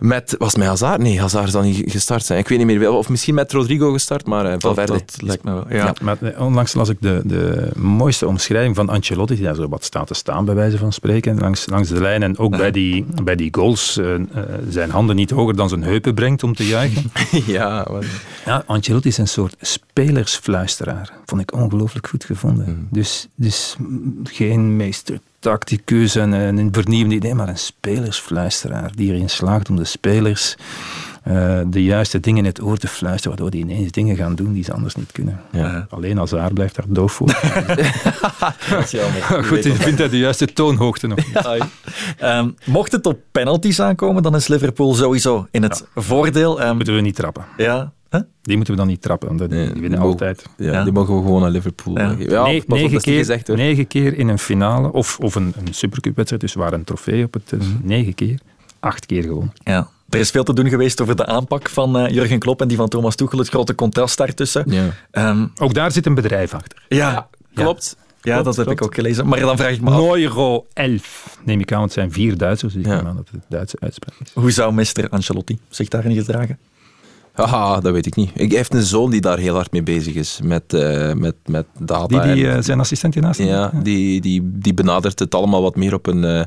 [0.03, 0.35] met...
[0.39, 1.01] Was het met Hazard?
[1.01, 2.39] Nee, Hazard zal niet gestart zijn.
[2.39, 2.79] Ik weet niet meer.
[2.79, 2.97] wel.
[2.97, 4.93] Of misschien met Rodrigo gestart, maar eh, Valverde.
[4.93, 5.65] dat lijkt me wel.
[5.69, 5.95] Ja.
[6.03, 9.85] Maar eh, onlangs las ik de, de mooiste omschrijving van Ancelotti, die daar zo wat
[9.85, 12.23] staat te staan, bij wijze van spreken, langs, langs de lijn.
[12.23, 14.21] En ook bij, die, bij die goals eh, eh,
[14.69, 17.11] zijn handen niet hoger dan zijn heupen brengt om te juichen.
[17.47, 18.05] ja, wat-
[18.45, 21.13] Ja, Ancelotti is een soort spelersfluisteraar.
[21.27, 22.65] Vond ik ongelooflijk goed gevonden.
[22.69, 22.89] Mm.
[22.91, 29.13] Dus, dus mm, geen meester tacticus en, en een vernieuwend idee, maar een spelersfluisteraar die
[29.13, 30.57] erin slaagt om de spelers
[31.23, 34.53] eh, de juiste dingen in het oor te fluisteren, waardoor die ineens dingen gaan doen
[34.53, 35.41] die ze anders niet kunnen.
[35.51, 35.87] Ja.
[35.91, 37.27] Alleen als haar blijft daar doof voor.
[38.71, 39.23] Dat is jammer.
[39.49, 41.37] Goed, ik vind hij de juiste toonhoogte nog niet.
[42.19, 46.61] Ehm, mocht het op penalties aankomen, dan is Liverpool sowieso in het voordeel.
[46.61, 47.45] Ehm, Moeten we niet trappen.
[47.57, 47.93] ja.
[48.13, 48.21] Huh?
[48.43, 50.47] Die moeten we dan niet trappen, want die Nee, winnen die mogen- altijd.
[50.57, 50.85] Ja, Ja.
[50.85, 52.09] Die mogen we gewoon aan Liverpool Ja.
[52.09, 52.31] geven.
[52.33, 53.57] Ja, Ne- pas op, negen, keer, gezegd hoor.
[53.57, 57.35] negen keer in een finale, of, of een, een supercupwedstrijd, dus waar een trofee op
[57.35, 57.67] het is.
[57.67, 57.77] Mhm.
[57.87, 58.39] Negen keer,
[58.81, 59.53] acht keer gewonnen.
[59.65, 59.89] Ja.
[60.09, 62.77] Er is veel te doen geweest over de aanpak van eh, Jurgen Klopp en die
[62.77, 63.39] van Thomas Tuchel.
[63.39, 64.65] Het grote contrast daartussen.
[64.67, 64.89] Ja.
[65.11, 66.83] Ehm, Ook daar zit een bedrijf achter.
[66.89, 67.97] ja, Klopt.
[68.23, 68.81] ja, dat heb klopt.
[68.81, 69.27] ik ook gelezen.
[69.29, 72.37] Maar dan vraag ik me af, Euro 11, neem ik aan, want het zijn vier
[72.37, 72.97] Duitsers, dus ik Ja.
[72.97, 74.33] neem aan dat het de Duitse uitspraak is.
[74.35, 75.09] hoe zou Mr.
[75.11, 76.59] Ancelotti zich daarin gedragen?
[77.33, 78.31] Haha, dat weet ik niet.
[78.35, 80.41] Ik hij heeft een zoon die daar heel hard mee bezig is.
[80.43, 82.07] Met, eh, met, met data.
[82.25, 83.41] Die, die en- eh, zijn assistent hiernaast?
[83.41, 86.43] ja, die, die, die benadert het allemaal wat meer op een, eh,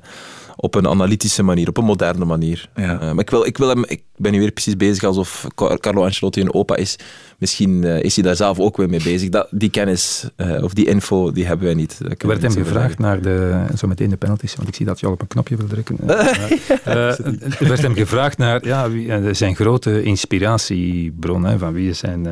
[0.55, 2.69] op een analytische manier, op een moderne manier.
[2.75, 2.99] Ja.
[2.99, 5.79] Eh, maar ik, wil, ik, wil hem, ik ben nu weer precies bezig alsof Car-
[5.79, 6.95] Carlo Ancelotti een opa is.
[7.37, 9.29] Misschien eh, is hij daar zelf ook weer mee bezig.
[9.29, 11.99] Dat, die kennis eh, of die info, die hebben wij niet.
[12.09, 14.99] Ik werd we hem gevraagd naar de, zo meteen de penalties, want ik zie dat
[14.99, 15.97] je al op een knopje wil drukken.
[16.85, 22.25] Er werd hem gevraagd naar ja, wie, zijn grote inspiratiebron, hè, van wie is zijn...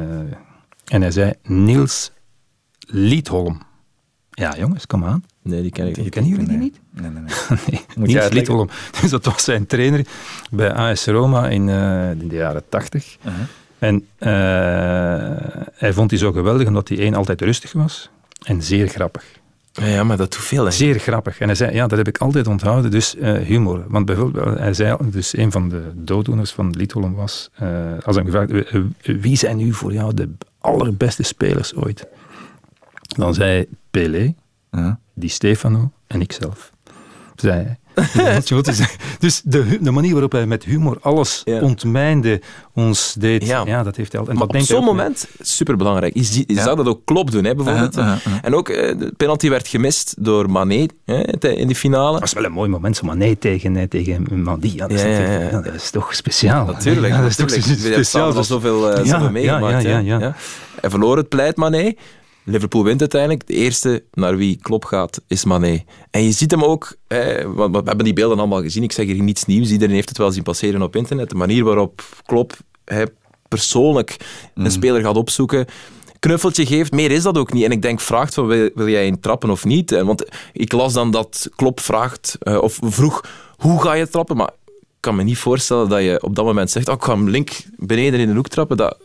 [0.86, 2.12] en hij zei Niels
[2.80, 3.62] Liedholm.
[4.32, 5.24] Ja, jongens, kom aan.
[5.44, 6.10] Nee, die ken ik niet.
[6.10, 6.80] Kennen jullie die niet?
[6.92, 7.60] Nee, nee, nee.
[7.70, 7.82] nee.
[7.96, 8.70] Moet Niels.
[9.02, 10.06] Dus dat was zijn trainer
[10.52, 13.18] bij AS Roma in, eh, in de jaren tachtig.
[13.26, 13.42] Uh-huh.
[13.80, 14.30] En eh,
[15.74, 18.10] hij vond die zo geweldig omdat hij één altijd rustig was
[18.44, 19.24] en zeer grappig.
[19.72, 20.66] Ja, ja, maar dat doet veel.
[20.66, 20.72] Hè.
[20.72, 21.40] Zeer grappig.
[21.40, 23.86] En hij zei, ja, dat heb ik altijd onthouden, dus eh, humor.
[23.88, 27.68] Want bijvoorbeeld, hij zei, dus een van de dooddoeners van Liedholm was, eh,
[28.06, 28.72] als hij hem gevraagd
[29.22, 30.30] wie zijn nu voor jou de
[30.60, 32.08] allerbeste spelers ooit?
[33.16, 34.34] Dan zei hij Pelé,
[34.72, 35.00] Ja.
[35.14, 36.72] Di Stefano en ikzelf.
[37.36, 37.78] Zei hij.
[38.38, 38.48] Is
[38.78, 39.00] zeggen.
[39.20, 41.60] Dus de, de manier waarop hij met humor alles Ja.
[41.62, 42.42] ontmijnde,
[42.74, 43.64] ons deed, Ja.
[43.66, 44.40] ja, dat heeft hij altijd.
[44.40, 46.14] En Maar dat op zo'n moment, superbelangrijk.
[46.14, 46.64] Je, zie- je Ja.
[46.64, 47.96] zou dat ook Klopp doen, hè, bijvoorbeeld.
[47.96, 48.18] Ja.
[48.42, 52.12] En ook, eh, de penalty werd gemist door Mané hè, in die finale.
[52.12, 54.72] Dat was wel een mooi moment, zo maar nee tegen, tegen Mandi.
[54.76, 55.58] Ja, dat, Ja, is ja, natuurlijk- ja.
[55.58, 56.66] ja, dat is toch speciaal.
[56.66, 57.76] Natuurlijk, Ja, dat is toch natuurlijk.
[57.80, 58.22] We hebben speciaal.
[58.22, 59.84] samen al Dus- zoveel, eh, Ja, zoveel ja, meegemaakt.
[59.84, 60.36] ja, ja, ja.
[60.82, 61.94] Hij verloor het pleit Mané.
[62.46, 63.48] Liverpool wint uiteindelijk.
[63.48, 65.84] De eerste naar wie Klopp gaat, is Mané.
[66.12, 68.84] En je ziet hem ook, hè, want we hebben die beelden allemaal gezien.
[68.84, 69.70] Ik zeg hier niets nieuws.
[69.70, 71.30] Iedereen heeft het wel zien passeren op internet.
[71.30, 73.04] De manier waarop Klopp hè,
[73.48, 74.18] persoonlijk
[74.56, 74.66] Mm.
[74.66, 75.66] een speler gaat opzoeken
[76.20, 76.92] knuffeltje geeft.
[76.92, 77.64] Meer is dat ook niet.
[77.64, 79.92] En ik denk, vraagt van, wil, wil jij een trappen of niet?
[80.02, 83.24] Want ik las dan dat Klopp vraagt, eh, of vroeg,
[83.58, 84.38] hoe ga je trappen?
[84.38, 84.50] Maar
[85.04, 87.50] kan me niet voorstellen dat je op dat moment zegt, oh, ik ga hem link
[87.78, 88.78] beneden in de hoek trappen.
[88.78, 88.98] Dat.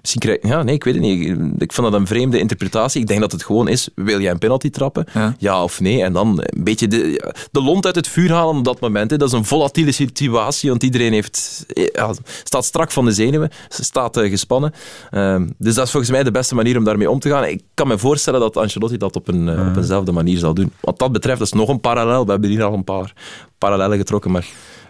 [0.00, 1.28] Misschien krijg, ja, nee, ik weet het niet.
[1.58, 3.00] Ik, vind dat een vreemde interpretatie.
[3.00, 5.06] Ik denk dat het gewoon is, wil jij een penalty trappen?
[5.38, 5.62] Ja.
[5.62, 6.02] of nee?
[6.02, 9.10] En dan een beetje de, de lont uit het vuur halen op dat moment.
[9.10, 9.16] Hè.
[9.16, 12.12] Dat is een volatiele situatie, want iedereen heeft, ja,
[12.44, 14.72] staat strak van de zenuwen, staat eh, gespannen.
[15.10, 17.44] Ehm, dus dat is volgens mij de beste manier om daarmee om te gaan.
[17.44, 20.72] Ik kan me voorstellen dat Ancelotti dat op, een, eh, op eenzelfde manier zal doen.
[20.80, 22.24] Wat dat betreft, dat is nog een parallel.
[22.24, 23.12] We hebben hier al een paar
[23.58, 24.46] parallellen getrokken, maar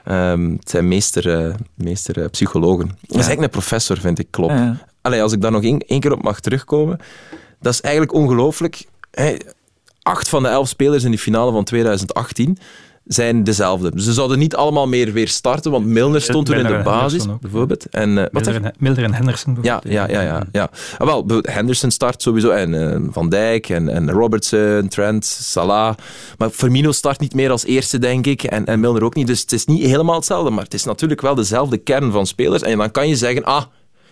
[0.08, 2.86] ehm, het zijn meester, eh, meester eh, psychologen.
[2.86, 4.52] Dat is eigenlijk een professor, vind ik, klopt.
[4.52, 4.86] Ja, ja.
[5.02, 6.98] Allee, als ik daar nog één, één keer op mag terugkomen,
[7.60, 8.86] dat is eigenlijk ongelooflijk.
[10.02, 12.58] Acht van de elf spelers in de finale van 2018
[13.08, 13.92] zijn dezelfde.
[13.94, 17.26] Ze zouden niet allemaal meer weer starten, want Milner stond toen in de Milner basis,
[17.40, 17.86] bijvoorbeeld.
[17.86, 18.44] En, eh, wat
[18.78, 20.10] Milder, en, Henderson ja, bijvoorbeeld.
[20.10, 20.46] ja, ja, ja.
[20.52, 20.70] ja.
[20.98, 25.94] Ah, wel, Henderson start sowieso en eh, Van Dijk en, en Robertson, Trent, Salah.
[26.38, 28.42] Maar Firmino start niet meer als eerste, denk ik.
[28.42, 29.26] En, en Milner ook niet.
[29.26, 30.50] Dus het is niet helemaal hetzelfde.
[30.50, 32.62] Maar het is natuurlijk wel dezelfde kern van spelers.
[32.62, 33.62] En dan kan je zeggen, ah,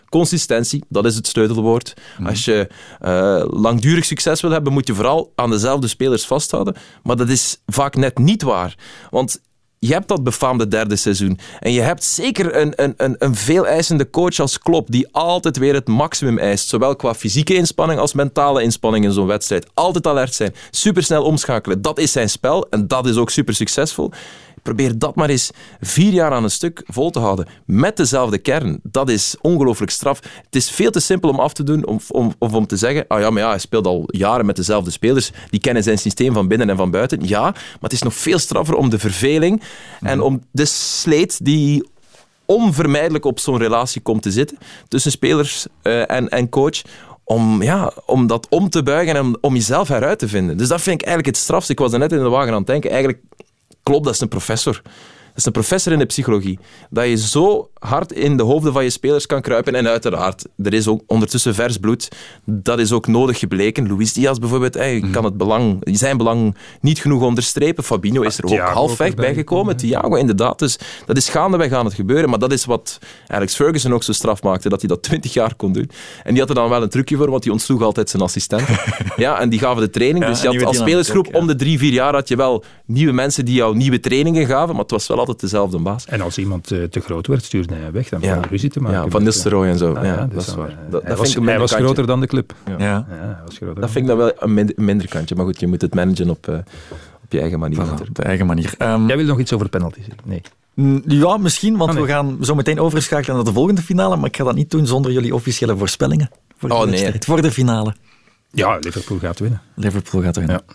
[0.09, 1.95] consistentie, dat is het sleutelwoord.
[2.25, 2.69] Als je
[3.01, 6.77] eh, langdurig succes wil hebben, moet je vooral aan dezelfde spelers vasthouden.
[7.03, 8.77] Maar dat is vaak net niet waar.
[9.11, 9.41] Want
[9.79, 11.39] je hebt dat befaamde derde seizoen.
[11.61, 15.57] En je hebt zeker een, een, een, een veel eisende coach als Klopp, die altijd
[15.57, 16.69] weer het maximum eist.
[16.69, 19.67] Zowel qua fysieke inspanning als mentale inspanning in zo'n wedstrijd.
[19.75, 21.83] Altijd alert zijn, supersnel omschakelen.
[21.83, 24.11] Dat is zijn spel en dat is ook super succesvol.
[24.67, 25.51] Probeer dat maar eens
[25.81, 27.47] vier jaar aan een stuk vol te houden.
[27.64, 28.81] Met dezelfde kern.
[28.83, 30.21] Dat is ongelooflijk straf.
[30.45, 33.05] Het is veel te simpel om af te doen om, om, of om te zeggen:
[33.09, 35.31] ah ja, maar ja, hij speelt al jaren met dezelfde spelers.
[35.51, 37.27] Die kennen zijn systeem van binnen en van buiten.
[37.27, 39.62] Ja, maar het is nog veel straffer om de verveling
[40.01, 41.89] en om de sleet die
[42.45, 44.59] onvermijdelijk op zo'n relatie komt te zitten
[44.89, 46.83] tussen spelers eh, en, en coach.
[47.25, 50.57] Om, ja, om dat om te buigen en om, om jezelf heruit te vinden.
[50.57, 51.73] Dus dat vind ik eigenlijk het strafste.
[51.73, 52.91] Ik was er net in de wagen aan het denken.
[52.91, 53.21] Eigenlijk
[53.87, 54.82] klopt, dat is een professor.
[55.37, 56.59] Is een professor in de psychologie.
[56.91, 59.74] Dat je zo hard in de hoofden van je spelers kan kruipen.
[59.74, 62.09] En uiteraard, er is ook ondertussen vers bloed.
[62.45, 63.89] Dat is ook nodig gebleken.
[63.89, 65.11] Luis Diaz bijvoorbeeld, hij Mhm.
[65.12, 67.84] kan het belang, zijn belang niet genoeg onderstrepen.
[67.84, 69.76] Fabinho is er ook Thiago halfweg ook erbij bijgekomen.
[69.76, 70.59] Thiago, inderdaad.
[70.59, 72.30] Dus dat is gaandeweg aan het gebeuren.
[72.30, 75.55] Maar dat is wat Alex Ferguson ook zo straf maakte, dat hij dat 20 jaar
[75.55, 75.91] kon doen.
[76.24, 78.68] En die had er dan wel een trucje voor, want die ontsloeg altijd zijn assistent.
[79.16, 80.24] ja, en die gaven de training.
[80.24, 83.45] Dus je had als spelersgroep om de drie, vier jaar had je wel nieuwe mensen
[83.45, 86.07] die jou nieuwe trainingen gaven, maar het was wel altijd dezelfde baas.
[86.07, 88.09] En als iemand eh, te groot werd, stuurde hij weg.
[88.09, 88.41] Dan Ja.
[88.51, 89.03] ruzie te maken.
[89.03, 89.93] Ja, Van Nistelrooy en zo.
[89.95, 90.68] ah, Ja, dus dat is waar.
[90.68, 92.55] eh, Dat- hij dat was, vind ik een hij was minder groter dan de club.
[92.66, 92.74] Ja.
[92.79, 92.85] Ja.
[92.87, 95.35] Ja, hij was groter Dat vind ik dan wel een minder, minder kantje.
[95.35, 96.55] Maar goed, je moet het managen op, eh,
[97.24, 97.79] op je eigen manier.
[97.87, 98.74] Voilà, op de eigen manier.
[98.79, 100.05] Ehm, Jij wil nog iets over penalties?
[100.24, 100.43] Nee.
[100.74, 102.05] Mm, Ja, misschien, want Ah, nee.
[102.07, 104.16] we gaan zo meteen overschakelen naar de volgende finale.
[104.16, 106.31] Maar ik ga dat niet doen zonder jullie officiële voorspellingen.
[106.59, 106.91] Voor, die Oh, nee.
[106.93, 107.95] wedstrijd, voor de finale.
[108.51, 109.61] Ja, Liverpool gaat winnen.
[109.74, 110.62] Liverpool gaat winnen.
[110.66, 110.74] Ja.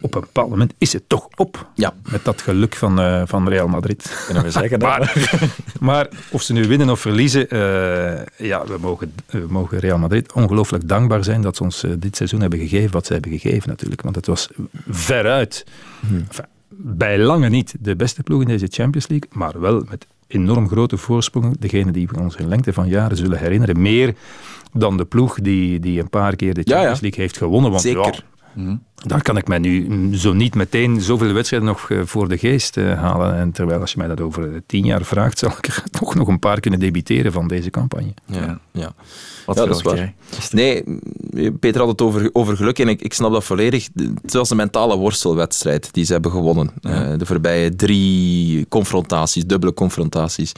[0.00, 1.66] Op een bepaald moment is het toch op.
[1.74, 1.94] Ja.
[2.10, 4.22] Met dat geluk van, eh, van Real Madrid.
[4.26, 4.78] Kunnen we zeggen.
[4.78, 4.88] dat?
[4.88, 5.30] Maar,
[5.80, 10.32] maar of ze nu winnen of verliezen, eh, ja, we mogen, we mogen Real Madrid
[10.32, 13.68] ongelooflijk dankbaar zijn dat ze ons eh, dit seizoen hebben gegeven wat ze hebben gegeven
[13.68, 14.02] natuurlijk.
[14.02, 14.48] Want het was
[14.88, 15.66] veruit,
[16.02, 20.68] enfin, bij lange niet de beste ploeg in deze Champions League, maar wel met enorm
[20.68, 21.56] grote voorsprongen.
[21.58, 23.82] Degene die we ons in lengte van jaren zullen herinneren.
[23.82, 24.14] Meer
[24.72, 26.74] dan de ploeg die, die een paar keer de Ja, ja.
[26.74, 27.70] Champions League heeft gewonnen.
[27.70, 28.02] Want Zeker.
[28.04, 28.20] ja,
[28.94, 32.76] daar kan ik mij nu zo niet meteen zoveel wedstrijden nog eh, voor de geest
[32.76, 33.36] eh, halen.
[33.36, 36.14] En terwijl als je mij dat over eh, tien jaar vraagt, zal ik er toch
[36.14, 38.14] nog een paar kunnen debiteren van deze campagne.
[38.26, 38.94] Ja, ja.
[39.46, 40.14] Wat Ja, dat is waar.
[40.50, 40.84] Nee,
[41.60, 43.88] Peter had het over, over geluk en ik, ik snap dat volledig.
[44.22, 46.70] Het was een mentale worstelwedstrijd die ze hebben gewonnen.
[46.80, 50.52] Eh, de voorbije drie confrontaties, dubbele confrontaties.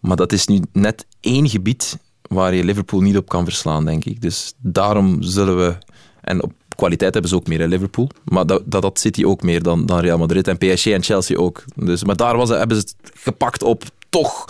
[0.00, 4.04] Maar dat is nu net één gebied waar je Liverpool niet op kan verslaan, denk
[4.04, 4.20] ik.
[4.20, 5.78] Dus daarom zullen we...
[6.20, 8.08] En op kwaliteit hebben ze ook meer, in Liverpool.
[8.24, 10.48] Maar dat, dat had City ook meer dan, dan Real Madrid.
[10.48, 11.64] En PSG en Chelsea ook.
[11.74, 14.44] Dus, maar daar was, hebben ze het gepakt op toch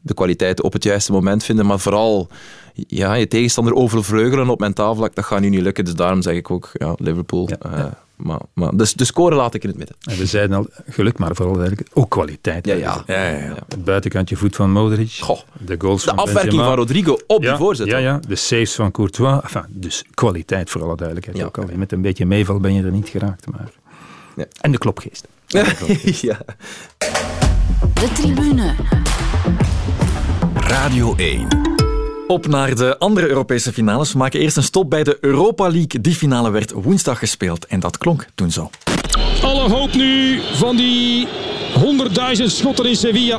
[0.00, 1.66] de kwaliteit op het juiste moment vinden.
[1.66, 2.28] Maar vooral
[2.74, 5.84] ja, je tegenstander overvleugelen op mentaal vlak, dat gaat nu niet lukken.
[5.84, 7.48] Dus daarom zeg ik ook, ja, Liverpool.
[7.48, 7.84] eh,
[8.16, 9.96] Maar, maar, dus de score laat ik in het midden.
[10.00, 12.66] En we zeiden al, geluk, maar vooral eigenlijk ook kwaliteit.
[12.66, 13.02] Ja, ja.
[13.06, 13.54] Ja, ja, ja.
[13.68, 16.68] Het buitenkantje voet van Modric, Goh, de goals de van afwerking Benzema.
[16.68, 17.86] van Rodrigo op ja, die voorzet.
[17.86, 19.42] Ja, ja, de saves van Courtois.
[19.42, 21.38] Enfin, dus kwaliteit voor alle duidelijkheid.
[21.38, 21.44] Ja.
[21.44, 23.46] Ook al met een beetje meeval ben je er niet geraakt.
[23.50, 23.70] Maar...
[24.36, 24.44] Ja.
[24.60, 25.28] En de klopgeest.
[26.20, 26.38] ja.
[27.94, 28.74] De tribune.
[30.54, 31.73] Radio 1.
[32.26, 34.12] Op naar de andere Europese finales.
[34.12, 36.00] We maken eerst een stop bij de Europa League.
[36.00, 38.70] Die finale werd woensdag gespeeld en dat klonk toen zo.
[39.42, 41.26] Alle hoop nu van die
[42.38, 43.38] 100.000 schotten in Sevilla.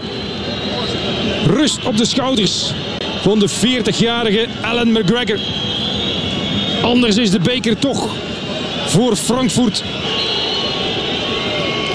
[1.45, 2.73] Rust op de schouders
[3.21, 5.39] van de 40-jarige Alan McGregor.
[6.83, 8.15] Anders is de beker toch
[8.88, 9.83] voor Frankfurt.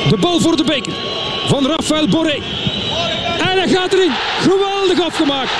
[0.08, 0.92] De bal voor de beker
[1.46, 2.38] van Rafael Borré.
[3.38, 4.12] En hij gaat erin.
[4.40, 5.50] Geweldig afgemaakt.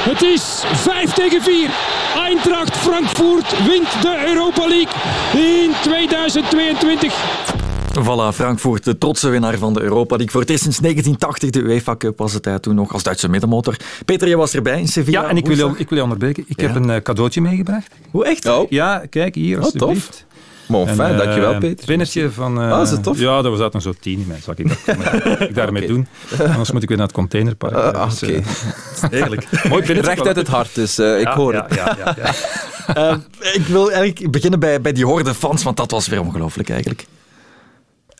[0.00, 1.70] Het is 5 tegen 4.
[2.16, 4.94] Eintracht Frankfurt wint de Europa League
[5.64, 7.14] in 2022.
[8.00, 10.30] Voilà, Frankfurt, de trotse winnaar van de Europa League.
[10.30, 13.28] Voor het eerst sinds 1980, de UEFA Cup was het hij toen nog als Duitse
[13.28, 13.76] middenmotor.
[14.04, 15.22] Peter, je was erbij in Sevilla.
[15.22, 16.44] Ja, en ik wil, je- ik wil je onderbreken.
[16.48, 16.66] Ik Ja.
[16.66, 17.86] heb een eh, cadeautje meegebracht.
[18.10, 18.46] Hoe echt?
[18.48, 19.64] Oh, Ja, kijk hier, tof.
[19.64, 20.26] alsjeblieft.
[20.70, 21.86] En, fijn, eh, dankjewel Peter.
[21.86, 22.60] Pinnetje van...
[22.62, 23.18] eh, Ah, is het tof?
[23.18, 24.40] Ja, er zaten zo tien in mij.
[24.40, 26.06] Zal ik dat ik daarmee doen?
[26.38, 27.74] Anders moet ik weer naar het containerpark.
[27.74, 28.32] Ah, Dus, Oké.
[28.32, 29.46] eh, Heerlijk.
[29.68, 30.10] mooi pinnetje.
[30.10, 31.74] Recht uit het hart, dus eh, ik hoor het.
[31.74, 32.32] Ja, ja, ja.
[32.94, 33.14] Eh,
[33.52, 37.06] ik wil eigenlijk beginnen bij, bij die horde fans, want dat was weer ongelooflijk eigenlijk.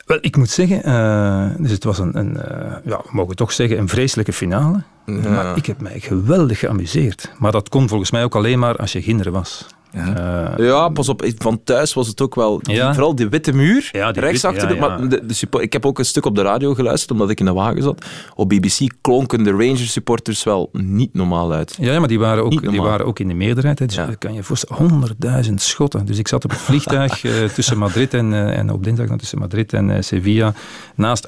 [0.05, 3.51] Wel, ik moet zeggen, eh, dus het was een, een eh, ja, we mogen toch
[3.51, 4.83] zeggen, een vreselijke finale.
[5.05, 7.31] Maar ik heb mij geweldig geamuseerd.
[7.39, 9.65] Maar dat kon volgens mij ook alleen maar als je kinderen was.
[9.93, 10.53] Ja.
[10.57, 12.59] Ja, pas op, van thuis was het ook wel...
[12.63, 12.93] Ja.
[12.93, 14.73] Vooral die witte muur, Ja, die rechts achter de...
[14.73, 14.79] ja.
[14.79, 17.39] Maar de, de suppo- ik heb ook een stuk op de radio geluisterd, omdat ik
[17.39, 18.05] in de wagen zat.
[18.35, 21.77] Op BBC klonken de Rangers supporters wel niet normaal uit.
[21.79, 23.79] Ja, ja, maar die waren ook, die waren ook in de meerderheid.
[23.79, 23.85] Hè.
[23.85, 26.05] Dus kan je voorstellen, honderdduizend schotten.
[26.05, 29.39] Dus ik zat op het vliegtuig eh, tussen Madrid en, eh, en op dinsdag tussen
[29.39, 30.53] Madrid en eh, Sevilla.
[30.95, 31.27] Naast,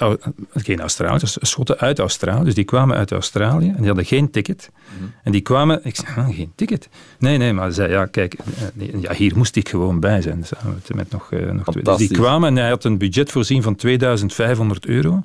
[0.53, 2.43] geen Australiërs, schotten uit Australië.
[2.43, 4.69] Dus die kwamen uit Australië en die hadden geen ticket.
[4.97, 5.05] Mhm.
[5.23, 6.89] En die kwamen, ik zei, "Ah, geen ticket?
[7.19, 8.35] Nee, nee, maar ze zei, ja, kijk,
[9.01, 10.43] ja, hier moest ik gewoon bij zijn.
[10.43, 11.83] Samen met, met nog, eh, nog twee.
[11.83, 15.23] Dus die kwamen en hij had een budget voorzien van 2500 euro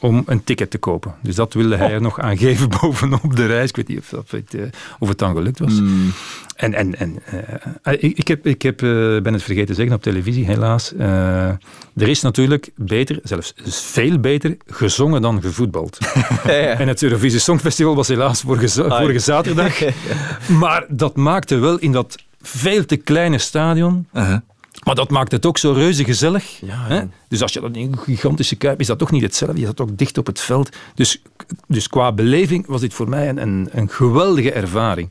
[0.00, 1.14] om een ticket te kopen.
[1.22, 3.68] Dus dat wilde hij er nog aan geven bovenop de reis.
[3.68, 4.62] Ik weet niet of, eh,
[4.98, 5.80] of het dan gelukt was.
[6.56, 7.18] En, en, en
[7.82, 8.88] eh, ik, ik, heb, ik heb, eh,
[9.22, 10.94] ben het vergeten te zeggen op televisie, helaas.
[10.94, 11.48] Eh,
[11.96, 15.98] er is natuurlijk beter, zelfs veel beter, gezongen dan gevoetbald.
[16.46, 19.78] En het Eurovisie Songfestival was helaas vorige, vorige zaterdag.
[20.60, 22.16] Maar dat maakte wel in dat
[22.48, 24.38] veel te kleine stadion Uh-huh.
[24.84, 26.60] Maar dat maakt het ook zo reuze gezellig.
[26.66, 27.02] hè?
[27.28, 29.60] Dus als je dat in een gigantische kuip is dat toch niet hetzelfde.
[29.60, 30.76] Je zat ook dicht op het veld.
[30.94, 31.22] Dus,
[31.66, 35.10] dus qua beleving was dit voor mij een, een, een geweldige ervaring.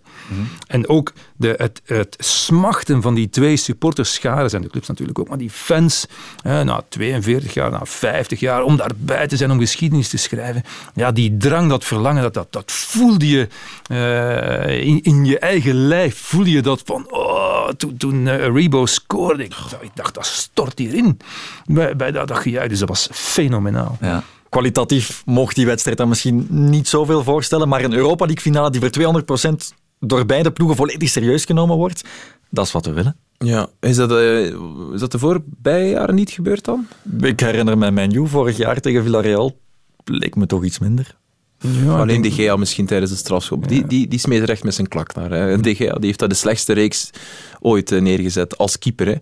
[0.67, 5.27] En ook de, het, het smachten van die twee supporterscharen zijn de clubs natuurlijk ook,
[5.27, 6.05] maar die fans,
[6.43, 10.63] na 42 jaar, na 50 jaar, om daarbij te zijn, om geschiedenis te schrijven.
[10.93, 13.47] Ja, die drang, dat verlangen, dat, dat, dat voelde je
[13.87, 16.17] eh, in, in je eigen lijf.
[16.17, 19.55] Voelde je dat van, oh, toen, toen eh, Rebo scoorde, ik,
[19.93, 21.19] dacht, dat stort hierin.
[21.65, 23.97] Bij, bij dat, dat gejuich, dus dat was fenomenaal.
[24.01, 24.23] Ja.
[24.49, 28.81] Kwalitatief mocht die wedstrijd dan misschien niet zoveel voorstellen, maar een Europa League finale die
[28.81, 29.23] voor
[29.71, 32.03] 200% door beide ploegen volledig serieus genomen wordt,
[32.49, 33.15] dat is wat we willen.
[33.37, 34.45] Ja, is dat, eh,
[34.93, 36.87] is dat de voorbije jaren niet gebeurd dan?
[37.21, 39.59] Ik herinner me mijn Juve vorig jaar tegen Villarreal,
[40.03, 41.15] leek me toch iets minder.
[41.89, 43.67] Alleen De Gea misschien tijdens de strafschop.
[43.67, 45.31] Die, die, die smeet er echt met zijn klak naar.
[45.31, 45.57] Hè.
[45.57, 47.09] De Gea die heeft daar de slechtste reeks
[47.59, 49.07] ooit eh, neergezet als keeper.
[49.07, 49.15] Hè.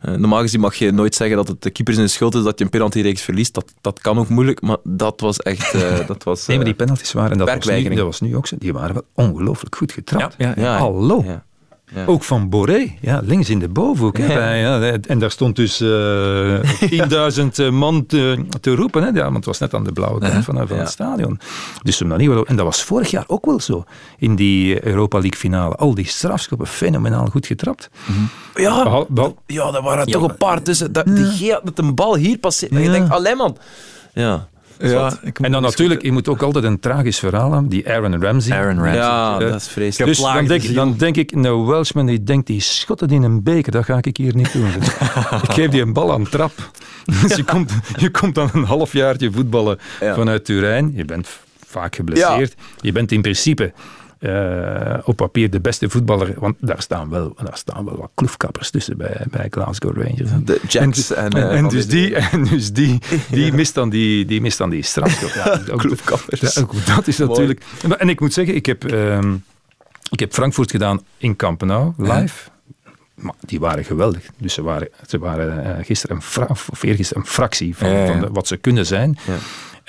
[0.00, 2.58] Eh, normaal gezien mag je nooit zeggen dat het de keeper zijn schuld is dat
[2.58, 3.54] je een penaltyreeks verliest.
[3.54, 5.74] Dat, dat kan ook moeilijk, maar dat was echt...
[5.74, 8.36] eh, dat was, Nee, maar die penalties waren, en dat was, nu, dat was nu
[8.36, 10.34] ook zo, die waren wel ongelooflijk goed getrapt.
[10.38, 10.78] Ja, ja, ja.
[10.78, 11.24] Hallo.
[11.94, 12.00] Ja.
[12.00, 12.06] Ja.
[12.06, 14.18] Ook van Boré, ja, links in de bovenhoek.
[14.18, 14.32] hè.
[14.54, 14.80] Ja.
[14.80, 19.02] Ja, en daar stond dus eh 10.000 man te, te roepen.
[19.02, 19.08] Hè.
[19.08, 20.82] Ja, want het was net aan de blauwe kant van, van Ja.
[20.82, 21.40] het stadion.
[21.82, 23.84] Dus dat wel, en dat was vorig jaar ook wel zo.
[24.18, 25.74] In die Europa League finale.
[25.74, 27.90] Al die strafschoppen, fenomenaal goed getrapt.
[28.54, 30.92] Ja, Behal- behal- ja, daar waren Ja, toch een paar tussen.
[30.92, 31.24] Dat, Die
[31.78, 32.72] een bal hier passeert.
[32.72, 32.92] En je Ja.
[32.92, 33.56] denkt, alleen man.
[34.14, 34.48] Ja.
[34.80, 37.68] Ja, en dan natuurlijk, je moet ook altijd een tragisch verhaal hebben.
[37.70, 38.56] Die Aaron Ramsey.
[38.56, 38.94] Aaron Ramsey.
[38.94, 40.10] Ja, Eh, dat is vreselijk.
[40.10, 43.42] Dus dan Geplaagde denk, dan denk ik, nou Welshman die denkt, die schotten in een
[43.42, 44.68] beker, dat ga ik hier niet doen.
[45.46, 46.52] ik geef die een bal aan trap.
[47.22, 50.14] Dus je komt, je komt dan een halfjaartje voetballen Ja.
[50.14, 50.92] vanuit Turijn.
[50.94, 51.28] Je bent
[51.66, 52.54] vaak geblesseerd.
[52.80, 53.72] Je bent in principe
[54.20, 58.70] eh, op papier de beste voetballer, want daar staan wel, daar staan wel wat kloefkappers
[58.70, 60.30] tussen bij, bij Glasgow Rangers.
[60.44, 61.30] De Jacks en...
[61.30, 62.98] En, eh, en van dus die, en dus die,
[63.30, 65.30] die, mist dan die, die mist dan die strafschop.
[65.30, 66.40] Ja, ook- Kloefkappers.
[66.54, 67.62] ja, ook dat is natuurlijk...
[67.98, 69.34] En ik moet zeggen, ik heb, ehm,
[70.10, 72.48] ik heb Frankfurt gedaan in Campenau, live.
[73.14, 74.24] Maar die waren geweldig.
[74.38, 77.94] Dus ze waren, ze waren eh, gisteren een, fra- of eergisteren een fractie van, Ja,
[77.96, 78.06] ja, ja.
[78.10, 79.18] van de- wat ze kunnen zijn.
[79.26, 79.34] Ja.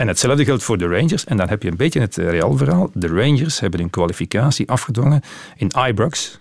[0.01, 1.25] En hetzelfde geldt voor de Rangers.
[1.25, 2.89] En dan heb je een beetje het Real-verhaal.
[2.93, 5.21] De Rangers hebben een kwalificatie afgedwongen
[5.55, 6.39] in Ibrox.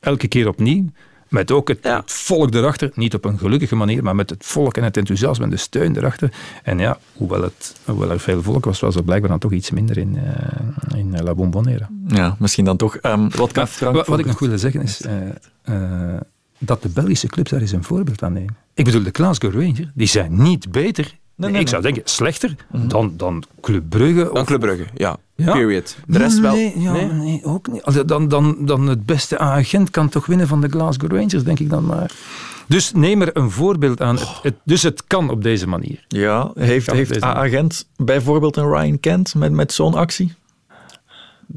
[0.00, 0.84] Elke keer opnieuw.
[1.28, 2.02] Met ook het, Ja.
[2.06, 2.90] volk erachter.
[2.94, 5.96] Niet op een gelukkige manier, maar met het volk en het enthousiasme en de steun
[5.96, 6.32] erachter.
[6.62, 9.70] En ja, hoewel, het, hoewel er veel volk was, was er blijkbaar dan toch iets
[9.70, 11.88] minder in, eh, in La Bombonera.
[12.06, 12.96] Ja, misschien dan toch.
[12.96, 15.14] Ehm, wat kan Wat, wat ik nog wilde zeggen is eh,
[15.62, 16.20] eh,
[16.58, 18.56] dat de Belgische clubs daar eens een voorbeeld aan nemen.
[18.74, 21.20] Ik bedoel, de Glasgow Rangers, die zijn niet beter.
[21.42, 24.24] Nee, nee, ik zou denken, slechter dan, dan Club Brugge.
[24.24, 25.16] Dan of- Club Brugge, ja.
[25.34, 25.52] Ja?
[25.52, 25.96] Period.
[26.06, 26.52] De rest wel.
[26.54, 27.06] Nee, ja, Nee?
[27.06, 27.82] nee, ook niet.
[27.82, 31.58] Allee, Dan, dan, dan het beste agent kan toch winnen van de Glasgow Rangers, denk
[31.58, 32.10] ik dan maar.
[32.68, 34.14] Dus neem er een voorbeeld aan.
[34.18, 36.04] Het, het- dus het kan op deze manier.
[36.08, 40.32] Ja, heeft, heeft A-agent bijvoorbeeld een Ryan Kent met, met zo'n actie?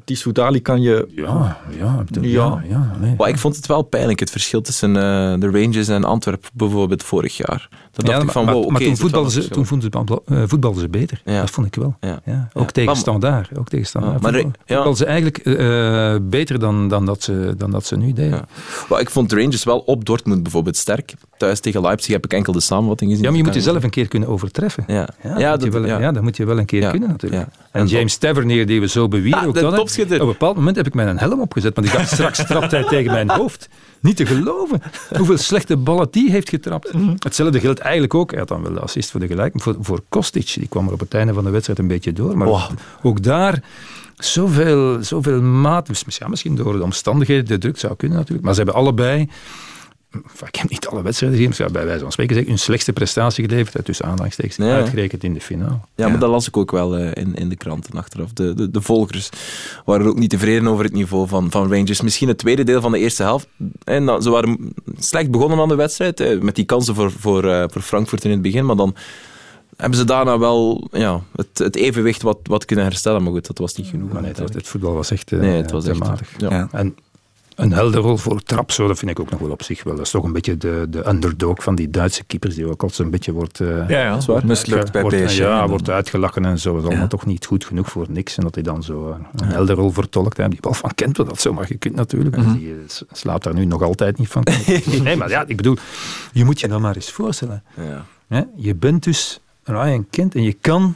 [0.04, 1.08] Die Soudali kan je...
[1.16, 2.22] Ja, ja, Ja.
[2.22, 3.14] ja, ja, nee.
[3.18, 5.04] Maar ik vond het wel pijnlijk, het verschil tussen eh,
[5.40, 7.68] de Rangers en Antwerpen bijvoorbeeld vorig jaar.
[7.92, 10.36] Dan dacht Ja, ik van, maar, wow, oké, maar toen voetbalden ze, toen voetbalden ze,
[10.36, 11.22] eh, voetbalden ze beter.
[11.26, 11.40] Ja.
[11.40, 11.96] Dat vond ik wel.
[12.00, 12.22] Ja.
[12.26, 12.50] Ja.
[12.54, 12.72] Ook Ja.
[12.72, 13.58] tegen standaard.
[13.58, 14.22] Ook tegen standaard.
[14.24, 18.14] Ja, maar voetbalden ze eigenlijk eh, beter dan, dan, dat ze, dan dat ze nu
[18.14, 18.30] deden.
[18.30, 18.46] Ja.
[18.90, 21.14] Maar ik vond de Rangers wel op Dortmund bijvoorbeeld sterk.
[21.38, 23.26] Thuis tegen Leipzig heb ik enkel de samenvatting gezien.
[23.26, 24.84] Ja, maar je dus moet jezelf een keer kunnen overtreffen.
[24.88, 26.00] Ja, Ja, ja, dat, moet je dat, wel, ja.
[26.00, 27.42] ja, dat moet je wel een keer Ja, kunnen natuurlijk.
[27.42, 27.50] ja.
[27.72, 29.76] En, En James Tavernier, die we zo bewieren, Ah, ook dat.
[29.86, 30.22] Topschutter.
[30.22, 32.84] op een bepaald moment heb ik mijn helm opgezet, want ik dacht, straks trapt hij
[32.84, 33.70] tegen mijn hoofd.
[34.00, 34.82] Niet te geloven
[35.18, 36.94] hoeveel slechte ballen die heeft getrapt.
[36.94, 37.16] Mhm.
[37.20, 40.02] Hetzelfde geldt eigenlijk ook, hij had dan wel de assist voor de gelijk, voor, voor
[40.10, 40.54] Kostic.
[40.54, 42.38] Die kwam er op het einde van de wedstrijd een beetje door.
[42.38, 42.70] Maar ook,
[43.02, 43.64] ook daar
[44.16, 45.90] zoveel, zoveel maat.
[46.08, 48.46] Ja, misschien door de omstandigheden, de druk zou kunnen natuurlijk.
[48.46, 49.30] Maar ze hebben allebei
[50.52, 53.46] ik heb niet alle wedstrijden gezien, maar bij wijze van spreken zeg, hun slechtste prestatie
[53.48, 54.76] geleverd, tussen aanhalingstekens, Ja.
[54.76, 55.80] uitgerekend in de finale.
[55.96, 58.34] Ja, maar dat las ik ook wel eh, in, in de kranten achteraf.
[58.34, 59.30] De, de, de volgers
[59.86, 62.02] waren ook niet tevreden over het niveau van, van Rangers.
[62.02, 63.48] Misschien het tweede deel van de eerste helft.
[63.84, 67.50] En dan, ze waren slecht begonnen aan de wedstrijd, eh, met die kansen voor, voor,
[67.50, 68.66] eh, voor Frankfurt in het begin.
[68.66, 68.96] Maar dan
[69.78, 73.24] hebben ze daarna wel ja, het, het evenwicht wat, wat kunnen herstellen.
[73.24, 74.12] Maar goed, dat was niet genoeg.
[74.12, 76.10] Maar nee, het, het voetbal was echt eh, Nee, het was echt.
[76.38, 76.68] Ja.
[76.72, 76.96] En
[77.56, 79.96] een helder rol voor Trap, zo, dat vind ik ook nog wel op zich wel.
[79.96, 82.94] Dat is toch een beetje de, de underdog van die Duitse keepers, die ook altijd
[82.94, 83.60] zo'n beetje wordt...
[83.60, 84.42] eh, Ja, ja.
[84.44, 85.38] Mislukt bij wordt, PSG.
[85.38, 86.74] Ja, wordt uitgelachen en zo.
[86.74, 88.38] Dat is allemaal toch niet goed genoeg voor niks.
[88.38, 90.38] En dat hij dan zo eh, een helder rol vertolkt.
[90.38, 90.50] Hè.
[90.50, 92.36] Die bal van Kent, dat zomaar gekund natuurlijk.
[92.36, 92.78] En Die eh,
[93.12, 94.44] slaapt daar nu nog altijd niet van.
[95.04, 95.76] nee, maar ja, ik bedoel,
[96.34, 97.64] je moet je dan maar eens voorstellen.
[97.76, 98.06] Ja.
[98.28, 98.42] Hè?
[98.56, 100.96] Je bent dus Ryan Kent en je kan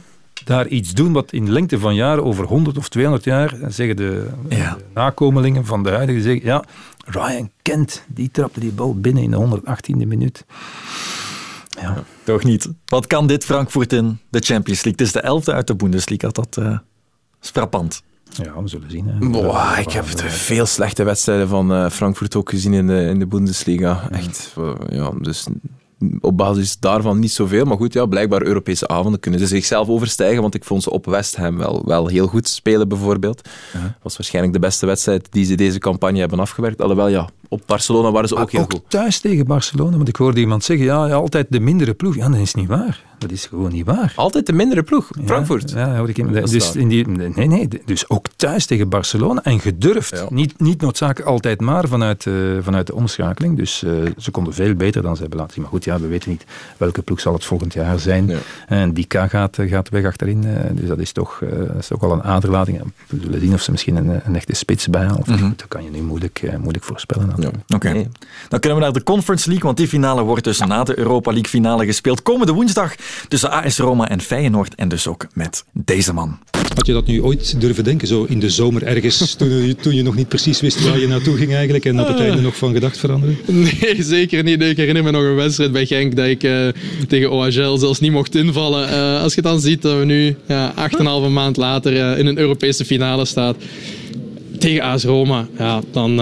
[0.50, 4.26] daar iets doen wat in lengte van jaren, over 100 of 200 jaar, zeggen de,
[4.48, 6.64] de nakomelingen van de huidige, zeggen, ja,
[7.04, 10.44] Ryan Kent, die trapte die bal binnen in de 118e minuut.
[11.80, 12.02] Ja.
[12.22, 12.68] Toch niet.
[12.84, 14.92] Wat kan dit Frankfurt in de Champions League?
[14.92, 16.28] Het is de elfde uit de Bundesliga.
[16.28, 16.78] Dat uh,
[17.42, 18.02] is frappant.
[18.24, 19.06] Ja, we zullen zien.
[19.06, 19.28] Hè.
[19.28, 23.26] Boah, ik heb veel slechte wedstrijden van uh, Frankfurt ook gezien in de, in de
[23.26, 24.08] Bundesliga.
[24.10, 25.46] Echt, uh, ja, dus
[26.20, 27.64] op basis daarvan niet zoveel.
[27.64, 30.42] Maar goed, ja, blijkbaar Europese avonden kunnen ze zichzelf overstijgen.
[30.42, 33.42] Want ik vond ze op West Ham wel, wel heel goed spelen, bijvoorbeeld.
[33.72, 33.96] Dat ja.
[34.02, 36.80] was waarschijnlijk de beste wedstrijd die ze deze campagne hebben afgewerkt.
[36.80, 38.82] Alhoewel, ja, op Barcelona waren ze ook heel ook goed.
[38.88, 42.16] thuis tegen Barcelona, want ik hoorde iemand zeggen, ja, ja, altijd de mindere ploeg.
[42.16, 43.08] Ja, dat is niet waar.
[43.18, 44.12] Dat is gewoon niet waar.
[44.16, 45.70] Altijd de mindere ploeg, Frankfurt.
[45.70, 50.16] Ja, ja ik, dus, in die, nee, nee, dus ook thuis tegen Barcelona en gedurfd.
[50.16, 50.26] Ja.
[50.28, 53.56] Niet, niet noodzakelijk altijd maar vanuit, uh, vanuit de omschakeling.
[53.56, 55.62] Dus uh, ze konden veel beter dan ze hebben laten zien.
[55.62, 56.44] Maar goed, ja, we weten niet
[56.76, 58.26] welke ploeg zal het volgend jaar zijn.
[58.26, 58.38] Ja.
[58.66, 60.44] En Dika gaat, gaat weg achterin.
[60.44, 62.82] Uh, dus dat is, toch, dat is toch wel een aderlating.
[63.06, 65.22] We zullen zien of ze misschien een, een echte spits bijhalen.
[65.26, 65.52] Mm -hmm.
[65.56, 67.34] Dat kan je nu moeilijk, moeilijk voorspellen.
[67.48, 67.74] Oké.
[67.74, 68.08] Okay.
[68.48, 71.30] Dan kunnen we naar de Conference League, want die finale wordt dus na de Europa
[71.30, 72.22] League finale gespeeld.
[72.22, 72.94] Komende woensdag
[73.28, 76.38] tussen AS Roma en Feyenoord en dus ook met deze man.
[76.74, 79.94] Had je dat nu ooit durven denken, zo in de zomer ergens, toen je, toen
[79.94, 82.56] je nog niet precies wist waar je naartoe ging eigenlijk en op het einde nog
[82.56, 83.38] van gedacht veranderen?
[83.46, 84.58] Nee, zeker niet.
[84.58, 86.68] Nee, ik herinner me nog een wedstrijd bij Genk dat ik uh,
[87.08, 88.88] tegen OHL zelfs niet mocht invallen.
[88.88, 91.92] Uh, als je dan ziet dat we nu ja, acht en een halve maand later
[91.92, 93.54] uh, in een Europese finale staan
[94.58, 96.20] tegen AS Roma, ja, dan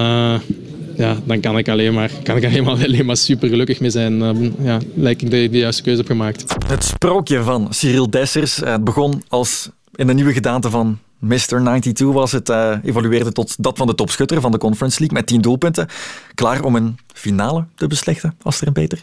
[0.98, 3.90] ja, dan kan ik alleen maar, kan ik alleen maar, alleen maar super gelukkig mee
[3.90, 4.22] zijn.
[4.22, 6.54] Um, ja, lijkt ik dat ik de juiste keuze heb gemaakt.
[6.66, 8.56] Het sprookje van Cyril Dessers.
[8.56, 11.38] Het begon als in de nieuwe gedaante van Mr.
[11.38, 15.26] 92 was het, uh, evolueerde tot dat van de topschutter van de Conference League met
[15.26, 15.88] 10 doelpunten.
[16.34, 19.02] Klaar om een finale te beslechten, Aster en Peter?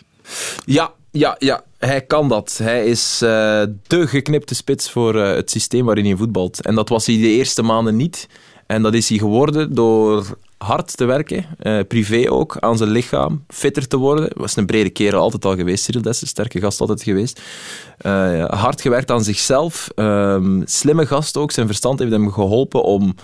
[0.66, 1.64] Ja, ja, ja.
[1.78, 2.60] Hij kan dat.
[2.64, 3.30] Hij is uh,
[3.88, 6.66] de geknipte spits voor uh, het systeem waarin hij voetbalt.
[6.66, 8.28] En dat was hij de eerste maanden niet.
[8.66, 13.44] En dat is hij geworden door hard te werken, uh, privé ook, aan zijn lichaam,
[13.48, 14.30] fitter te worden.
[14.36, 17.42] Was een brede kerel altijd al geweest, Cyril Dessers, sterke gast altijd geweest.
[18.02, 21.52] Uh, hard gewerkt aan zichzelf, um, slimme gast ook.
[21.52, 23.16] Zijn verstand heeft hem geholpen om,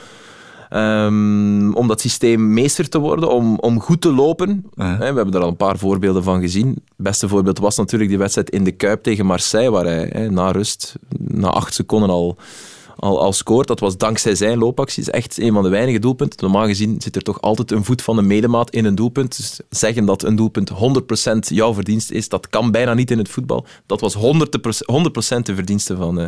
[0.73, 4.65] um, om dat systeem meester te worden, om, om goed te lopen.
[4.75, 4.97] Uh-huh.
[4.97, 6.67] We hebben er al een paar voorbeelden van gezien.
[6.67, 10.51] Het beste voorbeeld was natuurlijk die wedstrijd in de Kuip tegen Marseille, waar hij na
[10.51, 12.37] rust, na acht seconden al
[13.01, 13.67] al, al scoort.
[13.67, 16.39] Dat was dankzij zijn loopacties echt een van de weinige doelpunten.
[16.41, 19.37] Normaal gezien zit er toch altijd een voet van een medemaat in een doelpunt.
[19.37, 20.73] Dus zeggen dat een doelpunt 100%
[21.39, 23.65] jouw verdienste is, dat kan bijna niet in het voetbal.
[23.85, 26.25] Dat was 100%, 100 de verdienste van, uh,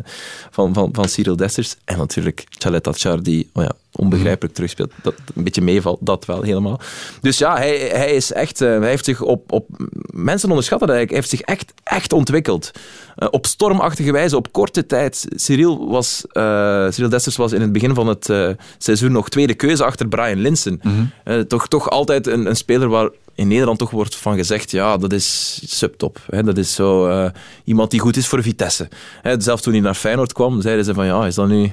[0.51, 1.75] van, van, van Cyril Dessers.
[1.85, 4.91] En natuurlijk Chalet Achar, die oh ja, onbegrijpelijk terugspeelt.
[5.01, 6.79] Dat een beetje meevalt, dat wel helemaal.
[7.21, 8.61] Dus ja, hij, hij is echt...
[8.61, 9.67] Uh, hij heeft zich op, op...
[10.11, 12.71] Mensen onderschatten dat hij heeft zich echt, echt ontwikkeld.
[13.17, 15.25] Uh, op stormachtige wijze, op korte tijd.
[15.35, 19.83] Cyril, was, uh, Cyril Dessers was in het begin van het seizoen nog tweede keuze
[19.83, 20.79] achter Brian Linsen.
[20.83, 21.47] Mm-hmm.
[21.47, 25.13] toch, toch altijd een, een speler waar in Nederland toch wordt van gezegd, ja, dat
[25.13, 26.19] is subtop.
[26.29, 26.43] Hè.
[26.43, 27.29] Dat is zo uh,
[27.63, 28.87] iemand die goed is voor Vitesse.
[29.21, 31.71] Hè, zelfs toen hij naar Feyenoord kwam, zeiden ze van, ja, is dat nu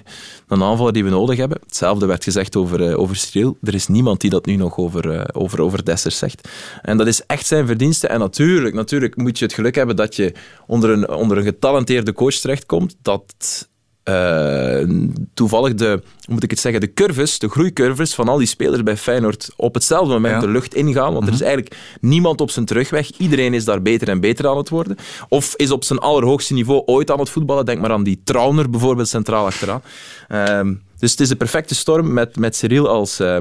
[0.49, 1.59] een aanvaller die we nodig hebben?
[1.67, 3.19] Hetzelfde werd gezegd over, uh, over.
[3.63, 6.49] Er is niemand die dat nu nog over, uh, over, over Dessers zegt.
[6.83, 8.07] En dat is echt zijn verdienste.
[8.07, 10.33] En natuurlijk, natuurlijk moet je het geluk hebben dat je
[10.67, 13.69] onder een, onder een getalenteerde coach terechtkomt, dat
[14.05, 14.89] uh,
[15.35, 18.83] toevallig de, hoe moet ik het zeggen, de curves, de groeicurves van al die spelers
[18.83, 20.41] bij Feyenoord op hetzelfde moment ja.
[20.41, 21.13] de lucht ingaan.
[21.13, 23.11] Want er is eigenlijk niemand op zijn terugweg.
[23.17, 24.97] Iedereen is daar beter en beter aan het worden.
[25.29, 27.65] Of is op zijn allerhoogste niveau ooit aan het voetballen.
[27.65, 29.83] Denk maar aan die Trauner bijvoorbeeld centraal achteraan.
[30.29, 30.61] Uh,
[30.99, 33.21] dus het is de perfecte storm met, met Cyril als...
[33.21, 33.37] Uh,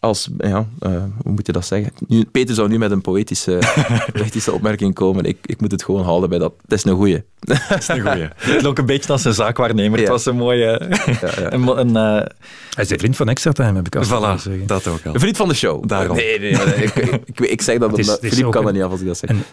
[0.00, 0.90] als, ja, uh,
[1.22, 1.92] hoe moet je dat zeggen?
[2.08, 3.58] Nu, Peter zou nu met een poëtische,
[4.18, 5.24] poëtische opmerking komen.
[5.24, 6.52] Ik, ik moet het gewoon houden bij dat.
[6.62, 7.22] Het is een goeie.
[7.40, 8.22] Dat is een goeie.
[8.36, 9.98] Het klonk een beetje als een zaakwaarnemer.
[9.98, 10.04] Ja.
[10.04, 10.88] Het was een mooie...
[11.20, 11.52] Ja, ja.
[11.54, 12.26] een, een, uh...
[12.74, 14.66] Hij is de vriend van Extra Time, heb ik al voilà, zeggen.
[14.66, 15.14] dat ook al.
[15.14, 15.88] Een vriend van de show.
[15.88, 16.16] Daarom.
[16.16, 16.84] Nee, nee, nee
[17.24, 18.18] ik, ik, zeg dat omdat...
[18.22, 19.30] Filip kan dat niet af als ik dat zeg.
[19.30, 19.44] Een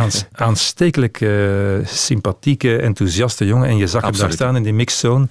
[0.00, 3.68] aans, aanstekelijk uh, sympathieke, enthousiaste jongen.
[3.68, 5.26] En je zag hem daar staan in die mixzone.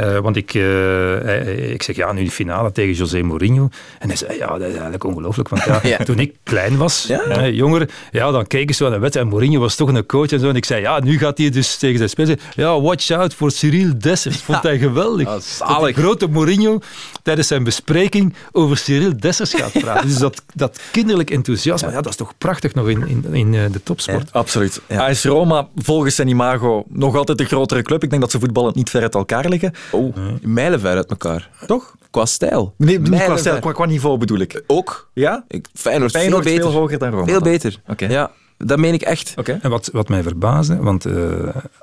[0.00, 3.68] Uh, want ik, uh, ik zeg ja, nu de finale tegen José Mourinho.
[3.98, 5.48] En hij zei ja, dat is eigenlijk ongelooflijk.
[5.48, 5.96] Want ja, ja.
[6.04, 9.26] toen ik klein was, ja, jonger, ja, dan keek ik zo naar de wedstrijd.
[9.26, 10.48] En Mourinho was toch een coach en zo.
[10.48, 12.42] En ik zei ja, nu gaat hij dus tegen zijn spelers.
[12.54, 14.36] Ja, watch out voor Cyril Dessers.
[14.36, 15.26] Vond hij geweldig.
[15.58, 16.78] Ja, de grote Mourinho
[17.22, 20.08] tijdens zijn bespreking over Cyril Dessers gaat praten.
[20.08, 22.00] dus dat, dat kinderlijk enthousiasme, ja.
[22.00, 24.32] dat is toch prachtig nog in, in, in de topsport.
[24.32, 24.80] absoluut.
[24.88, 28.02] AS Roma, volgens zijn imago, nog altijd de grotere club.
[28.02, 29.72] Ik denk dat ze voetballen niet ver uit elkaar liggen.
[29.90, 31.50] Oh, mijlenver uit elkaar.
[31.66, 31.94] Toch?
[32.10, 32.74] Qua stijl.
[32.76, 34.62] Nee, niet qua stijl, qua, qua, niveau bedoel ik.
[34.66, 35.10] Ook.
[35.12, 35.44] Ja?
[35.48, 36.70] Ik, Feyenoord, Feyenoord veel, beter.
[36.70, 37.24] veel hoger dan Roma.
[37.24, 37.76] Veel beter.
[37.82, 37.92] Oké.
[37.92, 38.10] Okay.
[38.10, 38.30] Ja.
[38.64, 39.34] Dat meen ik echt.
[39.62, 41.14] En wat, wat mij verbaasde, want eh,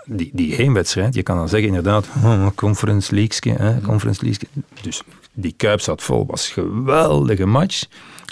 [0.05, 4.47] die, die heenwedstrijd, je kan dan zeggen inderdaad, oh, Conference League, hè, Conference League.
[4.81, 5.01] Dus
[5.33, 7.83] die Kuip zat vol, was een geweldige match.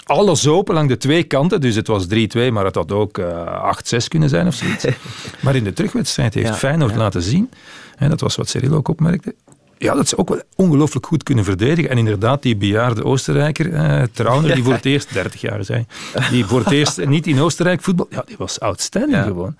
[0.04, 2.08] Alles open langs de twee kanten, dus het was 3-2,
[2.52, 4.86] maar het had ook eh 8-6 kunnen zijn of zoiets.
[5.42, 6.98] maar in de terugwedstrijd heeft Ja, Feyenoord ja.
[6.98, 7.50] laten zien,
[7.96, 9.34] en dat was wat Cyril ook opmerkte,
[9.78, 11.90] ja, dat ze ook wel ongelooflijk goed kunnen verdedigen.
[11.90, 15.86] En inderdaad, die bejaarde Oostenrijker, eh, Trauner, die voor het eerst, 30 jaar zei,
[16.30, 19.56] die voor het eerst niet in Oostenrijk voetbal, ja, die was outstanding gewoon.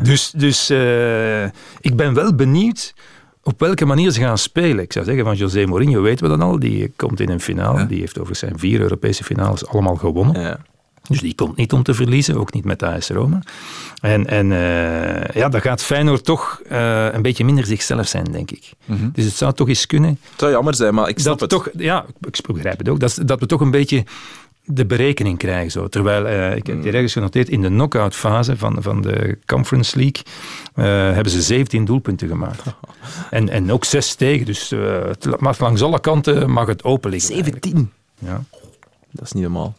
[0.00, 1.44] Dus, dus eh,
[1.80, 2.94] ik ben wel benieuwd
[3.42, 4.84] op welke manier ze gaan spelen.
[4.84, 6.58] Ik zou zeggen, van José Mourinho weten we dan al.
[6.58, 7.86] Die komt in een finale.
[7.86, 10.60] Die heeft over zijn vier Europese finales allemaal gewonnen.
[11.08, 13.42] Dus die komt niet om te verliezen, ook niet met AS Roma.
[14.00, 18.50] En, en eh, ja, dan gaat Feyenoord toch eh, een beetje minder zichzelf zijn, denk
[18.50, 18.72] ik.
[19.12, 20.10] Dus het zou toch eens kunnen...
[20.10, 21.50] Het zou jammer zijn, maar ik snap dat het.
[21.50, 23.00] Toch, ja, ik begrijp het ook.
[23.00, 24.04] Dat, dat we toch een beetje
[24.64, 25.70] de berekening krijgen.
[25.70, 25.88] Zo.
[25.88, 29.96] Terwijl, eh, ik heb hier ergens genoteerd, in de knock-out fase van, van de Conference
[29.98, 30.22] League
[31.14, 32.62] hebben ze 17 doelpunten gemaakt.
[33.30, 37.34] En, en ook 6 tegen, dus het mag langs alle kanten mag het open liggen.
[37.34, 37.92] 17?
[38.18, 38.44] Ja.
[39.10, 39.74] Dat is niet normaal.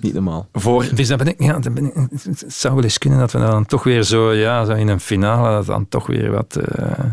[0.00, 0.48] Niet normaal.
[0.52, 0.86] Voor...
[0.94, 3.66] Dus dan ben ik, ja, ben ik, het zou wel eens kunnen dat we dan
[3.66, 7.04] toch weer zo, ja, zo in een finale, dat dan toch weer wat eh,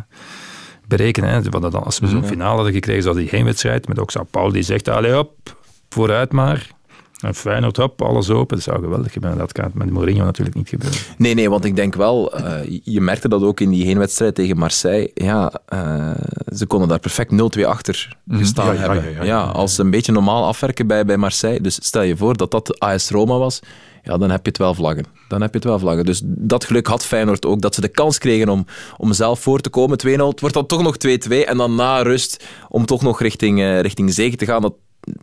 [0.88, 1.30] berekenen.
[1.30, 1.42] Hè.
[1.42, 4.52] Want dan, als we zo'n finale hadden gekregen zoals die heenwedstrijd, met ook Sao Paulo
[4.52, 5.58] die zegt, allee op,
[5.90, 6.75] vooruit maar.
[7.22, 8.56] En Feyenoord, hop, alles open.
[8.56, 9.40] Dat zou geweldig gebeuren.
[9.40, 11.00] Dat gaat met Mourinho natuurlijk niet gebeuren.
[11.18, 14.58] Nee, nee, want ik denk wel, eh, je merkte dat ook in die heenwedstrijd tegen
[14.58, 15.12] Marseille.
[15.14, 16.12] Ja, eh,
[16.56, 18.40] ze konden daar perfect 0-2 achter Mhm.
[18.40, 19.04] gestaan Ja, ja, hebben.
[19.04, 19.42] ja, ja, ja.
[19.44, 21.62] als ze een beetje normaal afwerken bij, bij Marseille.
[21.62, 23.60] Dus stel je voor dat dat de AS Roma was.
[24.04, 25.06] Ja, dan heb je het wel vlaggen.
[25.28, 26.06] Dan heb je het wel vlaggen.
[26.06, 28.66] Dus dat geluk had Feyenoord ook, dat ze de kans kregen om,
[28.98, 29.98] om zelf voor te komen.
[29.98, 31.46] 2-0, het wordt dan toch nog 2-2.
[31.46, 34.62] En dan na rust, om toch nog richting, eh, richting zege te gaan.
[34.62, 34.74] Dat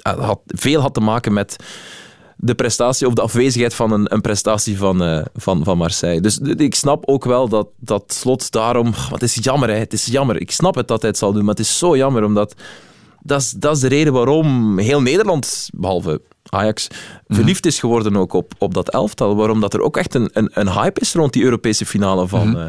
[0.02, 1.56] had, veel had te maken met
[2.36, 6.20] de prestatie of de afwezigheid van een, een prestatie van, eh, van, van Marseille.
[6.20, 8.92] Dus ik snap ook wel dat, dat slot daarom...
[9.10, 9.74] Het is jammer, hè.
[9.74, 10.40] Het is jammer.
[10.40, 12.54] Ik snap het dat hij het zal doen, maar het is zo jammer, omdat...
[13.24, 16.88] Dat is, dat is de reden waarom heel Nederland, behalve Ajax,
[17.28, 19.36] verliefd is geworden ook op, op dat elftal.
[19.36, 22.58] Waarom dat er ook echt een, een, een hype is rond die Europese finale van,
[22.58, 22.64] eh,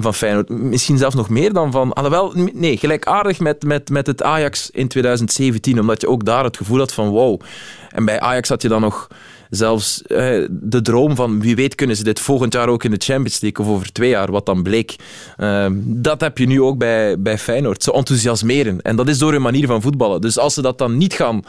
[0.00, 0.48] van Feyenoord.
[0.48, 1.92] Misschien zelfs nog meer dan van...
[1.92, 5.80] Alhoewel, nee, gelijkaardig met, met, met het Ajax in 2017.
[5.80, 7.40] Omdat je ook daar het gevoel had van wow.
[7.88, 9.08] En bij Ajax had je dan nog
[9.50, 13.00] zelfs eh, de droom van wie weet kunnen ze dit volgend jaar ook in de
[13.04, 14.96] Champions League of over twee jaar, wat dan bleek.
[15.36, 17.82] Eh, dat heb je nu ook bij, bij Feyenoord.
[17.82, 18.82] Ze enthousiasmeren.
[18.82, 20.20] En dat is door hun manier van voetballen.
[20.20, 21.42] Dus als ze dat dan niet gaan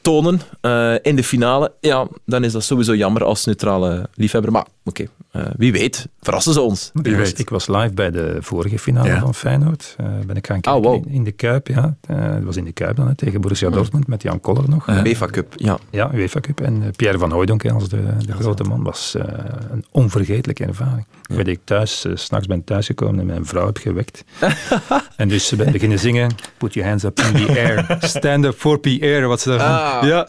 [0.00, 4.52] tonen eh, in de finale, ja, dan is dat sowieso jammer als neutrale liefhebber.
[4.52, 6.90] Maar oké, eh, wie weet, verrassen ze ons.
[7.02, 9.20] Ik was, ik was live bij de vorige finale Ja.
[9.20, 9.94] van Feyenoord.
[9.98, 11.06] Eh, ben ik gaan kijken Ah, wow.
[11.06, 11.66] in, in de Kuip.
[11.68, 11.96] Ja.
[12.06, 14.88] Eh, Het was in de Kuip dan, hè, tegen Borussia Dortmund met Jan Koller nog.
[14.88, 15.78] UEFA Cup, ja.
[15.90, 16.60] Ja, UEFA Cup.
[16.60, 19.24] En Pierre van Hooijdonk hè, als de, de grote man was eh,
[19.70, 21.06] een onvergetelijke ervaring.
[21.28, 24.24] Ik weet dat ik thuis, s s'nachts ben thuisgekomen en mijn vrouw heb gewekt.
[25.16, 26.30] en dus ze beginnen zingen.
[26.58, 27.96] Put your hands up in the air.
[28.00, 29.26] Stand up for Pierre.
[29.26, 29.68] Wat ze daarvan...
[29.68, 30.02] Ah.
[30.08, 30.28] Ja.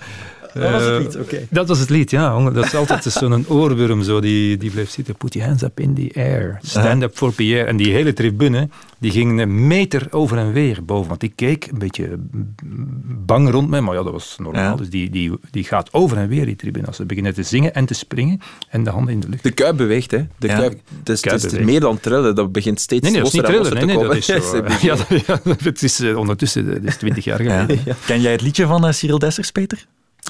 [0.61, 1.47] Dat was het Eh, lied, oké.
[1.49, 2.49] Dat was het lied, ja.
[2.49, 5.15] Dat is altijd zo'n oorworm zo, die, die blijft zitten.
[5.15, 6.59] Put your hands up in the air.
[6.61, 7.67] Stand up for Pierre.
[7.67, 11.07] En die hele tribune, die ging een meter over en weer boven.
[11.07, 12.17] Want die keek een beetje
[13.25, 14.61] bang rond mij, maar ja, dat was normaal.
[14.63, 14.75] Ja.
[14.75, 16.85] Dus die, die, die gaat over en weer, die tribune.
[16.87, 18.39] Als ze beginnen te zingen en te springen
[18.69, 19.43] en de handen in de lucht.
[19.43, 20.25] De kuip beweegt, hè.
[20.37, 20.57] De Ja.
[20.57, 21.69] kuip, het is, Kuip het is beweegt.
[21.71, 22.35] meer dan trillen.
[22.35, 23.73] Dat begint steeds Nee, nee, dat is niet trillen.
[23.73, 24.33] Nee, nee, dat is zo.
[24.81, 27.79] ja, dat- ja, het is eh, ondertussen dat is 20 jaar geleden.
[28.05, 29.85] Ken jij het liedje van eh, Cyril Dessers, Peter?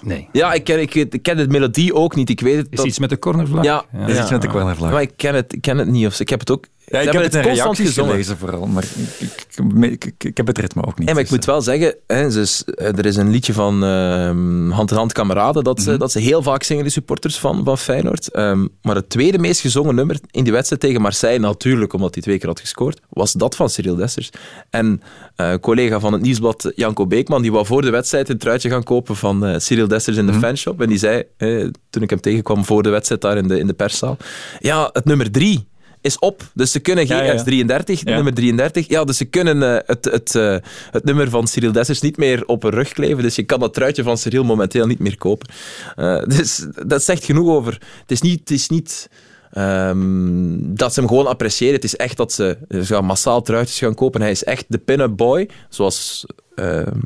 [0.06, 0.28] Nee.
[0.32, 2.30] Ja, ik ken, ik, ik ken de melodie ook niet.
[2.30, 2.68] Ik weet het.
[2.70, 3.64] Is iets met de cornervlag?
[3.64, 4.08] Ja, Ja.
[4.08, 4.92] Is iets met de cornervlag.
[4.92, 6.06] Maar ik ken het, ik ken het niet.
[6.06, 6.66] Of, ik heb het ook...
[6.86, 8.12] Ja, ik heb het constant gezongen.
[8.12, 9.48] gelezen vooral, maar ik,
[9.92, 11.08] ik, ik, ik heb het ritme ook niet.
[11.08, 13.84] Ja, maar ik dus, moet wel zeggen, hè, dus, eh, er is een liedje van
[13.84, 17.64] ehm, Hand in Hand Kameraden dat, ze, dat ze heel vaak zingen, de supporters van,
[17.64, 18.32] van Feyenoord.
[18.32, 22.24] Ehm, maar het tweede meest gezongen nummer in die wedstrijd tegen Marseille, natuurlijk omdat hij
[22.24, 24.30] twee keer had gescoord, was dat van Cyril Dessers.
[24.70, 25.02] En
[25.36, 28.84] eh collega van het nieuwsblad, Janko Beekman, die wou voor de wedstrijd een truitje gaan
[28.84, 30.82] kopen van eh, Cyril Dessers in de fanshop.
[30.82, 33.68] En die zei, eh, toen ik hem tegenkwam voor de wedstrijd daar in de, in
[33.68, 34.18] de perszaal,
[34.60, 35.68] ja, het nummer drie
[36.06, 36.42] is op.
[36.54, 37.44] Dus ze kunnen geen Ja, ja, ja.
[37.44, 38.16] 33, Ja.
[38.16, 38.88] nummer 33.
[38.88, 40.56] Ja, dus ze kunnen eh, het, het, eh,
[40.92, 43.24] het nummer van Cyril Dessers niet meer op een rug kleven.
[43.24, 45.50] Dus je kan dat truitje van Cyril momenteel niet meer kopen.
[45.96, 47.74] Eh, dus dat zegt genoeg over.
[48.02, 48.40] Het is niet.
[48.40, 49.10] Het is niet
[49.52, 51.74] ehm, dat ze hem gewoon appreciëren.
[51.76, 54.22] Het is echt dat ze, ze gaan massaal truitjes gaan kopen.
[54.22, 56.26] Hij is echt de pin-up boy, zoals
[56.56, 57.00] ehm,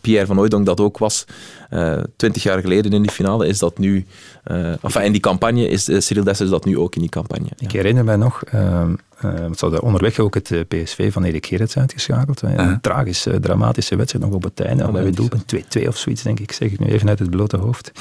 [0.00, 1.24] Pierre van Hooijdonk dat ook was,
[1.70, 4.06] eh, twintig jaar geleden in die finale, is dat nu...
[4.44, 7.48] eh enfin, in die campagne is eh, Cyril Dessers dat nu ook in die campagne.
[7.58, 11.46] Ik herinner mij nog, ehm, eh, want ze hadden onderweg ook het PSV van Erik
[11.46, 12.42] Gerrits uitgeschakeld.
[12.42, 14.82] Een tragische, dramatische wedstrijd nog op het einde.
[14.82, 16.52] Hadden we doelpunt 2-2 of zoiets, denk ik.
[16.52, 17.92] Zeg ik nu even uit het blote hoofd.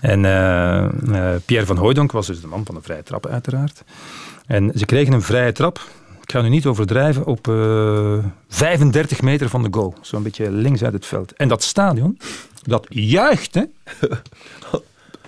[0.00, 3.82] En eh, eh, Pierre van Hooijdonk was dus de man van de vrije trap, uiteraard.
[4.46, 5.80] En ze kregen een vrije trap.
[6.26, 8.18] Ik ga nu niet overdrijven, op eh
[8.48, 9.94] 35 meter van de goal.
[10.00, 11.32] Zo'n beetje links uit het veld.
[11.32, 12.18] En dat stadion,
[12.62, 13.62] dat juicht, hè.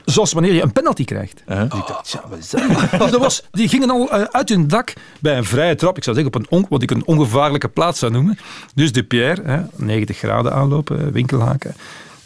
[0.05, 1.42] Zoals wanneer je een penalty krijgt.
[1.46, 2.62] Dus ik dacht, ja, wat is dat?
[2.99, 5.96] Dus dat was, die gingen al eh, uit hun dak bij een vrije trap.
[5.96, 8.38] Ik zou zeggen op een on, wat ik een ongevaarlijke plaats zou noemen.
[8.74, 11.74] Dus de Pierre, hè, 90 graden aanlopen, eh, winkelhaken.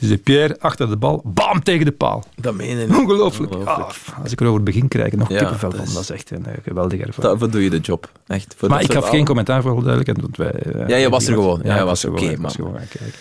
[0.03, 2.25] Dus de Pierre achter de bal, bam tegen de paal.
[2.37, 2.97] Dat meen je niet.
[2.99, 3.55] Ongelooflijk.
[3.65, 3.89] Ah,
[4.23, 5.89] als ik erover begin, krijg ik nog Ja, kippenvel dat van.
[5.89, 7.23] is- Dat is echt een eh, geweldige ervaring.
[7.31, 8.11] Daarvoor doe je de job.
[8.27, 8.55] Echt.
[8.57, 10.21] Voor maar ik gaf geen commentaar voor alle duidelijkheid.
[10.21, 11.61] Want wij, eh, Ja, je was er gewoon.
[11.65, 12.41] Ja, je was er oké, man.
[12.41, 13.19] was gewoon gaan kijken.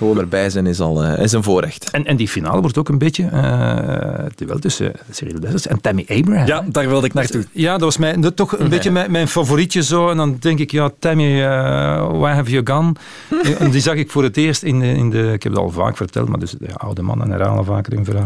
[0.00, 1.90] Gewoon erbij zijn is al eh, is een voorrecht.
[1.90, 6.04] En, en die finale wordt ook een beetje eh duel tussen Cyril Dessers en Tammy
[6.08, 6.46] Abraham.
[6.46, 7.44] Ja, daar wilde ik naartoe.
[7.52, 10.10] Ja, dat was mijn, dat toch een beetje mijn, mijn favorietje zo.
[10.10, 12.92] En dan denk ik, ja, Tammy, eh why have you gone?
[13.58, 15.70] en die zag ik voor het eerst in de, in de ik heb het al
[15.70, 18.06] vaak verteld, maar dus de oude mannen herhalen vaker hun.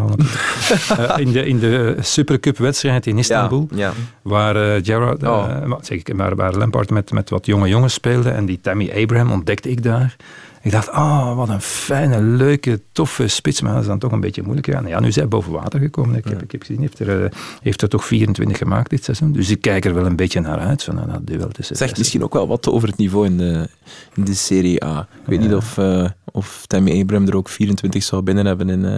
[0.98, 3.92] Eh, in, de, in de Supercup-wedstrijd in Istanbul, Ja, ja.
[4.22, 5.66] waar uh, Gerard, eh, Oh.
[5.66, 8.92] wat zeg ik, waar, waar Lampard met, met wat jonge jongens speelde en die Tammy
[9.02, 10.16] Abraham ontdekte ik daar.
[10.64, 13.60] Ik dacht, oh, wat een fijne, leuke, toffe spits.
[13.60, 14.86] Maar dat is dan toch een beetje moeilijk gegaan.
[14.86, 16.16] Ja, nu is hij boven water gekomen.
[16.16, 17.30] Ik heb, ik heb gezien, heeft er, eh,
[17.62, 19.32] heeft er toch 24 gemaakt dit seizoen.
[19.32, 22.22] Dus ik kijk er wel een beetje naar uit, van dat duel tussen Zegt misschien
[22.22, 23.68] ook wel wat over het niveau in de,
[24.14, 25.00] in de Serie A.
[25.00, 28.84] Ik weet niet of, eh, of Tammy Abraham er ook 24 zou binnen hebben in,
[28.84, 28.92] eh,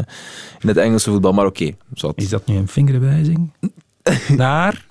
[0.61, 1.33] in het Engelse voetbal.
[1.33, 2.13] Maar oké, zat.
[2.17, 3.53] Is dat nu een vingerwijzing?
[4.37, 4.87] naar?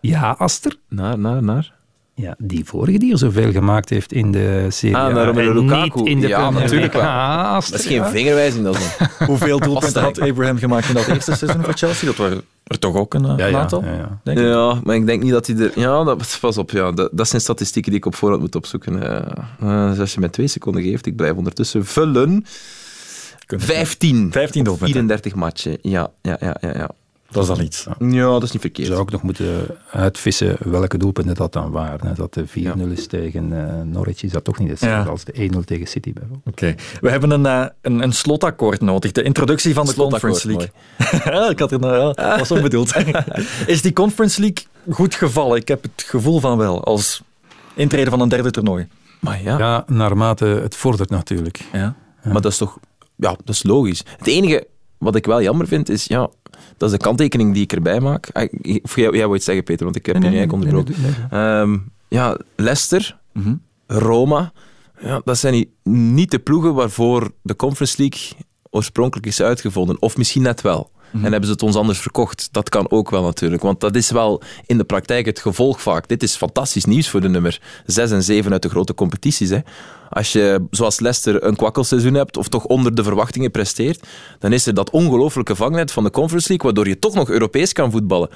[0.00, 0.76] Ja, Aster?
[0.88, 1.72] Naar, naar, naar?
[2.16, 5.98] Ja, die vorige die er zoveel gemaakt heeft in de Serie Ah, naar Romelu Lukaku.
[6.00, 7.02] niet in de Ja, Premier natuurlijk wel.
[7.02, 8.10] Ah, Dat is geen ja.
[8.10, 9.08] vingerwijzing, dat een...
[9.26, 12.06] Hoeveel doelpunten had Abraham gemaakt in dat eerste seizoen voor Chelsea?
[12.08, 13.84] Dat waren er toch ook een, eh, Ja, ja, aantal?
[13.84, 14.18] ja, ja.
[14.24, 14.44] Denk ik.
[14.44, 15.72] Ja, maar ik denk niet dat hij er...
[15.74, 16.70] Ja, dat, pas op.
[16.70, 19.02] Ja, dat, dat zijn statistieken die ik op voorhand moet opzoeken.
[19.60, 22.44] Eh, dus als je mij twee seconden geeft, ik blijf ondertussen vullen.
[23.46, 24.32] 15.
[24.32, 24.92] 15 doelpunten.
[24.94, 25.78] 34 matchen.
[25.82, 26.90] Ja, ja, ja, ja.
[27.34, 27.86] Dat is al iets.
[27.98, 28.86] Ja, dat is niet verkeerd.
[28.86, 32.06] Je zou ook nog moeten uitvissen welke doelpunten dat dan waren.
[32.06, 32.14] hè.
[32.14, 32.52] Dat de 4-0
[32.92, 35.10] is tegen eh, Norwich is dat toch niet hetzelfde Ja.
[35.10, 36.46] als de 1-0 tegen City bijvoorbeeld.
[36.46, 36.74] Oké.
[37.00, 39.12] We hebben een, eh, een, een slotakkoord nodig.
[39.12, 41.32] De introductie van de Slotakkoord, Conference League.
[41.40, 42.92] ja, ik had het nou, ja, was onbedoeld.
[43.66, 45.56] is die Conference League goed gevallen?
[45.56, 46.84] Ik heb het gevoel van wel.
[46.84, 47.22] Als
[47.74, 48.86] intrede van een derde toernooi.
[49.20, 49.58] Maar ja.
[49.58, 51.60] Ja, naarmate het vordert natuurlijk.
[51.72, 51.94] Ja.
[52.22, 52.78] Maar dat is toch...
[53.16, 54.02] Ja, dat is logisch.
[54.18, 54.66] Het enige
[54.98, 56.04] wat ik wel jammer vind, is...
[56.04, 56.28] Ja,
[56.76, 58.28] dat is de kanttekening die ik erbij maak.
[58.32, 58.52] Ah,
[58.82, 60.76] Of jij, jij wou iets zeggen, Peter, want ik heb Nee, je nu nee, eigenlijk
[60.76, 61.28] onderbroken.
[61.30, 61.40] nee.
[61.40, 63.54] Ehm, ja, Leicester, Mhm.
[63.86, 64.52] Roma,
[65.00, 68.20] ja, dat zijn niet de ploegen waarvoor de Conference League
[68.70, 70.02] oorspronkelijk is uitgevonden.
[70.02, 70.90] Of misschien net wel.
[71.22, 72.48] En hebben ze het ons anders verkocht.
[72.50, 73.62] Dat kan ook wel natuurlijk.
[73.62, 76.08] Want dat is wel in de praktijk het gevolg vaak.
[76.08, 79.50] Dit is fantastisch nieuws voor de nummer 6 en 7 uit de grote competities.
[79.50, 79.58] Hè.
[80.10, 84.06] Als je, zoals Leicester, een kwakkelseizoen hebt, of toch onder de verwachtingen presteert,
[84.38, 87.72] dan is er dat ongelooflijke vangnet van de Conference League, waardoor je toch nog Europees
[87.72, 88.28] kan voetballen.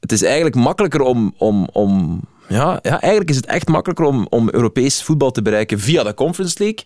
[0.00, 1.34] Het is eigenlijk makkelijker om...
[1.36, 5.80] om, om ja, ja, eigenlijk is het echt makkelijker om, om Europees voetbal te bereiken
[5.80, 6.84] via de Conference League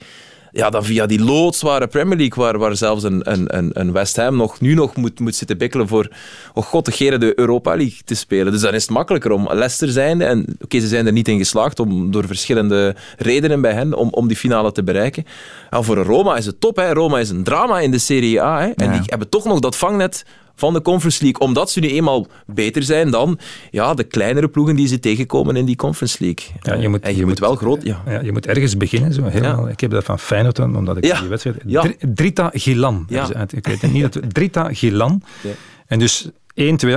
[0.53, 4.37] ja, dan via die loodzware Premier League, waar, waar zelfs een, een, een- West Ham
[4.37, 6.09] nog, nu nog moet, moet zitten bikkelen voor,
[6.55, 8.53] oh god, de geren de Europa League te spelen.
[8.53, 11.39] Dus dan is het makkelijker om Leicester zijnde, en oké, ze zijn er niet in
[11.39, 15.25] geslaagd, om, door verschillende redenen bij hen, om, om die finale te bereiken.
[15.71, 16.93] Ja, voor een Roma is het top, hè.
[16.93, 18.69] Roma is een drama in de Serie A, hè.
[18.71, 18.93] en Ja.
[18.93, 20.25] die hebben toch nog dat vangnet
[20.63, 23.39] van de Conference League, omdat ze nu eenmaal beter zijn dan
[23.71, 26.47] ja, de kleinere ploegen die ze tegenkomen in die Conference League.
[26.61, 27.83] Ja, je moet, en je, moet wel groot...
[27.83, 28.03] Ja.
[28.07, 29.13] Ja, je moet ergens beginnen.
[29.13, 29.69] Zo, helemaal.
[29.69, 31.57] Ik heb dat van Feyenoord, omdat ik die wedstrijd...
[31.67, 33.07] Dr- Drita Gilan.
[33.51, 34.13] Ik weet het niet.
[34.13, 35.23] Dat, Drita Gilan.
[35.43, 35.51] Ja.
[35.87, 36.31] En dus 1-2,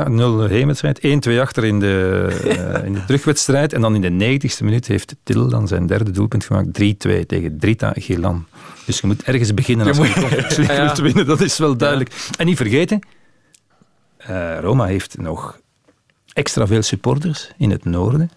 [0.08, 1.00] 0 heenwedstrijd,
[1.30, 3.74] 1-2 achter in de, eh, in de terugwedstrijd.
[3.74, 6.68] En dan in de 90ste minuut heeft Til dan zijn derde doelpunt gemaakt.
[6.68, 8.46] 3-2 tegen Drita Gilan.
[8.86, 10.84] Dus je moet ergens beginnen als je, moet- de Conference League Ja.
[10.86, 11.26] wilt winnen.
[11.26, 12.12] Dat is wel duidelijk.
[12.38, 13.00] En niet vergeten,
[14.28, 15.60] eh, Roma heeft nog
[16.34, 18.30] extra veel supporters in het noorden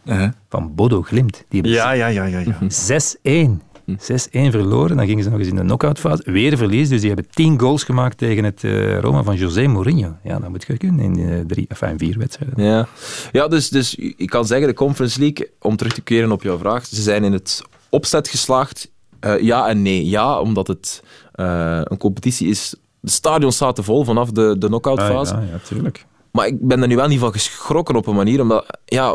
[0.49, 1.45] van Bodo Glimt.
[1.49, 2.39] Die hebben Ja, ja, ja, ja.
[2.39, 2.59] ja.
[3.59, 3.69] 6-1.
[3.91, 3.95] 6-1
[4.31, 4.97] verloren.
[4.97, 6.31] Dan gingen ze nog eens in de knock-outfase.
[6.33, 6.89] Weer verlies.
[6.89, 10.17] Dus die hebben 10 goals gemaakt tegen het eh, Roma van José Mourinho.
[10.23, 12.65] Ja, dat moet je kunnen in eh, drie, enfin, vier wedstrijden.
[12.65, 12.89] Ja,
[13.33, 16.59] ja dus, dus ik kan zeggen, de Conference League, om terug te keren op jouw
[16.59, 18.91] vraag, ze zijn in het opzet geslaagd.
[19.41, 20.09] Ja en nee.
[20.09, 22.75] Ja, omdat het een competitie is.
[23.01, 25.35] De stadions zaten vol vanaf de, de knock-out fase.
[25.35, 26.07] Ah, ja, ja, tuurlijk.
[26.31, 29.15] Maar ik ben er nu wel niet van geschrokken op een manier, omdat ja,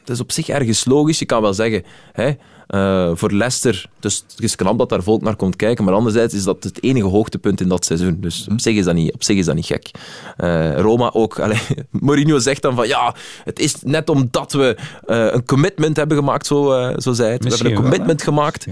[0.00, 1.18] het is op zich ergens logisch.
[1.18, 2.32] Je kan wel zeggen, hè,
[2.68, 6.34] eh, voor Leicester, dus het is knap dat daar volk naar komt kijken, maar anderzijds
[6.34, 8.16] is dat het enige hoogtepunt in dat seizoen.
[8.20, 9.90] Dus op zich is dat niet, op zich is dat niet gek.
[10.36, 14.76] Eh, Roma ook, allee, Mourinho zegt dan van ja, het is net omdat we
[15.06, 17.44] eh, een commitment hebben gemaakt, zo, zo zei het.
[17.44, 18.66] We hebben een wel, commitment gemaakt.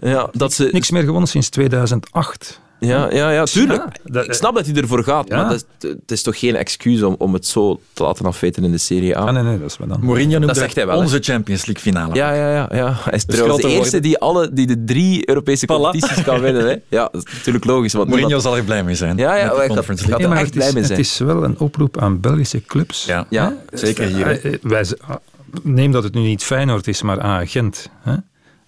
[0.00, 2.60] Ja, dat ze, Niks meer gewonnen sinds 2008.
[2.86, 3.82] Ja, ja, ja, tuurlijk.
[3.82, 5.36] Ja, dat- ik snap dat hij ervoor gaat, Ja.
[5.36, 8.64] maar dat is, het is toch geen excuus om, om het zo te laten afweten
[8.64, 9.20] in de Serie A.
[9.20, 9.98] Ah, nee, nee, dat is wel dan.
[10.02, 11.02] Mourinho noemt Dat het zegt hij wel, hè.
[11.02, 12.14] onze Champions League finale.
[12.14, 12.96] Ja, ja, ja, ja.
[13.04, 16.66] Hij is Dus trouwens de eerste die, alle, die de drie Europese competities kan winnen.
[16.66, 16.76] Hè.
[16.88, 17.92] Ja, dat is natuurlijk logisch.
[17.92, 19.16] Want Mourinho zal er blij mee zijn.
[19.16, 20.98] Ja, ja, wij gaan- gaat er echt het is, blij mee zijn.
[20.98, 23.04] Het is wel een oproep aan Belgische clubs.
[23.04, 24.26] Ja, Ja, zeker hier.
[24.26, 24.32] hè.
[24.32, 25.16] Eh, eh, wij, ah,
[25.62, 27.88] neem dat het nu niet Feyenoord is, maar Agent.
[28.02, 28.14] Hè?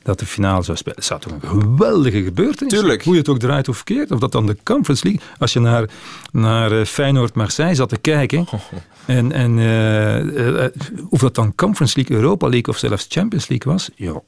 [0.05, 0.97] Dat de finale zou spelen.
[0.97, 2.73] Het zou toch een geweldige gebeurtenis?
[2.73, 3.05] Tuurlijk.
[3.05, 4.11] Hoe je het ook draait of keert.
[4.11, 5.23] Of dat dan de Conference League.
[5.39, 5.91] Als je naar,
[6.33, 8.47] naar eh, Feyenoord-Marseille zat te kijken.
[9.07, 10.71] En, en eh, eh,
[11.09, 13.91] of dat dan Conference League, Europa League of zelfs Champions League was.
[13.95, 14.21] Ja,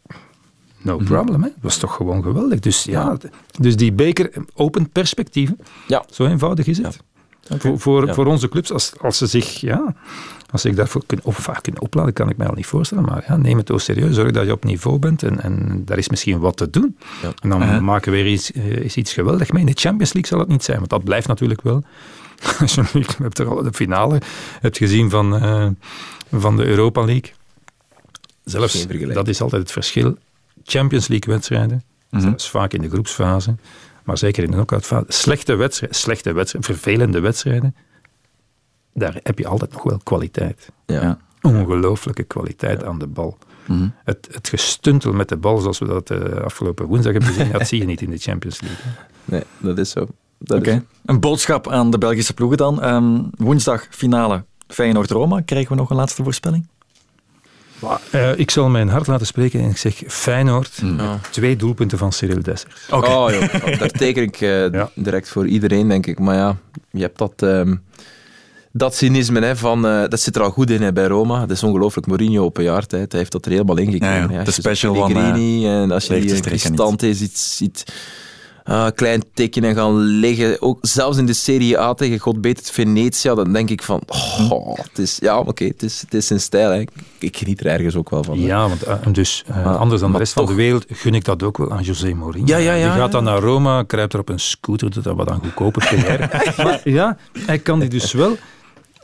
[0.83, 1.43] no problem.
[1.43, 1.49] Hè?
[1.49, 2.61] Dat was toch gewoon geweldig.
[2.61, 3.17] Dus ja,
[3.61, 5.59] dus die beker opent perspectieven.
[5.87, 6.05] Ja.
[6.11, 6.99] Zo eenvoudig is het.
[7.59, 8.15] Voor, voor, Ja.
[8.15, 9.95] voor onze clubs, als, als ze zich, ja,
[10.51, 13.05] als ze zich daarvoor kunnen, op, vaak kunnen opladen, kan ik mij al niet voorstellen.
[13.05, 14.15] Maar ja, neem het ook serieus.
[14.15, 16.97] Zorg dat je op niveau bent en, en daar is misschien wat te doen.
[17.23, 17.33] Ja.
[17.43, 17.81] En dan Uh-huh.
[17.81, 19.61] maken we weer iets, eh, is iets geweldig mee.
[19.61, 21.83] In de Champions League zal het niet zijn, want dat blijft natuurlijk wel.
[22.61, 22.83] Als je
[23.23, 24.21] hebt er al de finale
[24.61, 25.67] hebt gezien van, eh,
[26.33, 27.33] van de Europa League.
[28.45, 30.17] Zelfs, dat is altijd het verschil.
[30.65, 33.55] Champions League wedstrijden, zelfs vaak in de groepsfase,
[34.07, 37.75] maar zeker in de knock-outfase, slechte wedstrijden, slechte wedstrijden, vervelende wedstrijden,
[38.95, 40.69] daar heb je altijd nog wel kwaliteit.
[40.87, 41.03] Ja.
[41.03, 41.19] Ja.
[41.41, 43.39] Ongelooflijke kwaliteit aan de bal.
[43.67, 43.89] Mhm.
[44.05, 47.67] Het, het gestuntel met de bal, zoals we dat eh, afgelopen woensdag hebben gezien, dat
[47.69, 48.79] zie je niet in de Champions League.
[48.85, 48.91] hè.
[49.25, 50.07] Nee, dat is zo.
[50.39, 50.71] Dat Oké.
[50.71, 52.83] is- Een boodschap aan de Belgische ploegen dan.
[52.83, 55.41] Ehm, woensdag finale Feyenoord-Roma.
[55.41, 56.69] Krijgen we nog een laatste voorspelling?
[57.79, 61.19] Maar, eh, ik zal mijn hart laten spreken en ik zeg Feyenoord, Ja.
[61.31, 62.89] twee doelpunten van Cyril Dessers.
[62.91, 63.07] Oké.
[63.11, 64.91] Oh, joh, daar teken ik eh, Ja.
[64.95, 66.19] direct voor iedereen, denk ik.
[66.19, 66.57] Maar ja,
[66.91, 67.75] je hebt dat, ehm,
[68.73, 69.87] dat cynisme hè, van...
[69.87, 71.41] eh, dat zit er al goed in hè, bij Roma.
[71.41, 72.07] Dat is ongelooflijk.
[72.07, 74.31] Mourinho op een jaar tijd, hij heeft dat er helemaal ingekregen.
[74.31, 74.45] Ja, ja.
[74.45, 76.41] De special van, Pellegrini en als je die.
[76.41, 77.39] Cristante ziet...
[77.39, 77.85] ziet
[78.67, 80.63] ah, klein tikje en gaan liggen.
[80.63, 84.01] Ook zelfs in de Serie A tegen God beter het Venetia, dan denk ik van...
[84.51, 86.71] Oh, het is, ja, oké, het, is, het is zijn stijl.
[86.71, 86.85] Hè.
[87.19, 88.39] Ik, geniet er ergens ook wel van.
[88.39, 88.47] hè.
[88.47, 91.25] Ja, want eh, dus eh, Maar- anders dan de rest van de wereld gun ik
[91.25, 92.47] dat ook wel aan José Mourinho.
[92.47, 95.17] Ja, ja, ja, die gaat dan naar Roma, kruipt er op een scooter, doet dat
[95.17, 96.37] wat aan goedkope PR.
[96.63, 98.37] maar ja, hij kan die dus wel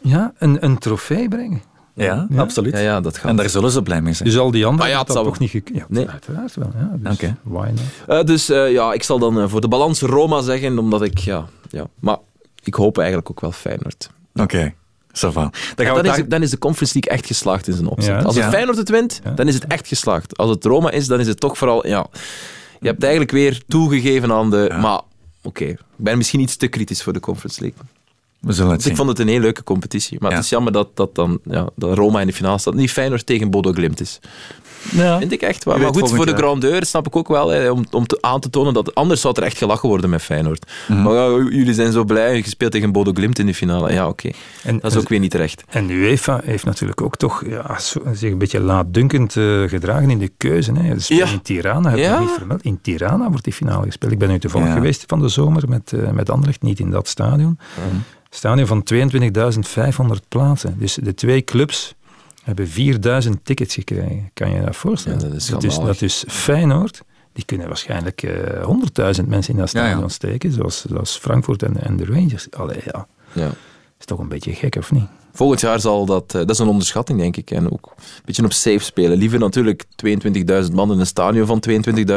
[0.02, 1.62] ja, een, een trofee brengen.
[1.94, 2.40] Ja, Ja.
[2.40, 2.72] absoluut.
[2.72, 3.30] Ja, ja, dat gaat.
[3.30, 4.28] En daar zullen ze blij mee zijn.
[4.28, 5.78] Dus al die anderen Maar ja, hebben het dat zal toch niet gekund.
[5.78, 6.08] Ja, Nee.
[6.08, 6.70] uiteraard wel.
[6.78, 7.36] Ja, dus Oké.
[7.42, 7.80] why not?
[8.18, 11.18] Eh, dus eh, ja, ik zal dan eh, voor de balans Roma zeggen, omdat ik,
[11.18, 11.86] ja, ja.
[12.00, 12.16] Maar
[12.62, 14.10] ik hoop eigenlijk ook wel Feyenoord.
[14.34, 14.74] Oké,
[15.08, 15.50] ça va.
[15.74, 18.10] Dan gaan we Dan is, dan is de Conference League echt geslaagd in zijn opzet.
[18.14, 18.22] Ja.
[18.22, 18.50] Als het Ja.
[18.50, 19.30] Feyenoord het wint, Ja.
[19.30, 20.36] dan is het echt geslaagd.
[20.36, 22.06] Als het Roma is, dan is het toch vooral, ja...
[22.80, 24.66] Je hebt eigenlijk weer toegegeven aan de...
[24.68, 24.76] Ja.
[24.80, 25.00] Maar,
[25.42, 27.78] oké, ik ben misschien iets te kritisch voor de Conference League.
[28.42, 30.16] We zullen het Dus ik vond het een heel leuke competitie.
[30.20, 30.36] Maar Ja.
[30.36, 32.74] het is jammer dat, dat dan ja, dat Roma in de finale staat.
[32.74, 34.18] Niet Feyenoord tegen Bodo Glimt is.
[34.90, 35.18] Ja.
[35.18, 35.78] Vind ik echt wel.
[35.78, 38.50] Maar goed, voor de grandeur snap ik ook wel, hè, om, om te, aan te
[38.50, 40.70] tonen dat anders zou er echt gelachen worden met Feyenoord.
[40.88, 41.02] Mhm.
[41.02, 43.92] Maar ja, jullie zijn zo blij, je speelt tegen Bodo Glimt in de finale.
[43.92, 44.30] Ja, oké.
[44.80, 45.64] Dat is ook weer niet terecht.
[45.68, 50.10] En de UEFA heeft natuurlijk ook toch ja, zo- zich een beetje laatdunkend eh, gedragen
[50.10, 50.72] in de keuze.
[50.72, 50.94] Hè.
[50.94, 51.26] Dus Ja.
[51.26, 52.18] In Tirana, heb je Ja.
[52.20, 52.62] niet vermeld.
[52.62, 54.12] In Tirana wordt die finale gespeeld.
[54.12, 54.74] Ik ben nu toevallig Ja.
[54.74, 57.58] geweest van de zomer met, eh met Anderlecht, niet in dat stadion.
[58.34, 60.78] Stadion van 22.500 plaatsen.
[60.78, 61.94] Dus de twee clubs
[62.42, 64.30] hebben 4000 tickets gekregen.
[64.34, 65.18] Kan je je dat voorstellen?
[65.18, 65.98] Ja, dat is dat, is, schandalig.
[65.98, 67.02] dat is Feyenoord.
[67.32, 68.68] Die kunnen waarschijnlijk eh
[69.20, 69.88] 100.000 mensen in dat Ja, ja.
[69.88, 72.50] stadion steken, zoals, zoals Frankfurt en, en de Rangers.
[72.50, 73.06] Allee, ja.
[73.32, 73.50] Ja.
[73.98, 75.06] Is toch een beetje gek, of niet?
[75.32, 76.24] Volgend jaar zal dat...
[76.26, 77.50] eh, dat is een onderschatting, denk ik.
[77.50, 79.18] En ook een beetje op safe spelen.
[79.18, 81.62] Liever natuurlijk 22.000 man in een stadion van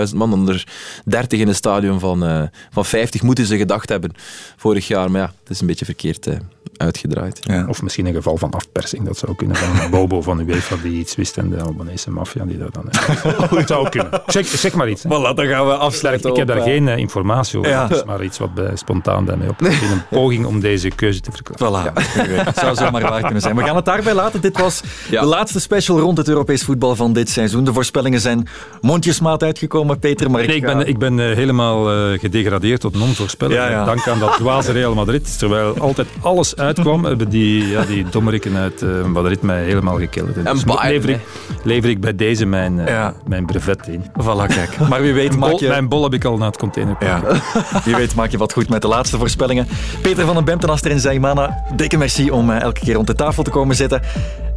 [0.09, 0.68] 22.000 man dan er
[1.05, 4.11] 30 in een stadion van, eh, van 50 moeten ze gedacht hebben
[4.55, 5.11] vorig jaar.
[5.11, 6.36] Maar ja, het is een beetje verkeerd eh,
[6.78, 7.39] uitgedraaid.
[7.41, 7.65] Ja.
[7.69, 9.05] Of misschien een geval van afpersing.
[9.05, 12.43] Dat zou kunnen van een Bobo van UEFA die iets wist en de Albanese maffia
[12.45, 12.86] die dat dan...
[13.59, 14.21] Het zou kunnen.
[14.28, 15.03] Zeg, zeg maar iets.
[15.03, 15.09] hè.
[15.09, 17.71] Voilà, dan gaan we afsluiten Ik heb daar eh, geen eh, informatie over.
[17.71, 17.84] Ja.
[17.88, 19.61] Het is maar iets wat bij, spontaan bij mij op.
[19.61, 21.93] In een poging om deze keuze te verklaren.
[21.93, 23.55] Voilà, het zou zomaar waar kunnen zijn.
[23.55, 24.41] We gaan het daarbij laten.
[24.41, 25.21] Dit was Ja.
[25.21, 27.63] de laatste special rond het Europees voetbal van dit seizoen.
[27.63, 28.47] De voorspellingen zijn
[28.82, 30.32] mondjesmaat uitgekomen, Peter.
[30.32, 33.55] Maar ik, Nee, ik ga- ben, ik ben eh, helemaal eh, gedegradeerd tot non-voorspeller.
[33.55, 33.86] Ja, ja.
[33.86, 35.38] Dank aan dat dwaze Real Madrid.
[35.39, 39.99] Terwijl altijd alles uitkwam, hebben die, ja, die dommerikken uit uh, Madrid mij helemaal.
[39.99, 41.20] En Bayern, lever, ik,
[41.63, 43.13] lever ik bij deze mijn, uh, ja.
[43.28, 44.03] mijn brevet in.
[44.03, 44.78] Voilà, kijk.
[44.89, 45.68] Maar wie weet maak je...
[45.68, 47.22] Mijn bol heb ik al naar het container ja.
[47.86, 49.68] Wie weet maak je wat goed met de laatste voorspellingen.
[50.01, 53.16] Peter van den Bemten, Aster en Zaimana, dikke merci om uh, elke keer rond de
[53.16, 54.01] tafel te komen zitten.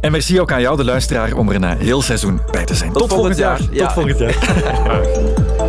[0.01, 2.91] En merci ook aan jou, de luisteraar, om er een heel seizoen bij te zijn.
[2.91, 3.59] Tot, Tot volgend jaar.
[3.71, 3.93] jaar.
[3.93, 5.67] Tot volgend jaar.